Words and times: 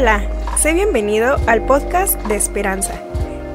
Hola, 0.00 0.22
sé 0.56 0.72
bienvenido 0.72 1.36
al 1.46 1.66
podcast 1.66 2.14
de 2.22 2.34
Esperanza. 2.34 2.94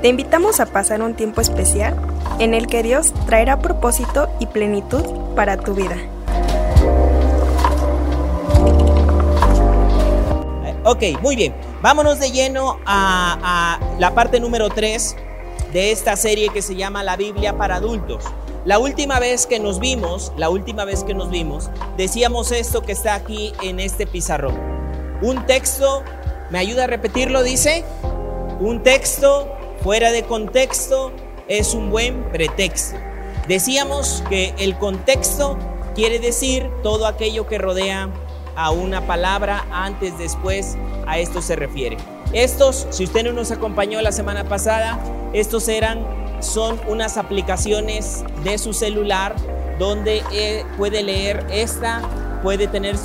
Te 0.04 0.09
invitamos 0.09 0.60
a 0.60 0.68
pasar 0.68 1.02
un 1.02 1.16
tiempo 1.16 1.41
especial 1.41 2.00
en 2.38 2.54
el 2.54 2.68
que 2.68 2.84
Dios 2.84 3.16
traerá 3.25 3.57
propósito 3.57 4.29
y 4.39 4.46
plenitud 4.46 5.04
para 5.36 5.57
tu 5.57 5.73
vida. 5.73 5.97
Ok, 10.84 11.20
muy 11.23 11.36
bien. 11.36 11.55
Vámonos 11.82 12.20
de 12.20 12.29
lleno 12.29 12.77
a, 12.86 13.79
a 13.82 13.98
la 13.98 14.14
parte 14.14 14.39
número 14.39 14.70
3 14.70 15.15
de 15.73 15.92
esta 15.92 16.15
serie 16.15 16.50
que 16.50 16.62
se 16.62 16.75
llama 16.75 17.01
La 17.01 17.18
Biblia 17.18 17.57
para 17.57 17.78
adultos. 17.78 18.23
La 18.65 18.78
última 18.78 19.20
vez 19.20 19.48
que 19.48 19.59
nos 19.59 19.79
vimos, 19.79 20.32
la 20.37 20.50
última 20.50 20.86
vez 20.86 21.04
que 21.04 21.15
nos 21.15 21.32
vimos, 21.32 21.71
decíamos 21.98 22.51
esto 22.51 22.84
que 22.84 22.92
está 22.92 23.15
aquí 23.15 23.51
en 23.64 23.79
este 23.79 24.06
pizarrón. 24.06 24.75
Un 25.21 25.46
texto, 25.48 26.04
¿me 26.50 26.60
ayuda 26.60 26.86
a 26.86 26.88
repetirlo? 26.88 27.44
Dice, 27.44 27.84
un 28.60 28.84
texto 28.84 29.52
fuera 29.82 30.12
de 30.12 30.24
contexto 30.24 31.12
es 31.48 31.74
un 31.74 31.90
buen 31.90 32.23
pretexto. 32.31 32.98
Decíamos 33.48 34.23
que 34.30 34.54
el 34.58 34.78
contexto 34.78 35.58
quiere 35.94 36.20
decir 36.20 36.70
todo 36.81 37.06
aquello 37.06 37.48
que 37.48 37.58
rodea 37.58 38.09
a 38.56 38.72
una 38.72 39.06
palabra 39.06 39.66
antes, 39.72 40.18
después, 40.18 40.78
a 41.06 41.20
esto 41.20 41.42
se 41.42 41.56
refiere. 41.56 41.98
Estos, 42.34 42.88
si 42.90 43.04
usted 43.04 43.23
no 43.23 43.34
nos 43.34 43.52
acompañó 43.52 44.02
la 44.02 44.12
semana 44.12 44.46
pasada, 44.46 45.00
estos 45.34 45.68
eran 45.68 46.26
son 46.40 46.80
unas 46.88 47.18
aplicaciones 47.18 48.24
de 48.44 48.58
su 48.58 48.74
celular 48.74 49.36
donde 49.80 50.24
eh, 50.32 50.66
puede 50.78 51.04
leer 51.04 51.46
esta, 51.50 52.02
puede 52.44 52.68
tener, 52.68 52.96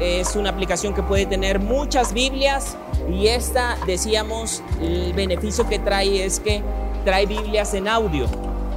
es 0.00 0.34
una 0.34 0.50
aplicación 0.50 0.94
que 0.94 1.02
puede 1.02 1.26
tener 1.26 1.60
muchas 1.60 2.12
Biblias 2.12 2.76
y 3.10 3.28
esta, 3.28 3.76
decíamos, 3.86 4.62
el 4.80 5.12
beneficio 5.12 5.68
que 5.68 5.78
trae 5.78 6.24
es 6.24 6.40
que 6.40 6.62
trae 7.04 7.26
Biblias 7.26 7.74
en 7.74 7.86
audio 7.86 8.26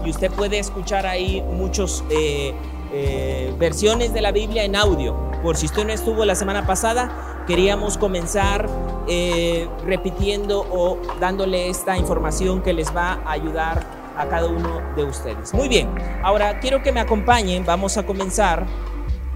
y 0.06 0.10
usted 0.10 0.30
puede 0.32 0.60
escuchar 0.60 1.06
ahí 1.06 1.42
muchas 1.42 2.04
eh, 2.10 2.54
eh, 2.92 3.54
versiones 3.58 4.14
de 4.14 4.22
la 4.22 4.32
Biblia 4.32 4.64
en 4.66 4.76
audio. 4.76 5.16
Por 5.42 5.56
si 5.58 5.66
usted 5.66 5.86
no 5.86 5.94
estuvo 5.94 6.26
la 6.26 6.36
semana 6.36 6.66
pasada, 6.68 7.44
queríamos 7.48 7.98
comenzar 7.98 8.70
repitiendo 9.86 10.62
o 10.72 10.98
dándole 11.20 11.70
esta 11.70 11.98
información 11.98 12.62
que 12.62 12.72
les 12.72 12.96
va 12.96 13.20
a 13.26 13.32
ayudar 13.32 13.86
a 14.18 14.26
cada 14.28 14.48
uno 14.48 14.82
de 14.96 15.04
ustedes. 15.04 15.54
Muy 15.54 15.68
bien, 15.68 15.90
ahora 16.24 16.60
quiero 16.60 16.82
que 16.82 16.92
me 16.92 17.00
acompañen, 17.00 17.66
vamos 17.66 17.98
a 17.98 18.06
comenzar 18.06 18.66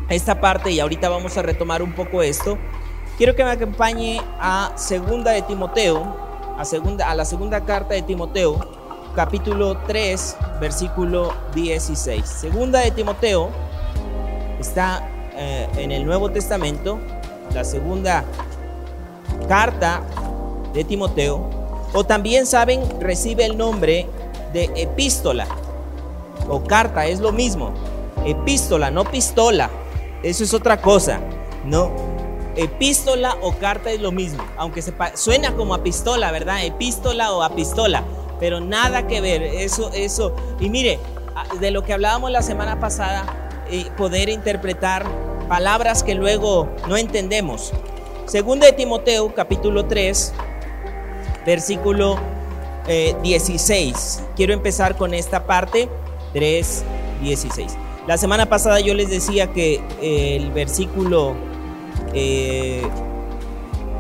esta 0.09 0.39
parte 0.39 0.72
y 0.72 0.80
ahorita 0.80 1.09
vamos 1.09 1.38
a 1.38 1.41
retomar 1.41 1.81
un 1.81 1.94
poco 1.94 2.22
esto. 2.22 2.58
Quiero 3.17 3.36
que 3.36 3.44
me 3.44 3.52
acompañe 3.52 4.22
a 4.39 4.72
segunda 4.75 5.31
de 5.31 5.41
Timoteo, 5.41 6.16
a, 6.58 6.66
segunda, 6.66 7.09
a 7.09 7.16
la 7.16 7.25
segunda 7.25 7.66
carta 7.66 7.94
de 7.94 8.03
Timoteo, 8.03 8.59
capítulo 9.16 9.78
3, 9.88 10.38
versículo 10.61 11.33
16. 11.55 12.23
Segunda 12.25 12.80
de 12.80 12.91
Timoteo 12.91 13.50
está 14.59 15.09
eh, 15.35 15.67
en 15.78 15.91
el 15.91 16.05
Nuevo 16.05 16.30
Testamento, 16.30 17.00
la 17.53 17.63
segunda 17.63 18.23
carta 19.47 20.02
de 20.73 20.83
Timoteo, 20.83 21.50
o 21.94 22.03
también 22.03 22.45
saben, 22.45 22.81
recibe 23.02 23.45
el 23.45 23.58
nombre 23.58 24.08
de 24.53 24.69
epístola 24.75 25.47
o 26.50 26.63
carta, 26.63 27.08
es 27.08 27.19
lo 27.19 27.31
mismo. 27.31 27.73
Epístola, 28.25 28.91
no 28.91 29.06
pistola. 29.06 29.69
Eso 30.23 30.44
es 30.44 30.53
otra 30.53 30.81
cosa. 30.81 31.19
No. 31.66 31.91
Epístola 32.55 33.38
o 33.41 33.53
carta 33.53 33.91
es 33.91 34.01
lo 34.01 34.11
mismo. 34.11 34.44
Aunque 34.57 34.81
se 34.81 34.94
suena 35.16 35.55
como 35.55 35.75
a 35.75 35.83
pistola, 35.83 36.31
¿verdad? 36.31 36.63
Epístola 36.63 37.31
o 37.31 37.44
a 37.44 37.50
pistola. 37.55 38.03
Pero 38.39 38.59
nada 38.59 39.07
que 39.07 39.22
ver. 39.22 39.44
Eso, 39.44 39.91
eso. 39.94 40.35
Y 40.59 40.69
mire, 40.69 41.00
de 41.59 41.72
lo 41.72 41.83
que 41.83 41.94
hablábamos 41.94 42.31
la 42.31 42.41
semana 42.41 42.79
pasada, 42.79 43.25
eh, 43.69 43.85
poder 43.97 44.29
interpretar 44.29 45.06
palabras 45.47 46.03
que 46.03 46.16
luego 46.16 46.69
no 46.88 46.97
entendemos. 46.97 47.73
Segunda 48.25 48.66
de 48.66 48.73
Timoteo, 48.73 49.33
capítulo 49.33 49.85
3, 49.85 50.33
versículo 51.45 52.17
16. 53.23 54.19
Eh, 54.19 54.27
Quiero 54.35 54.53
empezar 54.53 54.97
con 54.97 55.13
esta 55.13 55.45
parte 55.45 55.89
3, 56.33 56.83
16. 57.22 57.87
La 58.07 58.18
semana 58.18 58.45
pasada 58.45 58.79
yo 58.79 58.94
les 58.94 59.09
decía 59.09 59.51
que 59.51 59.81
eh, 60.01 60.38
el 60.38 60.51
versículo 60.51 61.35
eh, 62.13 62.81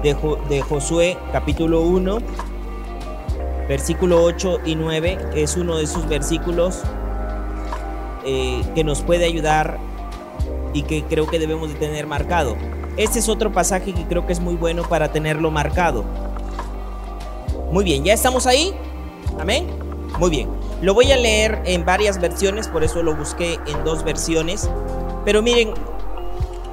de, 0.01 0.61
Josué 0.61 1.17
capítulo 1.33 1.81
1, 1.81 2.19
versículo 3.67 4.23
8 4.23 4.59
y 4.65 4.75
9 4.75 5.17
es 5.35 5.57
uno 5.57 5.75
de 5.75 5.83
esos 5.83 6.07
versículos 6.07 6.81
que 8.23 8.83
nos 8.83 9.03
puede 9.03 9.23
ayudar 9.23 9.77
y 10.73 10.83
que 10.83 11.03
creo 11.03 11.27
que 11.27 11.39
debemos 11.39 11.69
de 11.69 11.75
tener 11.75 12.07
marcado. 12.07 12.57
Este 12.97 13.19
es 13.19 13.29
otro 13.29 13.53
pasaje 13.53 13.93
que 13.93 14.05
creo 14.05 14.25
que 14.27 14.33
es 14.33 14.41
muy 14.41 14.55
bueno 14.55 14.83
para 14.83 15.13
tenerlo 15.13 15.49
marcado. 15.49 16.03
Muy 17.71 17.85
bien, 17.85 18.03
¿ya 18.03 18.13
estamos 18.13 18.47
ahí? 18.47 18.73
Amén. 19.39 19.67
Muy 20.19 20.29
bien. 20.29 20.56
Lo 20.81 20.93
voy 20.93 21.11
a 21.11 21.17
leer 21.17 21.61
en 21.65 21.85
varias 21.85 22.21
versiones, 22.21 22.67
por 22.67 22.83
eso 22.83 23.01
lo 23.01 23.15
busqué 23.15 23.59
en 23.65 23.83
dos 23.83 24.03
versiones. 24.03 24.69
Pero 25.25 25.41
miren, 25.41 25.73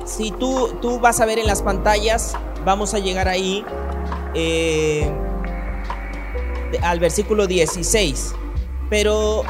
si 0.05 0.31
tú, 0.31 0.77
tú 0.83 1.01
vas 1.01 1.21
a 1.21 1.27
ver 1.27 1.39
en 1.39 1.47
las 1.47 1.63
pantallas, 1.63 2.37
vamos 2.65 2.93
a 2.95 2.99
llegar 2.99 3.29
ahí 3.29 3.65
eh, 4.35 5.11
al 6.83 7.01
versículo 7.01 7.47
16. 7.47 8.35
Pero 8.91 9.43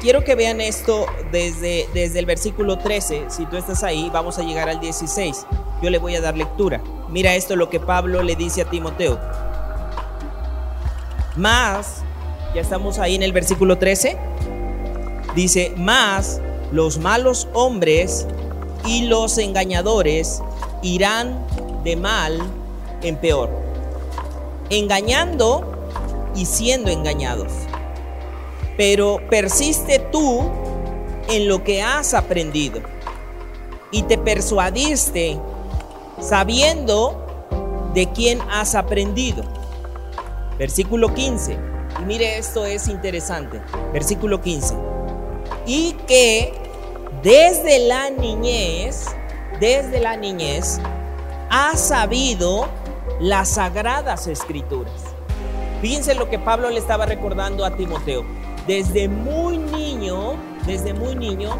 quiero 0.00 0.22
que 0.22 0.34
vean 0.34 0.60
esto 0.60 1.06
desde, 1.32 1.88
desde 1.94 2.18
el 2.18 2.26
versículo 2.26 2.78
13. 2.78 3.26
Si 3.28 3.46
tú 3.46 3.56
estás 3.56 3.82
ahí, 3.82 4.10
vamos 4.12 4.38
a 4.38 4.42
llegar 4.42 4.68
al 4.68 4.80
16. 4.80 5.46
Yo 5.82 5.90
le 5.90 5.98
voy 5.98 6.16
a 6.16 6.20
dar 6.20 6.36
lectura. 6.36 6.82
Mira 7.08 7.34
esto 7.34 7.56
lo 7.56 7.70
que 7.70 7.80
Pablo 7.80 8.22
le 8.22 8.36
dice 8.36 8.62
a 8.62 8.64
Timoteo. 8.66 9.18
Más, 11.36 12.02
ya 12.54 12.60
estamos 12.60 12.98
ahí 12.98 13.14
en 13.14 13.22
el 13.22 13.32
versículo 13.32 13.78
13, 13.78 14.16
dice, 15.34 15.72
más 15.76 16.40
los 16.72 16.98
malos 16.98 17.48
hombres 17.52 18.26
y 18.86 19.02
los 19.02 19.38
engañadores 19.38 20.42
irán 20.82 21.44
de 21.84 21.96
mal 21.96 22.38
en 23.02 23.16
peor, 23.16 23.50
engañando 24.70 25.64
y 26.34 26.46
siendo 26.46 26.90
engañados. 26.90 27.52
Pero 28.76 29.18
persiste 29.28 29.98
tú 29.98 30.48
en 31.28 31.48
lo 31.48 31.64
que 31.64 31.82
has 31.82 32.14
aprendido 32.14 32.80
y 33.90 34.02
te 34.02 34.16
persuadiste 34.18 35.38
sabiendo 36.20 37.24
de 37.94 38.06
quién 38.12 38.40
has 38.50 38.74
aprendido 38.74 39.42
Versículo 40.58 41.14
15. 41.14 41.56
Y 42.00 42.04
mire, 42.04 42.38
esto 42.38 42.64
es 42.64 42.88
interesante. 42.88 43.60
Versículo 43.92 44.40
15. 44.40 44.74
Y 45.66 45.92
que 46.06 46.52
desde 47.22 47.86
la 47.86 48.10
niñez, 48.10 49.06
desde 49.60 50.00
la 50.00 50.16
niñez, 50.16 50.80
ha 51.50 51.76
sabido 51.76 52.68
las 53.20 53.50
sagradas 53.50 54.26
escrituras. 54.26 54.92
Fíjense 55.80 56.14
lo 56.14 56.28
que 56.28 56.38
Pablo 56.38 56.70
le 56.70 56.78
estaba 56.78 57.06
recordando 57.06 57.64
a 57.64 57.76
Timoteo. 57.76 58.24
Desde 58.66 59.08
muy 59.08 59.58
niño, 59.58 60.34
desde 60.66 60.92
muy 60.92 61.14
niño, 61.14 61.56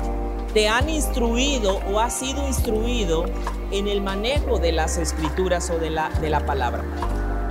te 0.52 0.68
han 0.68 0.88
instruido 0.88 1.80
o 1.92 2.00
has 2.00 2.14
sido 2.14 2.46
instruido 2.46 3.24
en 3.70 3.86
el 3.86 4.00
manejo 4.00 4.58
de 4.58 4.72
las 4.72 4.98
escrituras 4.98 5.70
o 5.70 5.78
de 5.78 5.90
la, 5.90 6.10
de 6.20 6.30
la 6.30 6.44
palabra. 6.44 6.84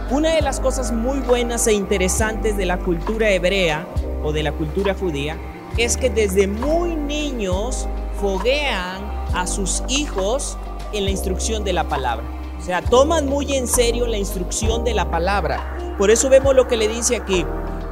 Una 0.09 0.29
de 0.29 0.41
las 0.41 0.61
cosas 0.61 0.93
muy 0.93 1.19
buenas 1.19 1.67
e 1.67 1.73
interesantes 1.73 2.55
de 2.55 2.65
la 2.65 2.79
cultura 2.79 3.29
hebrea 3.29 3.85
o 4.23 4.31
de 4.31 4.41
la 4.41 4.53
cultura 4.53 4.95
judía 4.97 5.37
es 5.75 5.97
que 5.97 6.09
desde 6.09 6.47
muy 6.47 6.95
niños 6.95 7.89
foguean 8.21 9.03
a 9.35 9.45
sus 9.45 9.83
hijos 9.89 10.57
en 10.93 11.03
la 11.03 11.11
instrucción 11.11 11.65
de 11.65 11.73
la 11.73 11.89
palabra. 11.89 12.25
O 12.57 12.61
sea, 12.61 12.81
toman 12.81 13.25
muy 13.25 13.53
en 13.53 13.67
serio 13.67 14.07
la 14.07 14.17
instrucción 14.17 14.85
de 14.85 14.93
la 14.93 15.11
palabra. 15.11 15.95
Por 15.97 16.09
eso 16.09 16.29
vemos 16.29 16.55
lo 16.55 16.69
que 16.69 16.77
le 16.77 16.87
dice 16.87 17.17
aquí. 17.17 17.45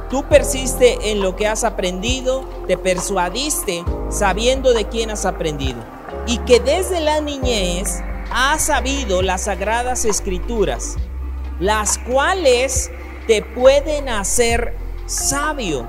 Tú 0.08 0.24
persiste 0.24 1.10
en 1.12 1.20
lo 1.20 1.36
que 1.36 1.46
has 1.46 1.64
aprendido, 1.64 2.48
te 2.66 2.78
persuadiste 2.78 3.84
sabiendo 4.08 4.72
de 4.72 4.86
quién 4.86 5.10
has 5.10 5.26
aprendido. 5.26 5.84
Y 6.26 6.38
que 6.38 6.60
desde 6.60 7.00
la 7.00 7.20
niñez 7.20 8.00
has 8.30 8.62
sabido 8.62 9.20
las 9.20 9.42
sagradas 9.42 10.06
escrituras 10.06 10.96
las 11.60 11.98
cuales 11.98 12.90
te 13.26 13.42
pueden 13.42 14.08
hacer 14.08 14.76
sabio. 15.06 15.86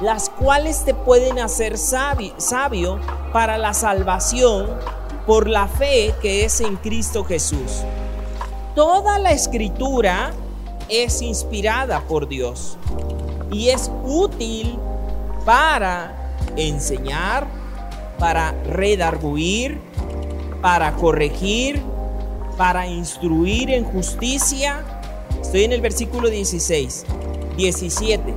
Las 0.00 0.28
cuales 0.28 0.84
te 0.84 0.94
pueden 0.94 1.38
hacer 1.38 1.76
sabio, 1.76 3.00
para 3.32 3.58
la 3.58 3.74
salvación 3.74 4.70
por 5.26 5.48
la 5.48 5.68
fe 5.68 6.14
que 6.22 6.44
es 6.44 6.60
en 6.60 6.76
Cristo 6.76 7.24
Jesús. 7.24 7.84
toda 8.74 9.18
la 9.18 9.32
escritura 9.32 10.30
es 10.88 11.20
inspirada 11.20 12.00
por 12.00 12.28
Dios 12.28 12.78
y 13.50 13.68
es 13.68 13.90
útil 14.04 14.78
para 15.44 16.32
enseñar, 16.56 17.46
para 18.18 18.52
redarguir, 18.64 19.80
para 20.62 20.94
corregir, 20.94 21.82
para 22.58 22.88
instruir 22.88 23.70
en 23.70 23.84
justicia. 23.84 24.82
Estoy 25.40 25.64
en 25.64 25.72
el 25.72 25.80
versículo 25.80 26.28
16, 26.28 27.06
17, 27.56 28.34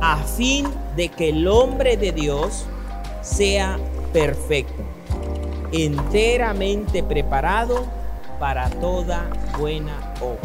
a 0.00 0.18
fin 0.18 0.68
de 0.94 1.08
que 1.08 1.30
el 1.30 1.48
hombre 1.48 1.96
de 1.96 2.12
Dios 2.12 2.66
sea 3.22 3.78
perfecto, 4.12 4.82
enteramente 5.72 7.02
preparado 7.02 7.86
para 8.38 8.68
toda 8.68 9.28
buena 9.58 10.14
obra. 10.20 10.38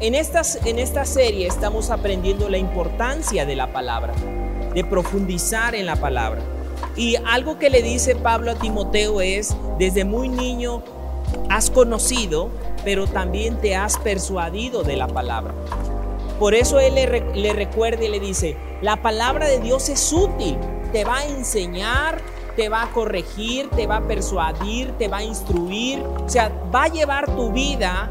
En, 0.00 0.14
estas, 0.14 0.60
en 0.66 0.78
esta 0.78 1.04
serie 1.06 1.46
estamos 1.46 1.90
aprendiendo 1.90 2.48
la 2.50 2.58
importancia 2.58 3.46
de 3.46 3.56
la 3.56 3.72
palabra, 3.72 4.12
de 4.74 4.84
profundizar 4.84 5.74
en 5.74 5.86
la 5.86 5.96
palabra. 5.96 6.42
Y 6.96 7.16
algo 7.16 7.58
que 7.58 7.70
le 7.70 7.82
dice 7.82 8.14
Pablo 8.14 8.50
a 8.50 8.54
Timoteo 8.56 9.20
es, 9.20 9.56
desde 9.78 10.04
muy 10.04 10.28
niño 10.28 10.82
has 11.48 11.70
conocido, 11.70 12.50
pero 12.84 13.06
también 13.06 13.60
te 13.60 13.76
has 13.76 13.98
persuadido 13.98 14.82
de 14.82 14.96
la 14.96 15.08
palabra. 15.08 15.54
Por 16.38 16.54
eso 16.54 16.78
él 16.78 16.94
le, 16.94 17.52
recuerda 17.52 18.04
y 18.04 18.08
le 18.08 18.20
dice, 18.20 18.56
la 18.80 19.02
palabra 19.02 19.48
de 19.48 19.58
Dios 19.58 19.88
es 19.88 20.12
útil, 20.12 20.56
te 20.92 21.04
va 21.04 21.18
a 21.18 21.26
enseñar, 21.26 22.20
te 22.54 22.68
va 22.68 22.82
a 22.82 22.92
corregir, 22.92 23.68
te 23.70 23.86
va 23.86 23.96
a 23.96 24.06
persuadir, 24.06 24.92
te 24.98 25.08
va 25.08 25.18
a 25.18 25.24
instruir, 25.24 26.00
o 26.00 26.28
sea, 26.28 26.52
va 26.72 26.84
a 26.84 26.88
llevar 26.88 27.34
tu 27.34 27.50
vida. 27.50 28.08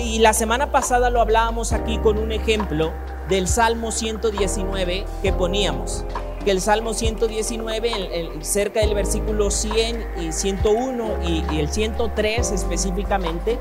y 0.00 0.20
la 0.20 0.32
semana 0.32 0.70
pasada 0.70 1.10
lo 1.10 1.20
hablábamos 1.20 1.72
aquí 1.72 1.98
con 1.98 2.18
un 2.18 2.30
ejemplo 2.30 2.92
del 3.28 3.48
Salmo 3.48 3.90
119 3.90 5.04
que 5.22 5.32
poníamos. 5.32 6.04
Que 6.46 6.52
el 6.52 6.60
Salmo 6.60 6.94
119, 6.94 8.30
cerca 8.42 8.78
del 8.78 8.94
versículo 8.94 9.50
100 9.50 10.06
y 10.20 10.30
101 10.30 11.24
y, 11.24 11.44
y 11.50 11.58
el 11.58 11.68
103 11.68 12.52
específicamente, 12.52 13.58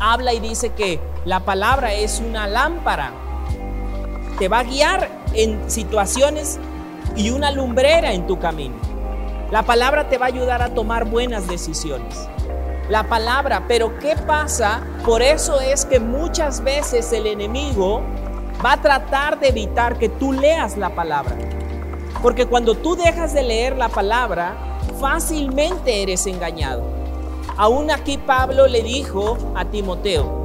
habla 0.00 0.32
y 0.32 0.40
dice 0.40 0.70
que 0.70 1.00
la 1.26 1.40
palabra 1.40 1.92
es 1.92 2.22
una 2.26 2.46
lámpara. 2.46 3.12
Te 4.38 4.48
va 4.48 4.60
a 4.60 4.62
guiar 4.62 5.10
en 5.34 5.70
situaciones 5.70 6.58
y 7.14 7.28
una 7.28 7.50
lumbrera 7.50 8.14
en 8.14 8.26
tu 8.26 8.38
camino. 8.38 8.76
La 9.50 9.64
palabra 9.64 10.08
te 10.08 10.16
va 10.16 10.24
a 10.24 10.28
ayudar 10.30 10.62
a 10.62 10.72
tomar 10.72 11.04
buenas 11.04 11.46
decisiones. 11.46 12.26
La 12.88 13.04
palabra, 13.04 13.64
pero 13.68 13.98
¿qué 13.98 14.16
pasa? 14.16 14.82
Por 15.04 15.20
eso 15.20 15.60
es 15.60 15.84
que 15.84 16.00
muchas 16.00 16.64
veces 16.64 17.12
el 17.12 17.26
enemigo 17.26 18.00
va 18.64 18.72
a 18.72 18.80
tratar 18.80 19.38
de 19.38 19.48
evitar 19.48 19.98
que 19.98 20.08
tú 20.08 20.32
leas 20.32 20.78
la 20.78 20.94
palabra. 20.94 21.36
Porque 22.22 22.46
cuando 22.46 22.74
tú 22.74 22.96
dejas 22.96 23.32
de 23.34 23.42
leer 23.42 23.76
la 23.76 23.88
palabra, 23.88 24.78
fácilmente 25.00 26.02
eres 26.02 26.26
engañado. 26.26 26.82
Aún 27.56 27.90
aquí 27.90 28.18
Pablo 28.18 28.66
le 28.66 28.82
dijo 28.82 29.36
a 29.54 29.64
Timoteo, 29.64 30.44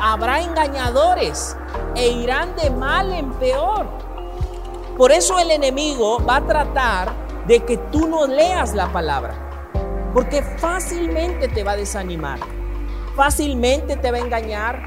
habrá 0.00 0.40
engañadores 0.40 1.56
e 1.94 2.08
irán 2.08 2.56
de 2.56 2.70
mal 2.70 3.12
en 3.12 3.32
peor. 3.34 3.86
Por 4.96 5.12
eso 5.12 5.38
el 5.38 5.50
enemigo 5.50 6.22
va 6.24 6.36
a 6.36 6.46
tratar 6.46 7.12
de 7.46 7.60
que 7.60 7.76
tú 7.76 8.08
no 8.08 8.26
leas 8.26 8.74
la 8.74 8.92
palabra, 8.92 9.70
porque 10.12 10.42
fácilmente 10.42 11.48
te 11.48 11.64
va 11.64 11.72
a 11.72 11.76
desanimar, 11.76 12.38
fácilmente 13.16 13.96
te 13.96 14.10
va 14.10 14.18
a 14.18 14.20
engañar, 14.20 14.86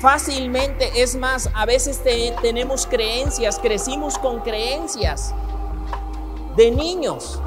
fácilmente, 0.00 1.02
es 1.02 1.16
más, 1.16 1.50
a 1.54 1.66
veces 1.66 2.02
tenemos 2.42 2.86
creencias, 2.86 3.58
crecimos 3.58 4.18
con 4.18 4.40
creencias 4.40 5.34
de 6.56 6.70
niños. 6.70 7.40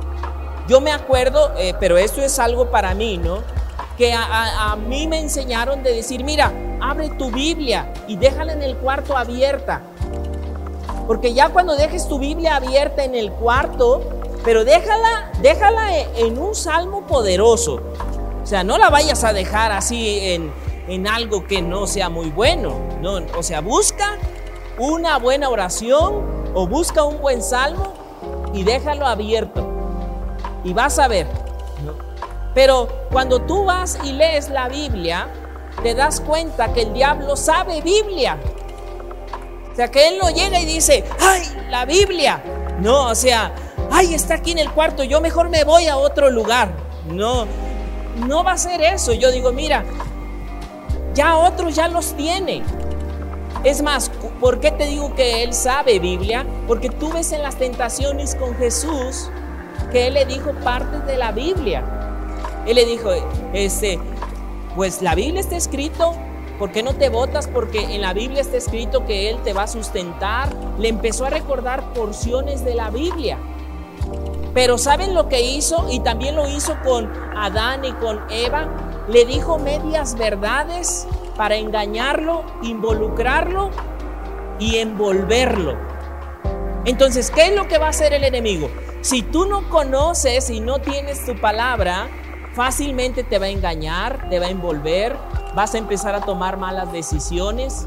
Yo 0.67 0.81
me 0.81 0.91
acuerdo, 0.91 1.53
eh, 1.57 1.73
pero 1.79 1.97
esto 1.97 2.21
es 2.21 2.39
algo 2.39 2.69
para 2.69 2.93
mí, 2.93 3.17
¿no? 3.17 3.39
Que 3.97 4.13
a, 4.13 4.75
mí 4.75 5.07
me 5.07 5.19
enseñaron 5.19 5.81
de 5.81 5.93
decir, 5.93 6.23
mira, 6.23 6.51
abre 6.81 7.09
tu 7.09 7.31
Biblia 7.31 7.93
y 8.07 8.15
déjala 8.15 8.53
en 8.53 8.61
el 8.61 8.77
cuarto 8.77 9.17
abierta. 9.17 9.81
Porque 11.07 11.33
ya 11.33 11.49
cuando 11.49 11.75
dejes 11.75 12.07
tu 12.07 12.19
Biblia 12.19 12.57
abierta 12.57 13.03
en 13.03 13.15
el 13.15 13.31
cuarto, 13.31 14.03
pero 14.43 14.65
déjala, 14.65 15.31
déjala 15.41 15.99
en 16.15 16.37
un 16.37 16.53
salmo 16.53 17.07
poderoso. 17.07 17.81
O 18.43 18.45
sea, 18.45 18.63
no 18.63 18.77
la 18.77 18.89
vayas 18.89 19.23
a 19.23 19.33
dejar 19.33 19.71
así 19.71 20.19
en, 20.21 20.51
en 20.87 21.07
algo 21.07 21.47
que 21.47 21.61
no 21.61 21.87
sea 21.87 22.09
muy 22.09 22.29
bueno. 22.29 22.75
No, 23.01 23.19
o 23.35 23.41
sea, 23.41 23.61
busca 23.61 24.17
una 24.77 25.17
buena 25.17 25.49
oración 25.49 26.51
o 26.53 26.67
busca 26.67 27.03
un 27.03 27.19
buen 27.19 27.41
salmo 27.41 28.06
y 28.53 28.63
déjalo 28.63 29.05
abierto. 29.05 29.65
Y 30.63 30.73
vas 30.73 30.99
a 30.99 31.07
ver. 31.07 31.27
Pero 32.53 32.87
cuando 33.11 33.41
tú 33.41 33.65
vas 33.65 33.99
y 34.03 34.13
lees 34.13 34.49
la 34.49 34.67
Biblia, 34.67 35.27
te 35.83 35.93
das 35.93 36.19
cuenta 36.19 36.73
que 36.73 36.81
el 36.83 36.93
diablo 36.93 37.35
sabe 37.35 37.81
Biblia. 37.81 38.37
O 39.71 39.75
sea, 39.75 39.91
que 39.91 40.07
él 40.07 40.17
no 40.19 40.31
llega 40.31 40.59
y 40.59 40.65
dice, 40.65 41.03
ay, 41.19 41.43
la 41.69 41.85
Biblia. 41.85 42.41
No, 42.79 43.09
o 43.09 43.15
sea, 43.15 43.53
ay, 43.91 44.15
está 44.15 44.35
aquí 44.35 44.51
en 44.51 44.57
el 44.57 44.71
cuarto, 44.71 45.03
yo 45.03 45.21
mejor 45.21 45.49
me 45.49 45.63
voy 45.63 45.87
a 45.87 45.97
otro 45.97 46.29
lugar. 46.29 46.71
No, 47.05 47.45
no 48.27 48.43
va 48.43 48.53
a 48.53 48.57
ser 48.57 48.81
eso. 48.81 49.13
Yo 49.13 49.31
digo, 49.31 49.51
mira, 49.51 49.85
ya 51.13 51.37
otros 51.37 51.75
ya 51.75 51.87
los 51.87 52.13
tiene. 52.13 52.63
Es 53.63 53.81
más, 53.81 54.06
¿por 54.39 54.59
qué 54.59 54.71
te 54.71 54.85
digo 54.85 55.13
que 55.15 55.43
él 55.43 55.53
sabe 55.53 55.99
Biblia? 55.99 56.45
Porque 56.67 56.89
tú 56.89 57.11
ves 57.11 57.31
en 57.31 57.43
las 57.43 57.55
tentaciones 57.55 58.35
con 58.35 58.55
Jesús 58.55 59.29
que 59.91 60.07
él 60.07 60.15
le 60.15 60.25
dijo 60.25 60.51
parte 60.63 60.99
de 61.11 61.17
la 61.17 61.31
Biblia. 61.31 61.83
Él 62.65 62.75
le 62.75 62.85
dijo, 62.85 63.09
este, 63.53 63.99
pues 64.75 65.01
la 65.01 65.15
Biblia 65.15 65.39
está 65.39 65.55
escrito, 65.55 66.13
¿por 66.59 66.71
qué 66.71 66.83
no 66.83 66.93
te 66.93 67.09
votas? 67.09 67.47
Porque 67.47 67.95
en 67.95 68.01
la 68.01 68.13
Biblia 68.13 68.41
está 68.41 68.57
escrito 68.57 69.05
que 69.05 69.29
él 69.29 69.37
te 69.43 69.53
va 69.53 69.63
a 69.63 69.67
sustentar. 69.67 70.53
Le 70.77 70.89
empezó 70.89 71.25
a 71.25 71.29
recordar 71.29 71.93
porciones 71.93 72.65
de 72.65 72.75
la 72.75 72.89
Biblia. 72.89 73.37
Pero 74.53 74.77
¿saben 74.77 75.13
lo 75.13 75.29
que 75.29 75.41
hizo? 75.41 75.87
Y 75.89 75.99
también 75.99 76.35
lo 76.35 76.47
hizo 76.47 76.75
con 76.83 77.11
Adán 77.35 77.85
y 77.85 77.91
con 77.93 78.19
Eva. 78.29 78.67
Le 79.07 79.25
dijo 79.25 79.57
medias 79.59 80.15
verdades 80.17 81.07
para 81.37 81.55
engañarlo, 81.55 82.43
involucrarlo 82.63 83.69
y 84.59 84.77
envolverlo. 84.77 85.77
Entonces, 86.85 87.31
¿qué 87.31 87.47
es 87.47 87.55
lo 87.55 87.67
que 87.67 87.77
va 87.77 87.87
a 87.87 87.89
hacer 87.89 88.13
el 88.13 88.23
enemigo? 88.23 88.69
Si 89.01 89.21
tú 89.21 89.45
no 89.45 89.69
conoces 89.69 90.49
y 90.49 90.59
no 90.59 90.79
tienes 90.79 91.25
tu 91.25 91.39
palabra, 91.39 92.07
fácilmente 92.53 93.23
te 93.23 93.39
va 93.39 93.45
a 93.45 93.49
engañar, 93.49 94.29
te 94.29 94.39
va 94.39 94.47
a 94.47 94.49
envolver, 94.49 95.15
vas 95.53 95.75
a 95.75 95.77
empezar 95.77 96.15
a 96.15 96.21
tomar 96.21 96.57
malas 96.57 96.91
decisiones. 96.91 97.85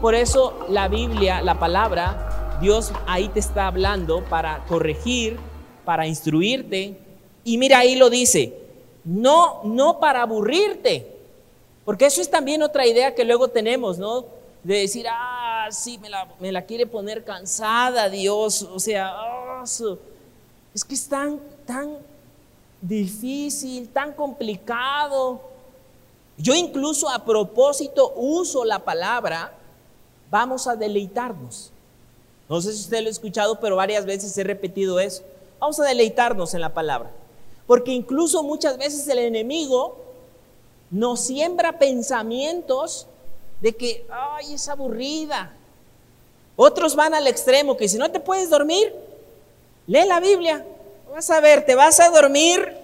Por 0.00 0.14
eso 0.14 0.66
la 0.68 0.88
Biblia, 0.88 1.40
la 1.40 1.58
palabra, 1.58 2.58
Dios 2.60 2.92
ahí 3.06 3.28
te 3.28 3.40
está 3.40 3.68
hablando 3.68 4.24
para 4.24 4.64
corregir, 4.66 5.38
para 5.84 6.06
instruirte. 6.06 6.98
Y 7.44 7.58
mira, 7.58 7.78
ahí 7.78 7.94
lo 7.94 8.10
dice, 8.10 8.54
no, 9.04 9.60
no 9.64 10.00
para 10.00 10.22
aburrirte, 10.22 11.16
porque 11.84 12.06
eso 12.06 12.20
es 12.20 12.30
también 12.30 12.62
otra 12.62 12.86
idea 12.86 13.14
que 13.14 13.24
luego 13.24 13.48
tenemos, 13.48 13.98
¿no? 13.98 14.26
De 14.66 14.78
decir, 14.78 15.06
ah, 15.08 15.68
sí, 15.70 15.96
me 15.98 16.10
la, 16.10 16.26
me 16.40 16.50
la 16.50 16.66
quiere 16.66 16.88
poner 16.88 17.22
cansada 17.22 18.08
Dios, 18.08 18.62
o 18.62 18.80
sea, 18.80 19.14
oh, 19.16 19.62
es 20.74 20.84
que 20.84 20.94
es 20.96 21.08
tan, 21.08 21.38
tan 21.64 21.98
difícil, 22.80 23.88
tan 23.90 24.12
complicado. 24.12 25.40
Yo 26.36 26.52
incluso 26.52 27.08
a 27.08 27.24
propósito 27.24 28.12
uso 28.16 28.64
la 28.64 28.80
palabra, 28.80 29.52
vamos 30.32 30.66
a 30.66 30.74
deleitarnos. 30.74 31.70
No 32.48 32.60
sé 32.60 32.72
si 32.72 32.80
usted 32.80 33.02
lo 33.02 33.06
ha 33.06 33.10
escuchado, 33.12 33.60
pero 33.60 33.76
varias 33.76 34.04
veces 34.04 34.36
he 34.36 34.42
repetido 34.42 34.98
eso. 34.98 35.22
Vamos 35.60 35.78
a 35.78 35.84
deleitarnos 35.84 36.54
en 36.54 36.60
la 36.60 36.74
palabra. 36.74 37.12
Porque 37.68 37.92
incluso 37.92 38.42
muchas 38.42 38.78
veces 38.78 39.06
el 39.06 39.20
enemigo 39.20 39.96
nos 40.90 41.20
siembra 41.20 41.78
pensamientos 41.78 43.06
de 43.60 43.74
que, 43.74 44.06
ay, 44.10 44.54
es 44.54 44.68
aburrida. 44.68 45.52
Otros 46.56 46.96
van 46.96 47.14
al 47.14 47.26
extremo 47.26 47.76
que 47.76 47.88
si 47.88 47.98
no 47.98 48.10
te 48.10 48.20
puedes 48.20 48.50
dormir, 48.50 48.94
lee 49.86 50.06
la 50.06 50.20
Biblia. 50.20 50.64
Vas 51.12 51.30
a 51.30 51.40
ver, 51.40 51.64
te 51.64 51.74
vas 51.74 52.00
a 52.00 52.10
dormir 52.10 52.76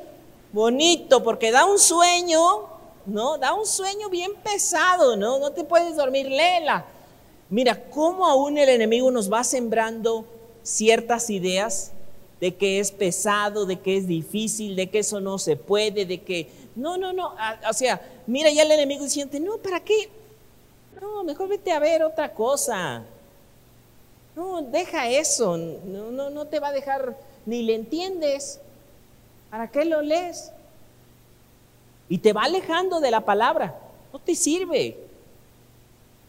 bonito 0.52 1.22
porque 1.22 1.50
da 1.50 1.64
un 1.64 1.78
sueño, 1.78 2.40
¿no? 3.06 3.38
Da 3.38 3.54
un 3.54 3.66
sueño 3.66 4.08
bien 4.08 4.32
pesado, 4.42 5.16
¿no? 5.16 5.38
No 5.38 5.52
te 5.52 5.64
puedes 5.64 5.96
dormir, 5.96 6.28
léela. 6.28 6.84
Mira, 7.48 7.90
cómo 7.90 8.26
aún 8.26 8.56
el 8.58 8.68
enemigo 8.68 9.10
nos 9.10 9.32
va 9.32 9.44
sembrando 9.44 10.24
ciertas 10.62 11.28
ideas 11.30 11.92
de 12.40 12.54
que 12.54 12.80
es 12.80 12.90
pesado, 12.90 13.66
de 13.66 13.80
que 13.80 13.96
es 13.96 14.06
difícil, 14.06 14.74
de 14.74 14.88
que 14.90 15.00
eso 15.00 15.20
no 15.20 15.38
se 15.38 15.56
puede, 15.56 16.06
de 16.06 16.22
que 16.22 16.48
No, 16.74 16.96
no, 16.96 17.12
no. 17.12 17.34
O 17.68 17.72
sea, 17.72 18.00
mira 18.26 18.50
ya 18.50 18.62
el 18.62 18.72
enemigo 18.72 19.04
diciendo, 19.04 19.38
no, 19.40 19.58
¿para 19.58 19.80
qué? 19.80 20.08
No, 21.02 21.24
mejor 21.24 21.48
vete 21.48 21.72
a 21.72 21.80
ver 21.80 22.04
otra 22.04 22.32
cosa. 22.32 23.02
No, 24.36 24.62
deja 24.62 25.08
eso. 25.08 25.56
No, 25.56 26.12
no, 26.12 26.30
no 26.30 26.46
te 26.46 26.60
va 26.60 26.68
a 26.68 26.72
dejar, 26.72 27.18
ni 27.44 27.64
le 27.64 27.74
entiendes. 27.74 28.60
¿Para 29.50 29.68
qué 29.68 29.84
lo 29.84 30.00
lees? 30.00 30.52
Y 32.08 32.18
te 32.18 32.32
va 32.32 32.44
alejando 32.44 33.00
de 33.00 33.10
la 33.10 33.22
palabra. 33.22 33.76
No 34.12 34.20
te 34.20 34.36
sirve. 34.36 34.96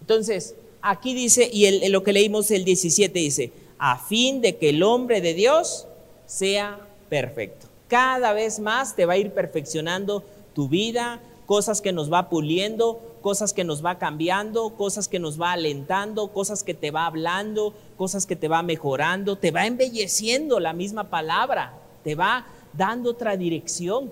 Entonces, 0.01 0.56
aquí 0.82 1.13
dice, 1.13 1.48
y 1.53 1.88
lo 1.89 2.03
que 2.03 2.12
leímos 2.12 2.50
el 2.50 2.65
17 2.65 3.20
dice, 3.20 3.51
a 3.77 4.00
fin 4.00 4.42
de 4.42 4.58
que 4.58 4.70
el 4.70 4.82
hombre 4.82 5.22
de 5.22 5.36
Dios 5.36 5.86
sea 6.25 6.80
perfecto. 7.10 7.68
Cada 7.88 8.34
vez 8.34 8.60
más 8.60 8.96
te 8.96 9.06
va 9.06 9.13
a 9.13 9.18
ir 9.18 9.34
perfeccionando 9.34 10.24
tu 10.56 10.68
vida, 10.68 11.20
cosas 11.46 11.80
que 11.80 11.92
nos 11.94 12.12
va 12.12 12.27
puliendo, 12.27 13.12
cosas 13.24 13.53
que 13.53 13.63
nos 13.63 13.84
va 13.84 13.98
cambiando, 13.98 14.72
cosas 14.72 15.08
que 15.08 15.18
nos 15.18 15.42
va 15.42 15.53
alentando, 15.53 16.27
cosas 16.27 16.62
que 16.62 16.74
te 16.74 16.92
va 16.92 17.06
hablando, 17.08 17.74
cosas 17.98 18.25
que 18.27 18.36
te 18.36 18.50
va 18.50 18.62
mejorando, 18.62 19.38
te 19.38 19.50
va 19.50 19.65
embelleciendo 19.65 20.60
la 20.60 20.74
misma 20.74 21.10
palabra, 21.10 21.74
te 22.03 22.15
va 22.15 22.46
dando 22.74 23.12
otra 23.12 23.38
dirección. 23.38 24.12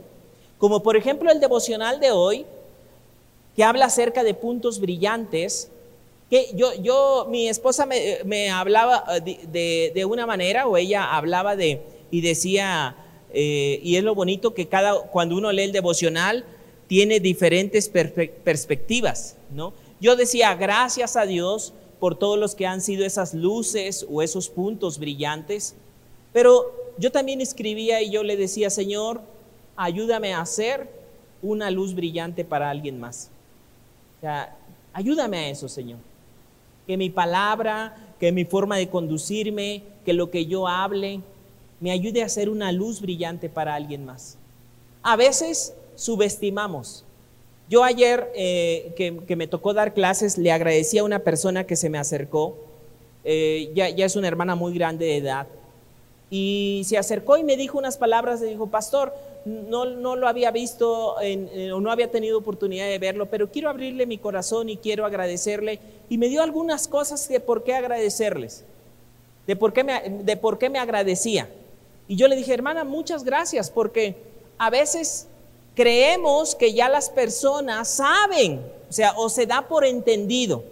Como 0.57 0.81
por 0.81 0.95
ejemplo 0.95 1.29
el 1.29 1.41
devocional 1.41 1.99
de 1.99 2.11
hoy, 2.11 2.45
que 3.53 3.65
habla 3.65 3.85
acerca 3.85 4.23
de 4.23 4.33
puntos 4.33 4.79
brillantes, 4.79 5.69
que 6.29 6.51
yo, 6.55 6.73
yo 6.81 7.27
mi 7.29 7.49
esposa 7.49 7.85
me, 7.85 8.49
hablaba 8.49 9.03
eh, 9.25 9.91
de, 9.93 10.05
una 10.05 10.25
manera, 10.25 10.67
o 10.67 10.77
ella 10.77 11.13
hablaba 11.13 11.57
de, 11.57 11.81
y 12.11 12.21
decía, 12.21 12.95
eh, 13.33 13.81
y 13.83 13.97
es 13.97 14.03
lo 14.05 14.15
bonito 14.15 14.53
que 14.53 14.69
cada, 14.69 15.01
cuando 15.01 15.35
uno 15.35 15.51
lee 15.51 15.63
el 15.63 15.73
devocional, 15.73 16.45
tiene 16.91 17.21
diferentes 17.21 17.87
perspectivas, 17.87 19.37
¿no? 19.49 19.71
Yo 20.01 20.17
decía, 20.17 20.53
gracias 20.55 21.15
a 21.15 21.25
Dios 21.25 21.71
por 22.01 22.19
todos 22.19 22.37
los 22.37 22.53
que 22.53 22.67
han 22.67 22.81
sido 22.81 23.05
esas 23.05 23.33
luces 23.33 24.05
o 24.11 24.21
esos 24.21 24.49
puntos 24.49 24.99
brillantes, 24.99 25.73
pero 26.33 26.69
yo 26.97 27.09
también 27.09 27.39
escribía 27.39 28.01
y 28.01 28.11
yo 28.11 28.23
le 28.23 28.35
decía, 28.35 28.69
Señor, 28.69 29.21
ayúdame 29.77 30.33
a 30.33 30.41
hacer 30.41 30.89
una 31.41 31.71
luz 31.71 31.95
brillante 31.95 32.43
para 32.43 32.69
alguien 32.69 32.99
más. 32.99 33.29
Ayúdame 34.91 35.37
a 35.37 35.49
eso, 35.49 35.69
Señor. 35.69 35.99
Que 36.87 36.97
mi 36.97 37.09
palabra, 37.09 37.95
que 38.19 38.33
mi 38.33 38.43
forma 38.43 38.75
de 38.75 38.89
conducirme, 38.89 39.83
que 40.03 40.11
lo 40.11 40.29
que 40.29 40.45
yo 40.45 40.67
hable, 40.67 41.21
me 41.79 41.91
ayude 41.91 42.21
a 42.21 42.27
ser 42.27 42.49
una 42.49 42.73
luz 42.73 42.99
brillante 42.99 43.47
para 43.47 43.75
alguien 43.75 44.03
más. 44.03 44.37
A 45.03 45.15
veces 45.15 45.73
subestimamos. 45.95 47.05
Yo 47.69 47.83
ayer 47.83 48.31
eh, 48.35 48.93
que, 48.95 49.35
me 49.35 49.47
tocó 49.47 49.73
dar 49.73 49.93
clases, 49.93 50.37
le 50.37 50.51
agradecí 50.51 50.97
a 50.97 51.03
una 51.03 51.19
persona 51.19 51.65
que 51.65 51.75
se 51.75 51.89
me 51.89 51.97
acercó, 51.97 52.57
eh, 53.23 53.71
ya, 53.73 53.89
ya 53.89 54.05
es 54.05 54.15
una 54.15 54.27
hermana 54.27 54.55
muy 54.55 54.73
grande 54.73 55.05
de 55.05 55.17
edad, 55.17 55.47
y 56.29 56.83
se 56.85 56.97
acercó 56.97 57.37
y 57.37 57.43
me 57.43 57.57
dijo 57.57 57.77
unas 57.77 57.97
palabras, 57.97 58.39
le 58.39 58.47
dijo, 58.47 58.67
pastor, 58.67 59.13
no, 59.43 59.85
no 59.85 60.15
lo 60.15 60.29
había 60.29 60.49
visto 60.49 61.15
o 61.15 61.81
no 61.81 61.91
había 61.91 62.09
tenido 62.09 62.37
oportunidad 62.37 62.85
de 62.87 62.99
verlo, 62.99 63.25
pero 63.25 63.51
quiero 63.51 63.69
abrirle 63.69 64.05
mi 64.05 64.17
corazón 64.17 64.69
y 64.69 64.77
quiero 64.77 65.05
agradecerle. 65.05 65.79
Y 66.09 66.17
me 66.17 66.29
dio 66.29 66.41
algunas 66.41 66.87
cosas 66.87 67.27
de 67.27 67.41
por 67.41 67.65
qué 67.65 67.73
agradecerles, 67.73 68.63
de 69.45 69.55
por 69.57 69.73
qué 69.73 69.83
me, 69.83 69.99
de 70.23 70.37
por 70.37 70.57
qué 70.57 70.69
me 70.69 70.79
agradecía. 70.79 71.49
Y 72.07 72.15
yo 72.15 72.29
le 72.29 72.37
dije, 72.37 72.53
hermana, 72.53 72.85
muchas 72.85 73.25
gracias, 73.25 73.69
porque 73.69 74.15
a 74.57 74.69
veces 74.69 75.27
creemos 75.75 76.55
que 76.55 76.73
ya 76.73 76.89
las 76.89 77.09
personas 77.09 77.89
saben, 77.89 78.61
o 78.89 78.93
sea, 78.93 79.13
o 79.17 79.29
se 79.29 79.45
da 79.45 79.67
por 79.67 79.85
entendido. 79.85 80.63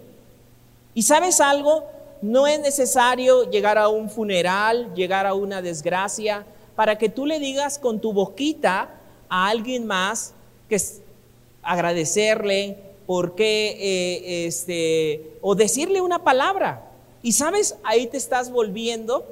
¿Y 0.94 1.02
sabes 1.02 1.40
algo? 1.40 1.84
No 2.22 2.46
es 2.46 2.60
necesario 2.60 3.50
llegar 3.50 3.78
a 3.78 3.88
un 3.88 4.10
funeral, 4.10 4.92
llegar 4.94 5.26
a 5.26 5.34
una 5.34 5.62
desgracia, 5.62 6.44
para 6.76 6.98
que 6.98 7.08
tú 7.08 7.26
le 7.26 7.38
digas 7.38 7.78
con 7.78 8.00
tu 8.00 8.12
boquita 8.12 8.90
a 9.28 9.48
alguien 9.48 9.86
más 9.86 10.34
que 10.68 10.80
agradecerle, 11.62 12.78
porque, 13.06 13.76
eh, 13.80 14.46
este, 14.46 15.32
o 15.40 15.54
decirle 15.54 16.00
una 16.00 16.22
palabra. 16.22 16.90
Y 17.22 17.32
sabes, 17.32 17.76
ahí 17.82 18.06
te 18.06 18.16
estás 18.16 18.50
volviendo 18.50 19.26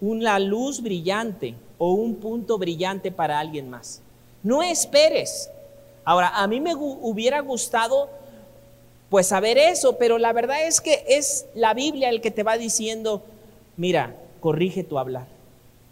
una 0.00 0.38
luz 0.38 0.80
brillante 0.80 1.54
o 1.78 1.92
un 1.92 2.16
punto 2.16 2.56
brillante 2.58 3.10
para 3.10 3.38
alguien 3.38 3.68
más. 3.68 4.00
No 4.46 4.62
esperes. 4.62 5.50
Ahora, 6.04 6.28
a 6.28 6.46
mí 6.46 6.60
me 6.60 6.76
hubiera 6.76 7.40
gustado 7.40 8.08
pues 9.10 9.26
saber 9.26 9.58
eso, 9.58 9.98
pero 9.98 10.18
la 10.18 10.32
verdad 10.32 10.68
es 10.68 10.80
que 10.80 11.04
es 11.08 11.46
la 11.56 11.74
Biblia 11.74 12.10
el 12.10 12.20
que 12.20 12.30
te 12.30 12.44
va 12.44 12.56
diciendo, 12.56 13.24
mira, 13.76 14.14
corrige 14.38 14.84
tu 14.84 15.00
hablar, 15.00 15.26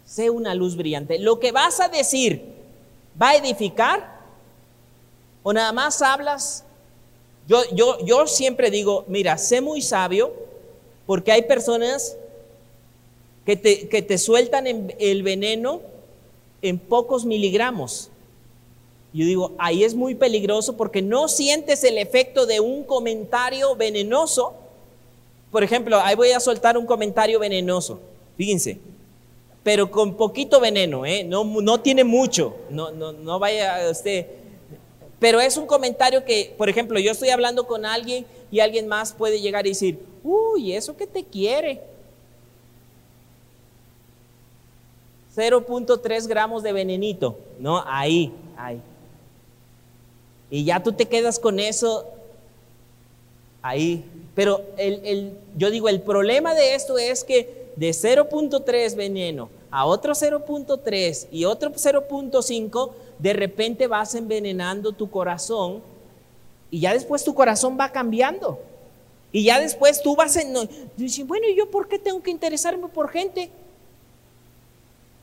sé 0.05 0.29
una 0.29 0.55
luz 0.55 0.77
brillante. 0.77 1.19
Lo 1.19 1.37
que 1.37 1.51
vas 1.51 1.81
a 1.81 1.89
decir, 1.89 2.45
¿va 3.21 3.31
a 3.31 3.35
edificar? 3.35 4.21
¿O 5.43 5.51
nada 5.51 5.73
más 5.73 6.01
hablas? 6.01 6.63
Yo, 7.49 7.61
yo, 7.73 7.97
yo 8.05 8.25
siempre 8.25 8.71
digo, 8.71 9.03
mira, 9.09 9.37
sé 9.37 9.59
muy 9.59 9.81
sabio, 9.81 10.33
porque 11.05 11.33
hay 11.33 11.41
personas 11.41 12.15
que 13.45 13.57
te, 13.57 13.89
que 13.89 14.01
te 14.01 14.17
sueltan 14.17 14.65
el 14.97 15.23
veneno 15.23 15.81
en 16.61 16.79
pocos 16.79 17.25
miligramos. 17.25 18.11
Yo 19.15 19.25
digo, 19.25 19.53
ahí 19.57 19.85
es 19.85 19.95
muy 19.95 20.13
peligroso 20.13 20.75
porque 20.75 21.01
no 21.01 21.29
sientes 21.29 21.85
el 21.85 21.97
efecto 21.97 22.45
de 22.45 22.59
un 22.59 22.83
comentario 22.83 23.73
venenoso. 23.73 24.53
Por 25.51 25.63
ejemplo, 25.63 25.97
ahí 26.01 26.17
voy 26.17 26.31
a 26.31 26.41
soltar 26.41 26.77
un 26.77 26.85
comentario 26.85 27.39
venenoso, 27.39 27.97
fíjense, 28.35 28.77
pero 29.63 29.89
con 29.89 30.15
poquito 30.15 30.59
veneno, 30.59 31.05
¿eh? 31.05 31.23
no, 31.23 31.45
no 31.45 31.79
tiene 31.79 32.03
mucho, 32.03 32.57
no, 32.69 32.91
no, 32.91 33.13
no 33.13 33.39
vaya 33.39 33.89
usted. 33.89 34.25
Pero 35.17 35.39
es 35.39 35.55
un 35.55 35.65
comentario 35.65 36.25
que, 36.25 36.53
por 36.57 36.67
ejemplo, 36.67 36.99
yo 36.99 37.13
estoy 37.13 37.29
hablando 37.29 37.65
con 37.67 37.85
alguien 37.85 38.25
y 38.51 38.59
alguien 38.59 38.85
más 38.85 39.13
puede 39.13 39.39
llegar 39.39 39.65
y 39.65 39.69
decir, 39.69 39.97
uy, 40.25 40.73
¿eso 40.73 40.97
que 40.97 41.07
te 41.07 41.23
quiere? 41.23 41.79
0.3 45.37 46.27
gramos 46.27 46.63
de 46.63 46.73
venenito, 46.73 47.37
¿no? 47.59 47.81
Ahí, 47.87 48.33
ahí. 48.57 48.81
Y 50.49 50.63
ya 50.63 50.81
tú 50.81 50.93
te 50.93 51.07
quedas 51.07 51.39
con 51.39 51.59
eso 51.59 52.05
ahí. 53.61 54.05
Pero 54.35 54.61
el, 54.77 55.37
yo 55.57 55.71
digo, 55.71 55.89
el 55.89 56.01
problema 56.01 56.53
de 56.53 56.75
esto 56.75 56.97
es 56.97 57.23
que 57.23 57.71
de 57.75 57.89
0.3 57.89 58.95
veneno 58.95 59.49
a 59.71 59.85
otro 59.85 60.13
0.3 60.13 61.27
y 61.31 61.45
otro 61.45 61.71
0.5, 61.71 62.91
de 63.19 63.33
repente 63.33 63.87
vas 63.87 64.15
envenenando 64.15 64.91
tu 64.91 65.09
corazón 65.09 65.81
y 66.69 66.79
ya 66.81 66.93
después 66.93 67.23
tu 67.23 67.33
corazón 67.33 67.77
va 67.79 67.91
cambiando. 67.91 68.59
Y 69.31 69.43
ya 69.43 69.59
después 69.59 70.01
tú 70.01 70.15
vas 70.15 70.37
en... 70.37 70.53
bueno, 71.25 71.47
¿y 71.49 71.55
yo 71.55 71.69
por 71.69 71.89
qué 71.89 71.99
tengo 71.99 72.21
que 72.21 72.31
interesarme 72.31 72.87
por 72.87 73.09
gente? 73.09 73.49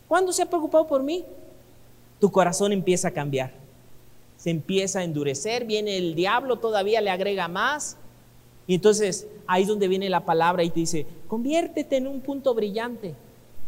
¿Cuándo 0.06 0.32
se 0.32 0.42
ha 0.42 0.46
preocupado 0.46 0.86
por 0.86 1.02
mí? 1.02 1.24
Tu 2.20 2.30
corazón 2.30 2.72
empieza 2.72 3.08
a 3.08 3.10
cambiar 3.10 3.61
se 4.42 4.50
empieza 4.50 4.98
a 4.98 5.04
endurecer, 5.04 5.66
viene 5.66 5.96
el 5.96 6.16
diablo, 6.16 6.58
todavía 6.58 7.00
le 7.00 7.10
agrega 7.10 7.46
más. 7.46 7.96
Y 8.66 8.74
entonces 8.74 9.28
ahí 9.46 9.62
es 9.62 9.68
donde 9.68 9.86
viene 9.86 10.10
la 10.10 10.24
palabra 10.24 10.64
y 10.64 10.70
te 10.70 10.80
dice, 10.80 11.06
conviértete 11.28 11.98
en 11.98 12.08
un 12.08 12.20
punto 12.22 12.52
brillante. 12.52 13.14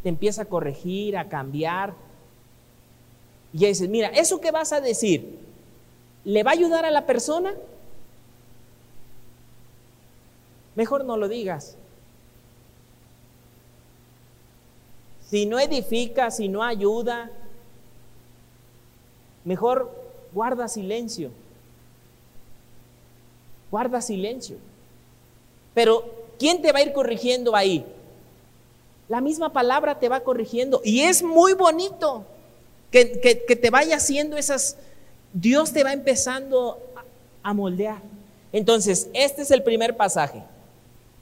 Te 0.02 0.09
empieza 0.09 0.43
a 0.43 0.47
corregir, 0.47 1.16
a 1.16 1.28
cambiar. 1.28 1.95
Y 3.52 3.59
ya 3.59 3.69
dices, 3.69 3.88
mira, 3.88 4.09
eso 4.09 4.40
que 4.40 4.50
vas 4.50 4.73
a 4.73 4.81
decir, 4.81 5.38
¿le 6.25 6.43
va 6.43 6.50
a 6.50 6.54
ayudar 6.54 6.85
a 6.85 6.90
la 6.90 7.07
persona? 7.07 7.54
Mejor 10.75 11.04
no 11.04 11.16
lo 11.16 11.28
digas. 11.28 11.76
Si 15.31 15.47
no 15.47 15.61
edifica, 15.61 16.33
si 16.33 16.49
no 16.49 16.64
ayuda, 16.64 17.31
mejor 19.45 20.03
guarda 20.35 20.69
silencio. 20.69 21.31
Guarda 23.71 24.03
silencio. 24.03 24.57
Pero, 25.73 26.05
¿quién 26.38 26.61
te 26.61 26.73
va 26.73 26.81
a 26.81 26.83
ir 26.83 26.93
corrigiendo 26.93 27.57
ahí? 27.57 27.87
La 29.09 29.21
misma 29.21 29.53
palabra 29.53 29.99
te 29.99 30.09
va 30.09 30.21
corrigiendo. 30.21 30.81
Y 30.85 31.00
es 31.03 31.23
muy 31.23 31.53
bonito 31.55 32.25
que, 32.91 33.07
te 33.07 33.71
vaya 33.71 33.97
haciendo 33.97 34.37
esas... 34.37 34.76
Dios 35.33 35.73
te 35.73 35.83
va 35.83 35.93
empezando 35.93 36.79
a, 36.95 37.50
a 37.50 37.55
moldear. 37.55 38.00
Entonces, 38.53 39.09
este 39.14 39.43
es 39.43 39.50
el 39.50 39.64
primer 39.64 39.97
pasaje. 39.97 40.45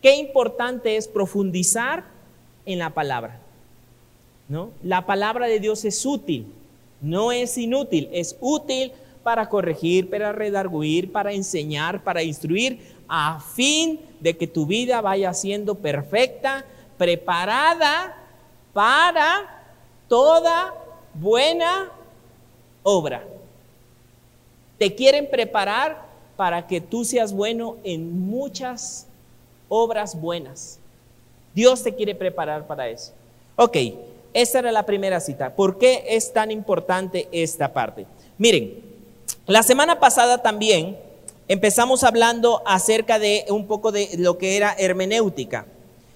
Qué 0.02 0.16
importante 0.16 0.97
es 0.97 1.09
profundizar 1.09 2.04
en 2.66 2.78
la 2.78 2.90
palabra. 2.90 3.40
¿No? 4.49 4.71
La 4.83 5.07
palabra 5.07 5.47
de 5.47 5.61
Dios 5.61 5.85
es 5.87 6.04
útil, 6.04 6.47
no 7.00 7.33
es 7.33 7.57
inútil, 7.57 8.11
es 8.12 8.37
útil 8.40 8.92
para 9.23 9.49
corregir, 9.49 10.11
para 10.11 10.33
redarguir, 10.33 11.12
para 11.12 11.33
enseñar, 11.33 12.02
para 12.02 12.23
instruir, 12.23 12.81
a 13.09 13.41
fin 13.41 14.00
de 14.21 14.37
que 14.37 14.47
tu 14.47 14.67
vida 14.67 15.00
vaya 15.00 15.33
siendo 15.35 15.75
perfecta, 15.75 16.64
preparada 16.97 18.17
para 18.73 19.64
toda 20.09 20.75
buena 21.14 21.91
obra. 22.83 23.25
Te 24.79 24.95
quieren 24.95 25.29
preparar 25.31 26.07
para 26.37 26.67
que 26.67 26.81
tú 26.81 27.05
seas 27.05 27.33
bueno 27.33 27.76
en 27.85 28.26
muchas 28.26 29.07
obras 29.69 30.21
buenas. 30.21 30.79
Dios 31.55 31.83
te 31.83 31.95
quiere 31.95 32.14
preparar 32.14 32.67
para 32.67 32.88
eso. 32.88 33.12
Ok, 33.57 33.76
esta 34.33 34.61
era 34.61 34.73
la 34.73 34.87
primera 34.87 35.21
cita. 35.21 35.55
¿Por 35.55 35.79
qué 35.79 36.05
es 36.09 36.33
tan 36.33 36.50
importante 36.50 37.29
esta 37.31 37.73
parte? 37.73 38.07
Miren, 38.38 38.91
la 39.46 39.62
semana 39.62 39.99
pasada 39.99 40.38
también 40.38 40.99
empezamos 41.49 42.04
hablando 42.04 42.62
acerca 42.64 43.18
de 43.18 43.44
un 43.49 43.66
poco 43.66 43.90
de 43.90 44.11
lo 44.18 44.38
que 44.38 44.56
era 44.56 44.75
hermenéutica. 44.78 45.66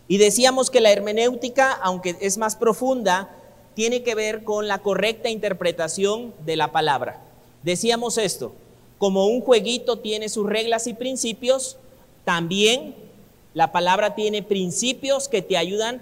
Y 0.09 0.18
decíamos 0.18 0.71
que 0.71 0.80
la 0.80 0.92
hermenéutica, 0.92 1.73
aunque 1.73 2.16
es 2.21 2.38
más 2.38 2.54
profunda, 2.54 3.30
tiene 3.75 4.02
que 4.02 4.14
ver 4.14 4.45
con 4.45 4.68
la 4.68 4.78
correcta 4.78 5.28
interpretación 5.28 6.33
de 6.45 6.56
la 6.56 6.71
palabra. 6.71 7.21
Decíamos 7.64 8.16
esto, 8.16 8.52
como 8.99 9.26
un 9.26 9.40
jueguito 9.40 9.99
tiene 9.99 10.28
sus 10.28 10.49
reglas 10.49 10.87
y 10.87 10.95
principios, 10.95 11.76
también 12.25 12.95
la 13.54 13.73
palabra 13.73 14.14
tiene 14.14 14.42
principios 14.42 15.28
que 15.28 15.42
te 15.42 15.56
ayudan 15.56 16.00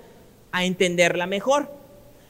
a 0.53 0.65
entenderla 0.65 1.27
mejor. 1.27 1.71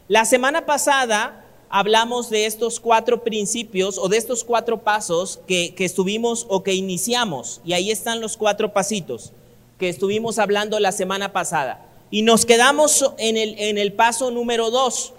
La 0.06 0.24
semana 0.24 0.66
pasada 0.66 1.43
hablamos 1.76 2.30
de 2.30 2.46
estos 2.46 2.78
cuatro 2.78 3.24
principios 3.24 3.98
o 3.98 4.08
de 4.08 4.16
estos 4.16 4.44
cuatro 4.44 4.78
pasos 4.78 5.40
que, 5.48 5.74
estuvimos 5.80 6.46
o 6.48 6.62
que 6.62 6.72
iniciamos. 6.72 7.60
Y 7.64 7.72
ahí 7.72 7.90
están 7.90 8.20
los 8.20 8.36
cuatro 8.36 8.72
pasitos 8.72 9.32
que 9.76 9.88
estuvimos 9.88 10.38
hablando 10.38 10.78
la 10.78 10.92
semana 10.92 11.32
pasada. 11.32 11.84
Y 12.12 12.22
nos 12.22 12.46
quedamos 12.46 13.04
en 13.18 13.36
el, 13.36 13.58
en 13.58 13.78
el 13.78 13.92
paso 13.92 14.30
número 14.30 14.70
dos 14.70 15.14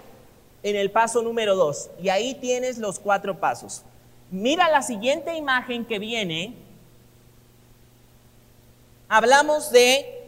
en 0.62 0.76
el 0.76 0.90
paso 0.90 1.22
número 1.22 1.54
2. 1.54 1.90
Y 2.02 2.08
ahí 2.08 2.34
tienes 2.34 2.78
los 2.78 2.98
cuatro 2.98 3.38
pasos. 3.38 3.82
Mira 4.32 4.68
la 4.68 4.82
siguiente 4.82 5.36
imagen 5.36 5.84
que 5.84 6.00
viene. 6.00 6.54
Hablamos 9.08 9.70
de 9.70 10.24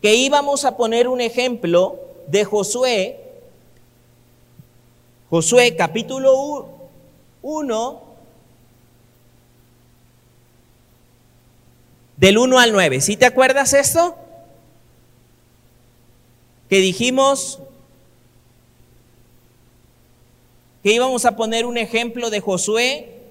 que 0.00 0.14
íbamos 0.14 0.64
a 0.64 0.78
poner 0.78 1.08
un 1.08 1.20
ejemplo 1.20 1.98
de 2.28 2.44
Josué. 2.44 3.21
Josué 5.32 5.74
capítulo 5.76 6.68
1, 7.40 8.02
del 12.18 12.36
1 12.36 12.58
al 12.58 12.72
9. 12.72 13.00
¿Sí 13.00 13.16
te 13.16 13.24
acuerdas 13.24 13.72
esto? 13.72 14.14
Que 16.68 16.80
dijimos 16.80 17.60
que 20.82 20.92
íbamos 20.92 21.24
a 21.24 21.34
poner 21.34 21.64
un 21.64 21.78
ejemplo 21.78 22.28
de 22.28 22.40
Josué, 22.40 23.22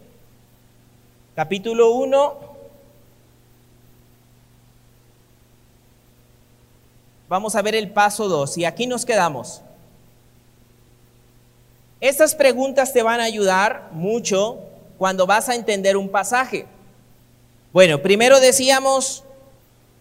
capítulo 1.35 1.91
1. 1.91 2.39
Vamos 7.29 7.55
a 7.55 7.61
ver 7.61 7.75
el 7.75 7.91
paso 7.91 8.27
2 8.27 8.57
y 8.57 8.65
aquí 8.65 8.87
nos 8.87 9.05
quedamos. 9.05 9.61
Estas 12.01 12.33
preguntas 12.33 12.91
te 12.93 13.03
van 13.03 13.19
a 13.19 13.25
ayudar 13.25 13.89
mucho 13.91 14.59
cuando 14.97 15.27
vas 15.27 15.49
a 15.49 15.55
entender 15.55 15.95
un 15.95 16.09
pasaje. 16.09 16.65
Bueno, 17.71 18.01
primero 18.01 18.39
decíamos, 18.39 19.23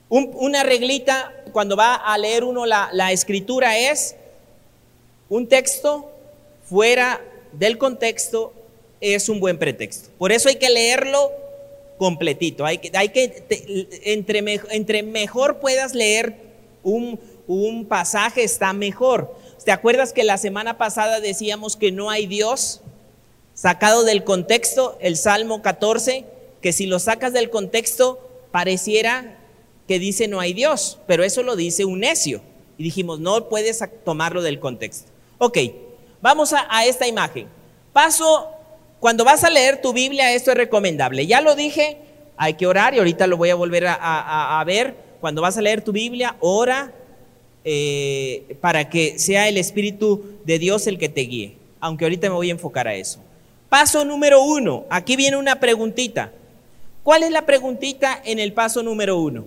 una 0.08 0.62
reglita 0.62 1.32
cuando 1.52 1.76
va 1.76 1.94
a 1.94 2.16
leer 2.16 2.42
uno 2.42 2.64
la, 2.64 2.88
la 2.92 3.12
escritura 3.12 3.78
es 3.78 4.16
un 5.28 5.46
texto 5.46 6.10
fuera 6.64 7.20
del 7.52 7.76
contexto 7.76 8.52
es 9.00 9.28
un 9.28 9.38
buen 9.38 9.58
pretexto. 9.58 10.08
Por 10.18 10.32
eso 10.32 10.48
hay 10.48 10.56
que 10.56 10.70
leerlo 10.70 11.32
completito. 11.98 12.64
Hay 12.64 12.78
que, 12.78 12.90
hay 12.96 13.10
que 13.10 13.44
entre, 14.04 14.60
entre, 14.70 15.02
mejor 15.02 15.58
puedas 15.58 15.94
leer 15.94 16.34
un, 16.82 17.20
un 17.46 17.84
pasaje, 17.84 18.42
está 18.42 18.72
mejor. 18.72 19.36
¿Te 19.64 19.72
acuerdas 19.72 20.12
que 20.12 20.24
la 20.24 20.38
semana 20.38 20.78
pasada 20.78 21.20
decíamos 21.20 21.76
que 21.76 21.92
no 21.92 22.10
hay 22.10 22.26
Dios? 22.26 22.80
Sacado 23.54 24.04
del 24.04 24.24
contexto, 24.24 24.96
el 25.00 25.16
Salmo 25.16 25.62
14, 25.62 26.24
que 26.60 26.72
si 26.72 26.86
lo 26.86 26.98
sacas 26.98 27.32
del 27.32 27.50
contexto, 27.50 28.18
pareciera 28.50 29.38
que 29.86 29.98
dice 29.98 30.28
no 30.28 30.40
hay 30.40 30.52
Dios, 30.52 30.98
pero 31.06 31.24
eso 31.24 31.42
lo 31.42 31.56
dice 31.56 31.84
un 31.84 32.00
necio. 32.00 32.40
Y 32.78 32.84
dijimos, 32.84 33.20
no 33.20 33.48
puedes 33.48 33.84
tomarlo 34.04 34.40
del 34.40 34.58
contexto. 34.60 35.10
Ok, 35.38 35.58
Vamos 36.20 36.52
a, 36.52 36.84
esta 36.84 37.06
imagen. 37.06 37.48
Paso, 37.92 38.50
cuando 38.98 39.24
vas 39.24 39.42
a 39.42 39.50
leer 39.50 39.80
tu 39.80 39.92
Biblia, 39.92 40.32
esto 40.34 40.50
es 40.50 40.56
recomendable. 40.56 41.26
Ya 41.26 41.40
lo 41.40 41.54
dije, 41.54 41.98
hay 42.36 42.54
que 42.54 42.66
orar 42.66 42.94
y 42.94 42.98
ahorita 42.98 43.26
lo 43.26 43.38
voy 43.38 43.48
a 43.48 43.54
volver 43.54 43.86
a, 43.88 44.62
ver. 44.66 44.94
Cuando 45.20 45.40
vas 45.40 45.56
a 45.56 45.62
leer 45.62 45.82
tu 45.82 45.92
Biblia, 45.92 46.36
ora 46.40 46.92
eh, 47.64 48.56
para 48.60 48.88
que 48.88 49.18
sea 49.18 49.48
el 49.48 49.58
Espíritu 49.58 50.24
de 50.44 50.58
Dios 50.58 50.86
el 50.86 50.98
que 50.98 51.08
te 51.08 51.22
guíe. 51.22 51.56
Aunque 51.80 52.04
ahorita 52.04 52.28
me 52.28 52.34
voy 52.34 52.48
a 52.48 52.52
enfocar 52.52 52.88
a 52.88 52.94
eso. 52.94 53.20
Paso 53.68 54.04
número 54.04 54.42
uno. 54.42 54.84
Aquí 54.90 55.16
viene 55.16 55.36
una 55.36 55.60
preguntita. 55.60 56.32
¿Cuál 57.02 57.22
es 57.22 57.30
la 57.30 57.46
preguntita 57.46 58.20
en 58.24 58.38
el 58.38 58.52
paso 58.52 58.82
número 58.82 59.18
uno? 59.18 59.44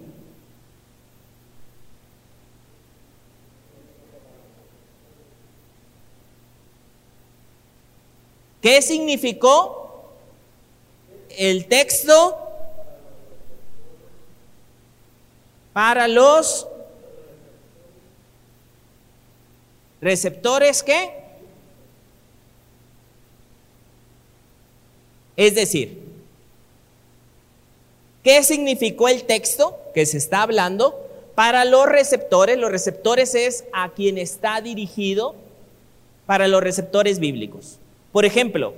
¿Qué 8.62 8.82
significó 8.82 10.10
el 11.38 11.65
texto 11.65 12.38
para 15.73 16.08
los 16.08 16.67
receptores 20.04 20.84
qué? 20.84 21.12
Es 25.36 25.56
decir, 25.56 26.00
¿qué 28.24 28.44
significó 28.44 29.08
el 29.08 29.24
texto 29.24 29.78
que 29.94 30.06
se 30.06 30.18
está 30.18 30.44
hablando 30.44 31.00
para 31.34 31.66
los 31.66 31.88
receptores? 31.88 32.58
Los 32.58 32.72
receptores 32.72 33.34
es 33.34 33.66
a 33.74 33.94
quien 33.94 34.18
está 34.18 34.62
dirigido 34.62 35.36
para 36.26 36.48
los 36.48 36.62
receptores 36.62 37.20
bíblicos. 37.20 37.80
Por 38.12 38.26
ejemplo, 38.26 38.76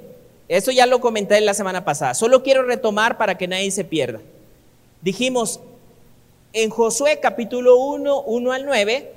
eso 0.47 0.71
ya 0.71 0.85
lo 0.85 1.01
comenté 1.01 1.41
la 1.41 1.53
semana 1.53 1.83
pasada, 1.83 2.13
solo 2.13 2.43
quiero 2.43 2.63
retomar 2.63 3.17
para 3.17 3.37
que 3.37 3.47
nadie 3.47 3.71
se 3.71 3.83
pierda. 3.83 4.21
Dijimos, 5.01 5.59
en 6.53 6.69
Josué 6.69 7.19
capítulo 7.19 7.75
1, 7.77 8.21
1 8.21 8.51
al 8.51 8.65
9, 8.65 9.11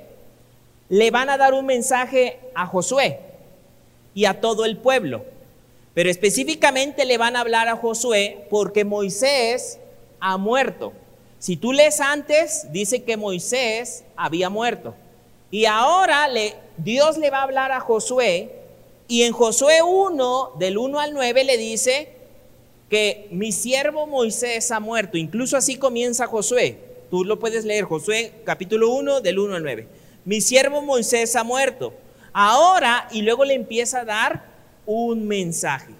le 0.88 1.10
van 1.10 1.30
a 1.30 1.36
dar 1.36 1.54
un 1.54 1.66
mensaje 1.66 2.38
a 2.54 2.66
Josué 2.66 3.20
y 4.14 4.24
a 4.24 4.40
todo 4.40 4.64
el 4.64 4.76
pueblo. 4.78 5.24
Pero 5.94 6.10
específicamente 6.10 7.04
le 7.04 7.18
van 7.18 7.36
a 7.36 7.40
hablar 7.40 7.68
a 7.68 7.76
Josué 7.76 8.46
porque 8.50 8.84
Moisés 8.84 9.78
ha 10.20 10.36
muerto. 10.36 10.92
Si 11.38 11.56
tú 11.56 11.72
lees 11.72 12.00
antes, 12.00 12.72
dice 12.72 13.02
que 13.02 13.16
Moisés 13.16 14.04
había 14.16 14.48
muerto. 14.50 14.94
Y 15.50 15.64
ahora 15.64 16.28
le, 16.28 16.54
Dios 16.76 17.18
le 17.18 17.30
va 17.30 17.38
a 17.38 17.44
hablar 17.44 17.72
a 17.72 17.80
Josué 17.80 18.52
y 19.08 19.22
en 19.22 19.32
Josué 19.32 19.82
1, 19.82 20.52
del 20.58 20.76
1 20.76 21.00
al 21.00 21.14
9, 21.14 21.44
le 21.44 21.56
dice 21.56 22.12
que 22.90 23.28
mi 23.30 23.52
siervo 23.52 24.06
Moisés 24.06 24.70
ha 24.70 24.80
muerto. 24.80 25.16
Incluso 25.16 25.56
así 25.56 25.76
comienza 25.76 26.26
Josué. 26.26 26.78
Tú 27.10 27.24
lo 27.24 27.38
puedes 27.38 27.64
leer, 27.64 27.84
Josué 27.84 28.32
capítulo 28.44 28.90
1, 28.90 29.22
del 29.22 29.38
1 29.38 29.56
al 29.56 29.62
9. 29.62 29.88
Mi 30.24 30.40
siervo 30.40 30.82
Moisés 30.82 31.34
ha 31.36 31.44
muerto. 31.44 31.94
Ahora, 32.32 33.08
y 33.10 33.22
luego 33.22 33.44
le 33.44 33.54
empieza 33.54 34.00
a 34.00 34.04
dar 34.04 34.44
un 34.86 35.26
mensaje. 35.26 35.92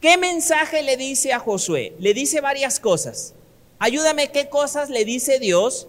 ¿Qué 0.00 0.16
mensaje 0.16 0.82
le 0.82 0.96
dice 0.96 1.32
a 1.32 1.38
Josué? 1.38 1.94
Le 1.98 2.14
dice 2.14 2.40
varias 2.40 2.78
cosas. 2.78 3.34
Ayúdame, 3.78 4.30
¿qué 4.30 4.48
cosas 4.48 4.90
le 4.90 5.04
dice 5.04 5.38
Dios 5.38 5.88